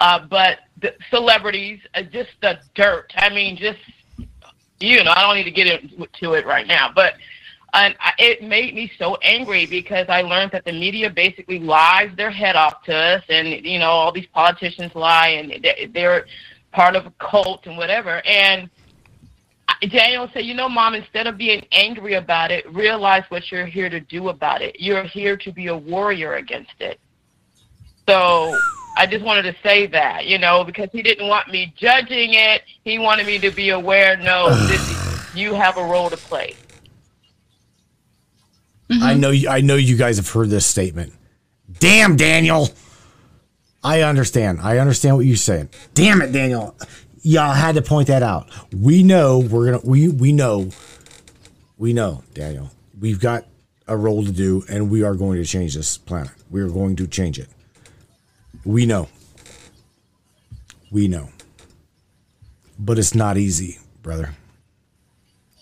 [0.00, 3.12] uh, but the celebrities, uh, just the dirt.
[3.16, 3.80] I mean, just
[4.80, 7.14] you know, I don't need to get into it right now, but
[7.74, 12.30] and it made me so angry because I learned that the media basically lies their
[12.30, 16.26] head off to us, and you know, all these politicians lie, and they're
[16.72, 18.68] part of a cult and whatever, and
[19.90, 23.88] Daniel said, You know, mom, instead of being angry about it, realize what you're here
[23.88, 24.76] to do about it.
[24.78, 27.00] You're here to be a warrior against it.
[28.08, 28.56] So
[28.96, 32.62] I just wanted to say that, you know, because he didn't want me judging it.
[32.84, 36.54] He wanted me to be aware no, this, you have a role to play.
[38.90, 39.02] Mm-hmm.
[39.02, 41.12] I know you, I know you guys have heard this statement.
[41.78, 42.68] Damn, Daniel.
[43.84, 44.60] I understand.
[44.60, 45.70] I understand what you're saying.
[45.94, 46.76] Damn it, Daniel
[47.22, 48.48] y'all had to point that out.
[48.76, 50.70] We know we're gonna we we know
[51.82, 52.70] we know, Daniel.
[53.00, 53.44] We've got
[53.88, 56.30] a role to do and we are going to change this planet.
[56.48, 57.48] We are going to change it.
[58.64, 59.08] We know.
[60.92, 61.30] We know.
[62.78, 64.30] But it's not easy, brother.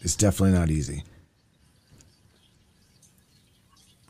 [0.02, 1.04] It's definitely not easy.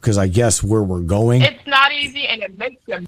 [0.01, 1.43] Because I guess where we're going.
[1.43, 3.06] It's not easy and it makes you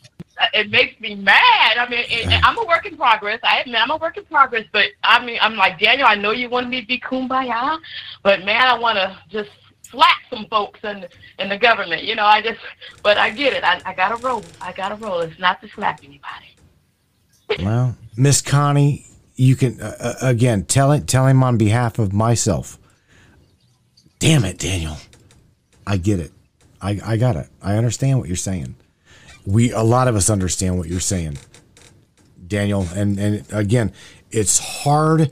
[0.53, 1.79] it makes me mad.
[1.79, 3.41] I mean, it, I'm a work in progress.
[3.43, 6.07] I admit I'm a work in progress, but I mean, I'm like Daniel.
[6.09, 7.79] I know you want me to be kumbaya,
[8.23, 9.51] but man, I want to just
[9.83, 11.07] slap some folks in
[11.39, 12.05] in the government.
[12.05, 12.61] You know, I just,
[13.03, 13.65] but I get it.
[13.65, 14.43] I, I got to roll.
[14.61, 15.21] I got to roll.
[15.21, 17.65] It's not to slap anybody.
[17.65, 19.07] well, Miss Connie,
[19.37, 22.79] you can uh, uh, again tell it, tell him on behalf of myself.
[24.19, 24.97] Damn it, Daniel.
[25.87, 26.33] I get it.
[26.83, 27.49] I, I got it.
[27.63, 28.75] I understand what you're saying
[29.47, 31.39] we a lot of us understand what you're saying,
[32.47, 32.87] Daniel.
[32.95, 33.93] And and again,
[34.31, 35.31] it's hard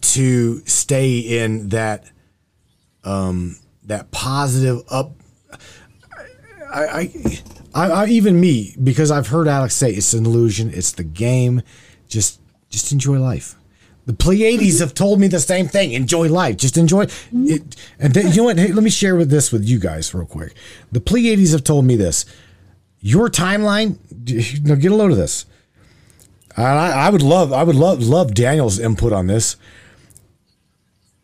[0.00, 2.10] to stay in that
[3.04, 5.12] um that positive up
[6.72, 7.42] I, I,
[7.74, 11.62] I, I, even me, because I've heard Alex say it's an illusion, it's the game.
[12.06, 13.56] Just, just enjoy life.
[14.10, 15.92] The Pleiades have told me the same thing.
[15.92, 16.56] Enjoy life.
[16.56, 17.46] Just enjoy mm-hmm.
[17.46, 17.76] it.
[18.00, 18.58] And then, you know what?
[18.58, 20.52] Hey, let me share with this with you guys real quick.
[20.90, 22.24] The Pleiades have told me this.
[22.98, 23.98] Your timeline.
[24.64, 25.46] Now get a load of this.
[26.56, 29.56] I, I would love, I would love, love Daniel's input on this.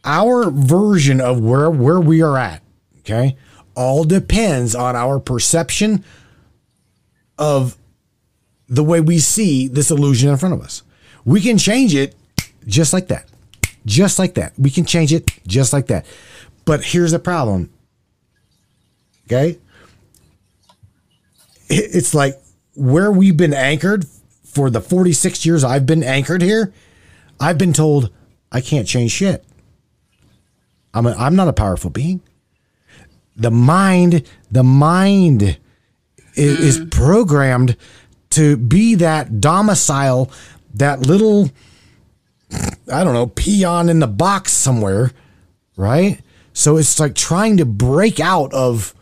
[0.05, 2.63] Our version of where where we are at,
[3.01, 3.37] okay,
[3.75, 6.05] all depends on our perception
[7.37, 7.77] of
[8.69, 10.85] the way we see this illusion in front of us.
[11.25, 12.15] We can change it
[12.67, 13.29] just like that.
[13.85, 14.53] Just like that.
[14.59, 16.07] We can change it just like that.
[16.65, 17.71] But here's the problem.
[19.27, 19.59] Okay?
[21.69, 22.41] It's like
[22.75, 24.07] where we've been anchored
[24.57, 26.73] for the 46 years I've been anchored here,
[27.39, 28.11] I've been told
[28.51, 29.45] I can't change shit.
[30.95, 32.23] I'm, a, I'm not a powerful being.
[33.37, 35.59] The mind, the mind
[36.35, 36.91] is, is mm.
[36.91, 37.77] programmed
[38.31, 40.31] to be that domicile,
[40.75, 41.51] that little,
[42.53, 45.13] I don't know, peon in the box somewhere,
[45.77, 46.21] right?
[46.53, 48.95] So it's like trying to break out of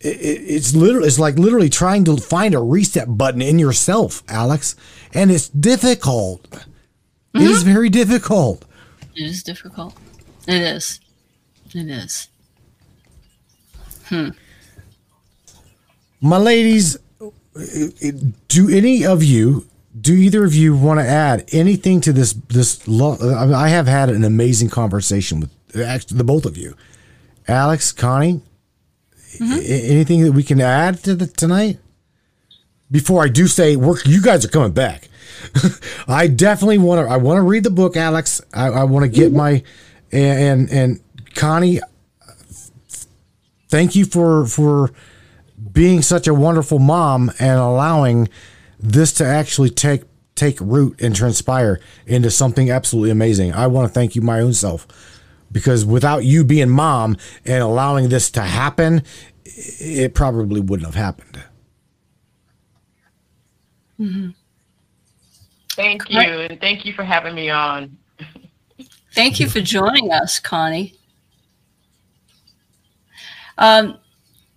[0.00, 4.76] it, it's literally it's like literally trying to find a reset button in yourself, Alex,
[5.12, 6.42] and it's difficult.
[6.50, 7.38] Mm-hmm.
[7.38, 7.72] It is mm-hmm.
[7.72, 8.64] very difficult.
[9.16, 9.96] It is difficult.
[10.46, 11.00] It is.
[11.74, 12.28] It is.
[14.06, 14.28] Hmm.
[16.20, 16.98] My ladies,
[18.48, 19.66] do any of you,
[19.98, 22.32] do either of you want to add anything to this?
[22.32, 26.74] This I have had an amazing conversation with actually the both of you,
[27.48, 28.42] Alex, Connie.
[29.34, 29.58] Mm-hmm.
[29.64, 31.78] anything that we can add to the tonight?
[32.88, 35.08] Before I do say, work, you guys are coming back.
[36.08, 37.12] I definitely want to.
[37.12, 38.40] I want to read the book, Alex.
[38.52, 39.36] I, I want to get mm-hmm.
[39.36, 39.62] my
[40.12, 41.00] and, and and
[41.34, 41.80] Connie.
[43.68, 44.92] Thank you for for
[45.72, 48.28] being such a wonderful mom and allowing
[48.84, 50.02] this to actually take
[50.34, 53.52] take root and transpire into something absolutely amazing.
[53.52, 54.86] I want to thank you my own self
[55.50, 59.02] because without you being mom and allowing this to happen,
[59.44, 61.42] it probably wouldn't have happened.
[63.98, 64.30] Mm-hmm.
[65.70, 67.96] Thank you, and thank you for having me on.
[69.12, 70.94] Thank you for joining us, Connie.
[73.56, 73.98] Um,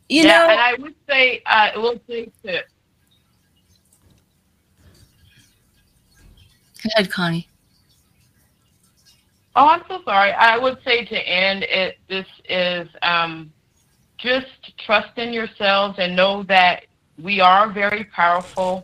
[0.09, 2.63] you yeah, know, and I would say, uh, will say to.
[6.88, 7.47] Go ahead, Connie.
[9.55, 10.31] Oh, I'm so sorry.
[10.31, 13.51] I would say to end it, this is um,
[14.18, 16.85] just trust in yourselves and know that
[17.22, 18.84] we are very powerful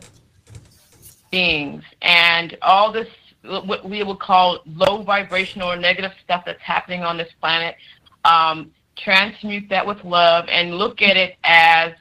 [1.30, 3.08] beings, and all this
[3.42, 7.76] what we would call low vibrational or negative stuff that's happening on this planet.
[8.24, 11.92] Um, transmute that with love and look at it as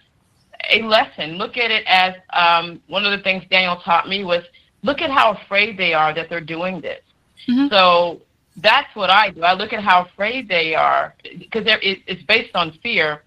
[0.69, 1.37] a lesson.
[1.37, 4.43] Look at it as um, one of the things Daniel taught me was
[4.83, 7.01] look at how afraid they are that they're doing this.
[7.49, 7.67] Mm-hmm.
[7.69, 8.21] So
[8.57, 9.43] that's what I do.
[9.43, 13.23] I look at how afraid they are because it's based on fear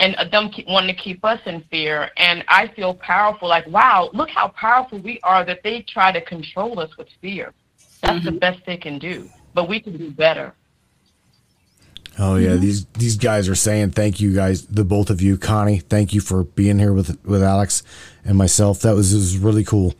[0.00, 2.10] and them keep, wanting to keep us in fear.
[2.16, 6.20] And I feel powerful, like, wow, look how powerful we are that they try to
[6.20, 7.52] control us with fear.
[8.02, 8.24] That's mm-hmm.
[8.26, 10.52] the best they can do, but we can do better.
[12.16, 12.60] Oh yeah, mm-hmm.
[12.60, 15.80] these these guys are saying thank you guys, the both of you, Connie.
[15.80, 17.82] Thank you for being here with with Alex
[18.24, 18.80] and myself.
[18.80, 19.94] That was, was really cool.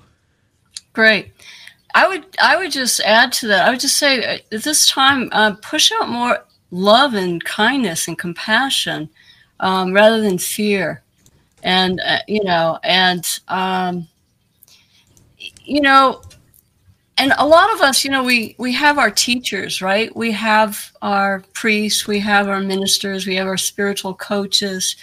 [0.95, 1.33] Great.
[1.95, 3.67] I would I would just add to that.
[3.67, 8.09] I would just say uh, at this time, uh, push out more love and kindness
[8.09, 9.11] and compassion
[9.61, 11.03] um, rather than fear,
[11.63, 14.09] and uh, you know, and um,
[15.65, 16.23] you know,
[17.19, 20.15] and a lot of us, you know, we we have our teachers, right?
[20.17, 24.97] We have our priests, we have our ministers, we have our spiritual coaches.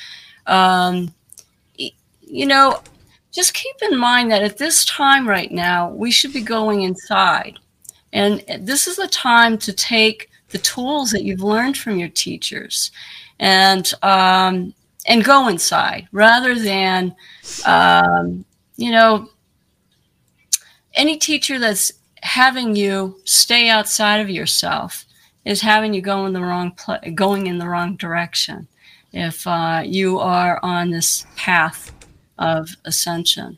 [0.47, 1.13] Um,
[1.77, 2.81] you know,
[3.31, 7.57] just keep in mind that at this time right now, we should be going inside.
[8.13, 12.91] And this is the time to take the tools that you've learned from your teachers
[13.39, 14.73] and um,
[15.07, 17.15] and go inside rather than
[17.65, 18.45] um,
[18.75, 19.29] you know
[20.93, 25.05] any teacher that's having you stay outside of yourself
[25.45, 28.67] is having you go in the wrong pl- going in the wrong direction
[29.13, 31.91] if uh, you are on this path
[32.41, 33.57] of ascension.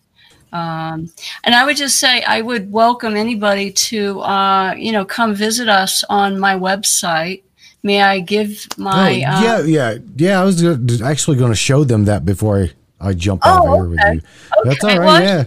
[0.52, 1.12] Um,
[1.44, 5.68] and I would just say I would welcome anybody to uh, you know come visit
[5.68, 7.42] us on my website.
[7.82, 9.08] May I give my?
[9.08, 10.42] Oh, yeah, uh, yeah, yeah.
[10.42, 12.70] I was actually going to show them that before
[13.02, 14.22] I, I jump oh, over here with you.
[14.60, 14.70] Okay.
[14.70, 15.06] That's all right.
[15.06, 15.44] Well, yeah.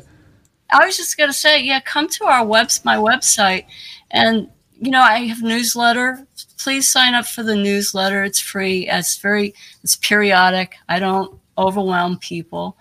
[0.72, 3.66] I was just going to say, yeah, come to our webs my website,
[4.10, 4.50] and
[4.80, 6.26] you know I have newsletter.
[6.58, 8.24] Please sign up for the newsletter.
[8.24, 8.88] It's free.
[8.88, 9.54] It's very
[9.84, 10.74] it's periodic.
[10.88, 12.76] I don't overwhelm people,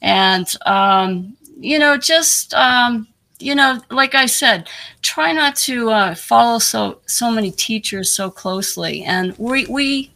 [0.00, 3.08] and um, you know, just um,
[3.40, 4.68] you know, like I said,
[5.02, 9.04] try not to uh, follow so so many teachers so closely.
[9.04, 10.10] And we we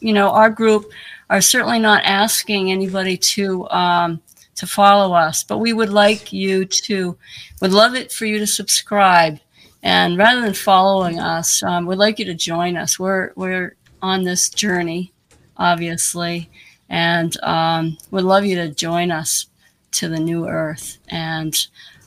[0.00, 0.90] you know our group
[1.30, 4.20] are certainly not asking anybody to um,
[4.56, 7.16] to follow us, but we would like you to
[7.60, 9.38] would love it for you to subscribe.
[9.82, 12.98] And rather than following us, um, we'd like you to join us.
[12.98, 15.12] We're we're on this journey,
[15.56, 16.50] obviously,
[16.88, 19.46] and um, would love you to join us
[19.92, 20.98] to the new earth.
[21.08, 21.54] And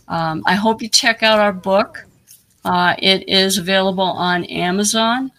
[0.08, 2.06] um, I hope you check out our book.
[2.64, 5.32] Uh, it is available on Amazon,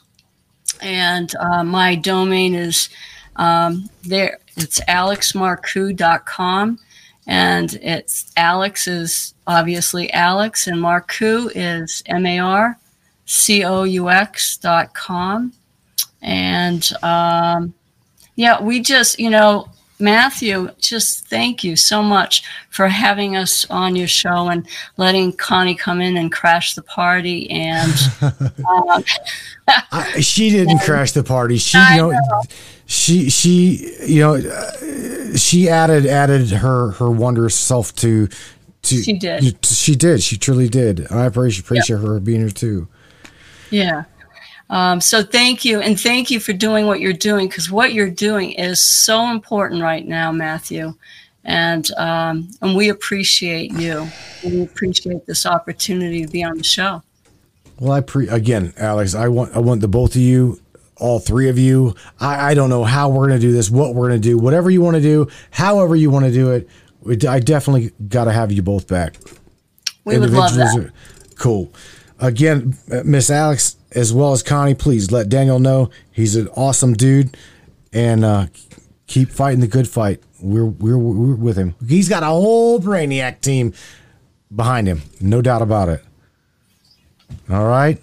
[0.80, 2.88] and uh, my domain is
[3.36, 4.38] um, there.
[4.56, 6.78] It's alexmarcoux.com,
[7.26, 12.78] and it's Alex is obviously Alex, and Marcoux is M A R
[13.26, 15.52] C O U X dot com,
[16.22, 17.74] and um,
[18.38, 19.68] yeah, we just you know
[20.00, 24.66] Matthew, just thank you so much for having us on your show and
[24.96, 27.50] letting Connie come in and crash the party.
[27.50, 27.92] And
[28.22, 29.04] um,
[29.90, 31.58] I, she didn't and, crash the party.
[31.58, 32.42] She, you know, know,
[32.86, 38.28] she, she, you know, uh, she added added her her wondrous self to.
[38.82, 39.66] To, she did.
[39.66, 40.22] She did.
[40.22, 41.10] She truly did.
[41.10, 42.06] I appreciate appreciate yep.
[42.06, 42.86] her being here too.
[43.70, 44.04] Yeah.
[44.70, 48.10] Um, so thank you, and thank you for doing what you're doing because what you're
[48.10, 50.94] doing is so important right now, Matthew,
[51.44, 54.06] and um, and we appreciate you.
[54.44, 57.02] We appreciate this opportunity to be on the show.
[57.80, 59.14] Well, I pre again, Alex.
[59.14, 60.60] I want I want the both of you,
[60.96, 61.94] all three of you.
[62.20, 64.82] I, I don't know how we're gonna do this, what we're gonna do, whatever you
[64.82, 66.68] want to do, however you want to do it.
[67.26, 69.16] I definitely got to have you both back.
[70.04, 70.90] We would love that.
[71.36, 71.72] Cool.
[72.20, 77.36] Again, Miss Alex, as well as Connie, please let Daniel know he's an awesome dude
[77.92, 78.46] and uh,
[79.06, 80.22] keep fighting the good fight.
[80.40, 81.74] We're, we're, we're with him.
[81.86, 83.72] He's got a whole Brainiac team
[84.54, 86.04] behind him, no doubt about it.
[87.50, 88.00] All right.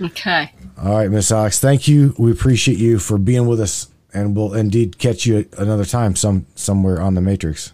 [0.00, 0.52] Okay.
[0.80, 1.58] All right, Miss Alex.
[1.58, 2.14] Thank you.
[2.18, 6.46] We appreciate you for being with us, and we'll indeed catch you another time, some
[6.54, 7.72] somewhere on the Matrix.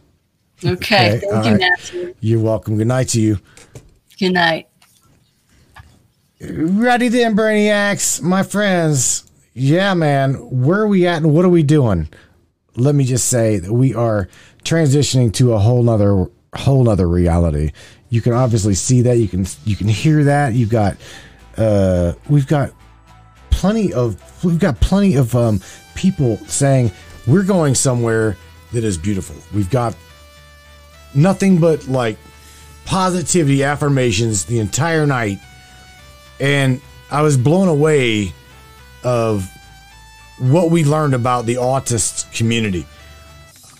[0.64, 0.72] Okay.
[0.72, 1.20] okay.
[1.20, 1.60] Thank All you, right.
[1.60, 2.14] Matthew.
[2.20, 2.78] You're welcome.
[2.78, 3.38] Good night to you.
[4.18, 4.68] Good night.
[6.40, 9.30] Ready then, Brainiacs, my friends.
[9.52, 10.34] Yeah, man.
[10.34, 12.08] Where are we at and what are we doing?
[12.76, 14.28] Let me just say that we are
[14.64, 17.70] transitioning to a whole nother whole nother reality.
[18.08, 19.16] You can obviously see that.
[19.18, 20.54] You can you can hear that.
[20.54, 20.96] You've got
[21.56, 22.72] uh we've got
[23.50, 25.60] plenty of we've got plenty of um
[25.94, 26.90] people saying
[27.28, 28.36] we're going somewhere
[28.72, 29.36] that is beautiful.
[29.54, 29.94] We've got
[31.14, 32.18] nothing but like
[32.86, 35.38] positivity affirmations the entire night
[36.40, 36.80] and
[37.10, 38.32] I was blown away
[39.02, 39.48] of
[40.38, 42.86] what we learned about the autist community.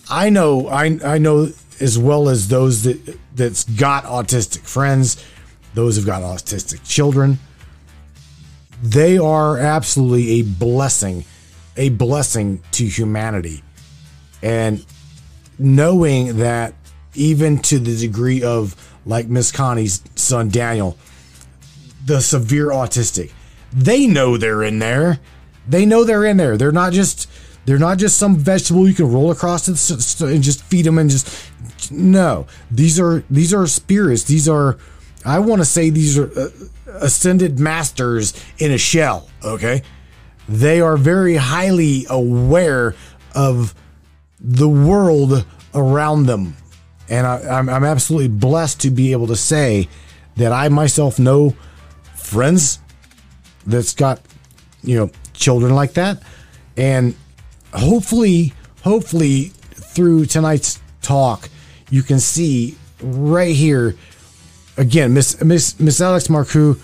[0.09, 1.51] I know I I know
[1.81, 5.22] as well as those that that's got autistic friends,
[5.74, 7.39] those who've got autistic children.
[8.82, 11.24] They are absolutely a blessing,
[11.76, 13.62] a blessing to humanity.
[14.43, 14.85] And
[15.59, 16.74] knowing that
[17.14, 18.76] even to the degree of
[19.06, 20.98] like Miss Connie's son Daniel,
[22.05, 23.32] the severe autistic.
[23.72, 25.18] They know they're in there.
[25.66, 26.56] They know they're in there.
[26.56, 27.28] They're not just
[27.64, 31.51] they're not just some vegetable you can roll across and just feed them and just
[31.90, 32.47] no.
[32.70, 34.24] These are these are spirits.
[34.24, 34.78] These are
[35.24, 36.48] I want to say these are uh,
[36.86, 39.82] ascended masters in a shell, okay?
[40.48, 42.94] They are very highly aware
[43.35, 43.74] of
[44.39, 46.55] the world around them.
[47.09, 49.89] And I, I'm absolutely blessed to be able to say
[50.36, 51.55] that I myself know
[52.24, 52.78] friends
[53.66, 54.20] that's got
[54.82, 56.22] you know children like that.
[56.76, 57.14] And
[57.74, 58.52] hopefully
[58.82, 59.44] hopefully
[59.74, 61.48] through tonight's talk
[61.90, 63.96] you can see right here
[64.76, 66.80] again miss miss miss alex marcoux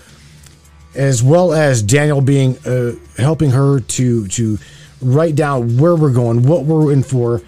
[0.95, 4.57] as well as daniel being uh, helping her to to
[5.01, 7.41] write down where we're going what we're in for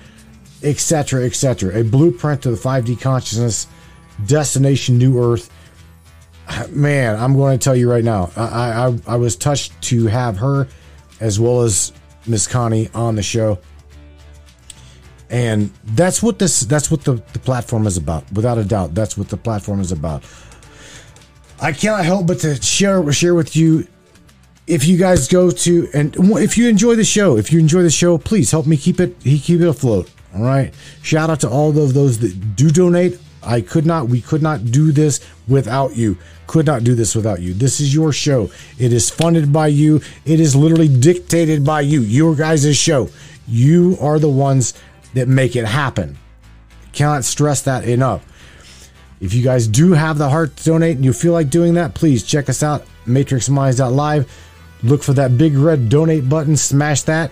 [0.64, 3.68] etc etc a blueprint to the 5d consciousness
[4.26, 5.49] destination new earth
[6.70, 8.32] man, I'm going to tell you right now.
[8.36, 10.68] I, I I was touched to have her
[11.20, 11.94] as well as
[12.28, 13.60] Miss Connie on the show.
[15.30, 18.32] And that's what this that's what the, the platform is about.
[18.34, 20.24] Without a doubt, that's what the platform is about.
[21.60, 23.88] I cannot help but to share share with you
[24.68, 27.90] if you guys go to and if you enjoy the show, if you enjoy the
[27.90, 30.12] show, please help me keep it keep it afloat.
[30.36, 30.74] All right.
[31.02, 33.20] Shout out to all of those that do donate.
[33.45, 36.18] I could not, we could not do this without you.
[36.48, 37.53] Could not do this without you.
[37.53, 38.52] This is your show.
[38.78, 40.02] It is funded by you.
[40.26, 42.02] It is literally dictated by you.
[42.02, 43.10] Your guys' show.
[43.48, 44.74] You are the ones
[45.14, 46.18] that make it happen.
[46.91, 48.26] Cannot stress that enough.
[49.20, 51.94] If you guys do have the heart to donate and you feel like doing that,
[51.94, 54.32] please check us out, matrixminds.live.
[54.84, 57.32] Look for that big red donate button, smash that.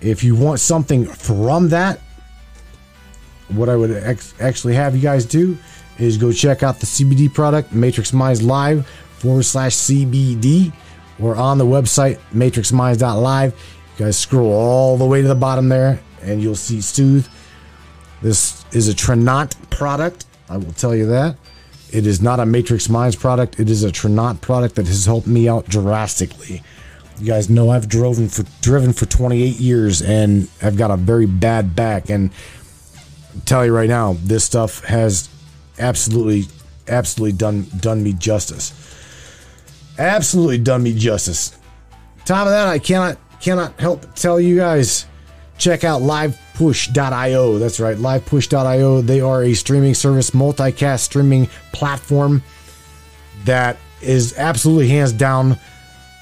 [0.00, 2.00] If you want something from that,
[3.48, 5.56] what I would ex- actually have you guys do
[5.98, 8.86] is go check out the CBD product, Matrix Minds Live
[9.18, 10.72] forward slash CBD,
[11.20, 13.52] or on the website, matrixminds.live.
[13.52, 17.26] You guys scroll all the way to the bottom there, and you'll see Soothe.
[18.22, 20.26] This is a Trinont product.
[20.48, 21.36] I will tell you that.
[21.90, 23.58] It is not a Matrix Minds product.
[23.58, 26.62] It is a Trinont product that has helped me out drastically.
[27.18, 31.26] You guys know I've driven for driven for 28 years and I've got a very
[31.26, 32.10] bad back.
[32.10, 32.30] And
[33.44, 35.28] tell you right now, this stuff has
[35.78, 36.46] absolutely,
[36.86, 38.72] absolutely done done me justice.
[39.98, 41.58] Absolutely done me justice.
[42.24, 45.06] Top of that, I cannot cannot help tell you guys
[45.58, 47.58] check out livepush.io.
[47.58, 49.02] That's right, livepush.io.
[49.02, 52.42] They are a streaming service, multicast streaming platform
[53.44, 55.58] that is absolutely hands down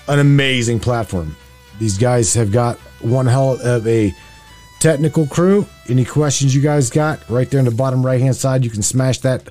[0.09, 1.36] an amazing platform.
[1.78, 4.14] These guys have got one hell of a
[4.81, 5.66] technical crew.
[5.89, 8.82] Any questions you guys got, right there in the bottom right hand side, you can
[8.82, 9.48] smash that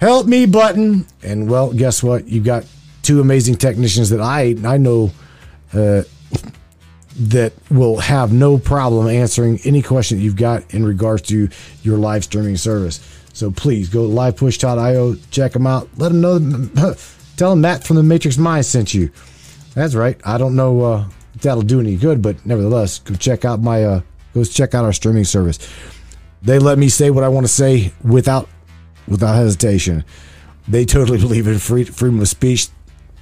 [0.00, 1.06] help me button.
[1.22, 2.26] And well, guess what?
[2.26, 2.64] You've got
[3.02, 5.10] two amazing technicians that I I know
[5.72, 6.02] uh,
[7.18, 11.48] that will have no problem answering any question that you've got in regards to
[11.82, 13.00] your live streaming service.
[13.32, 15.88] So please go to livepush.io, check them out.
[15.96, 16.94] Let them know.
[17.36, 19.10] Tell them Matt from the Matrix Mind sent you.
[19.74, 20.18] That's right.
[20.24, 23.84] I don't know uh, if that'll do any good, but nevertheless, go check out my
[23.84, 24.00] uh,
[24.36, 25.58] go check out our streaming service.
[26.42, 28.48] They let me say what I want to say without
[29.08, 30.04] without hesitation.
[30.68, 32.68] They totally believe in free, freedom of speech,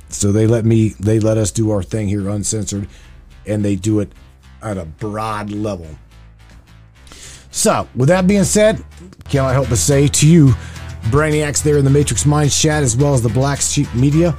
[0.09, 2.89] so they let me they let us do our thing here uncensored,
[3.47, 4.13] and they do it
[4.63, 5.87] at a broad level.
[7.51, 8.85] So, with that being said,
[9.29, 10.49] cannot help but say to you,
[11.05, 14.37] Brainiacs there in the Matrix Minds chat, as well as the Black Sheep Media,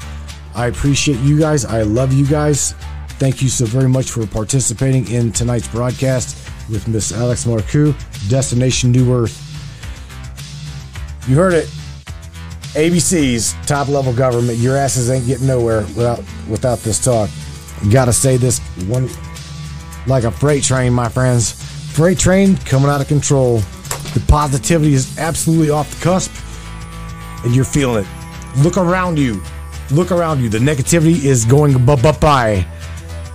[0.54, 1.64] I appreciate you guys.
[1.64, 2.74] I love you guys.
[3.18, 7.94] Thank you so very much for participating in tonight's broadcast with Miss Alex Marcoux,
[8.30, 9.42] Destination New Earth.
[11.28, 11.68] You heard it.
[12.76, 14.58] ABC's top level government.
[14.58, 16.20] Your asses ain't getting nowhere without
[16.50, 17.30] without this talk.
[17.92, 19.10] Gotta say this one
[20.08, 21.54] like a freight train, my friends.
[21.94, 23.60] Freight train coming out of control.
[24.14, 26.32] The positivity is absolutely off the cusp,
[27.44, 28.10] and you're feeling it.
[28.58, 29.42] Look around you.
[29.92, 30.50] Look around you.
[30.50, 32.66] The negativity is going bye bye.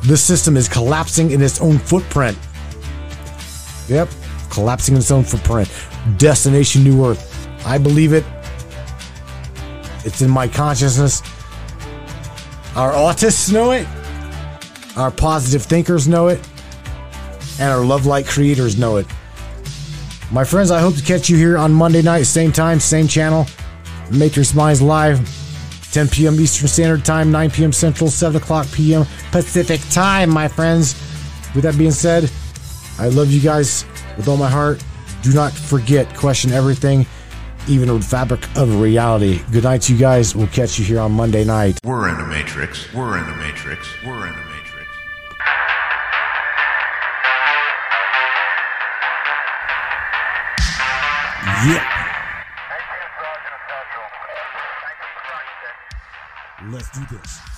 [0.02, 2.38] This system is collapsing in its own footprint.
[3.90, 4.08] Yep,
[4.50, 5.68] collapsing in its own footprint.
[6.16, 7.48] Destination New Earth.
[7.66, 8.24] I believe it.
[10.04, 11.22] It's in my consciousness.
[12.76, 13.86] Our autists know it.
[14.96, 16.40] Our positive thinkers know it.
[17.58, 19.06] And our love light creators know it.
[20.30, 23.46] My friends, I hope to catch you here on Monday night, same time, same channel.
[24.12, 25.18] Matrix Minds Live,
[25.92, 26.38] 10 p.m.
[26.38, 27.72] Eastern Standard Time, 9 p.m.
[27.72, 29.04] Central, 7 o'clock p.m.
[29.32, 30.94] Pacific Time, my friends.
[31.54, 32.30] With that being said,
[33.00, 33.86] I love you guys
[34.18, 34.84] with all my heart.
[35.22, 37.06] Do not forget, question everything,
[37.66, 39.40] even the fabric of reality.
[39.50, 40.36] Good night to you guys.
[40.36, 41.80] We'll catch you here on Monday night.
[41.82, 42.92] We're in the Matrix.
[42.92, 43.88] We're in the Matrix.
[44.04, 44.86] We're in the Matrix.
[51.66, 51.86] Yeah.
[56.70, 57.49] Let's do this.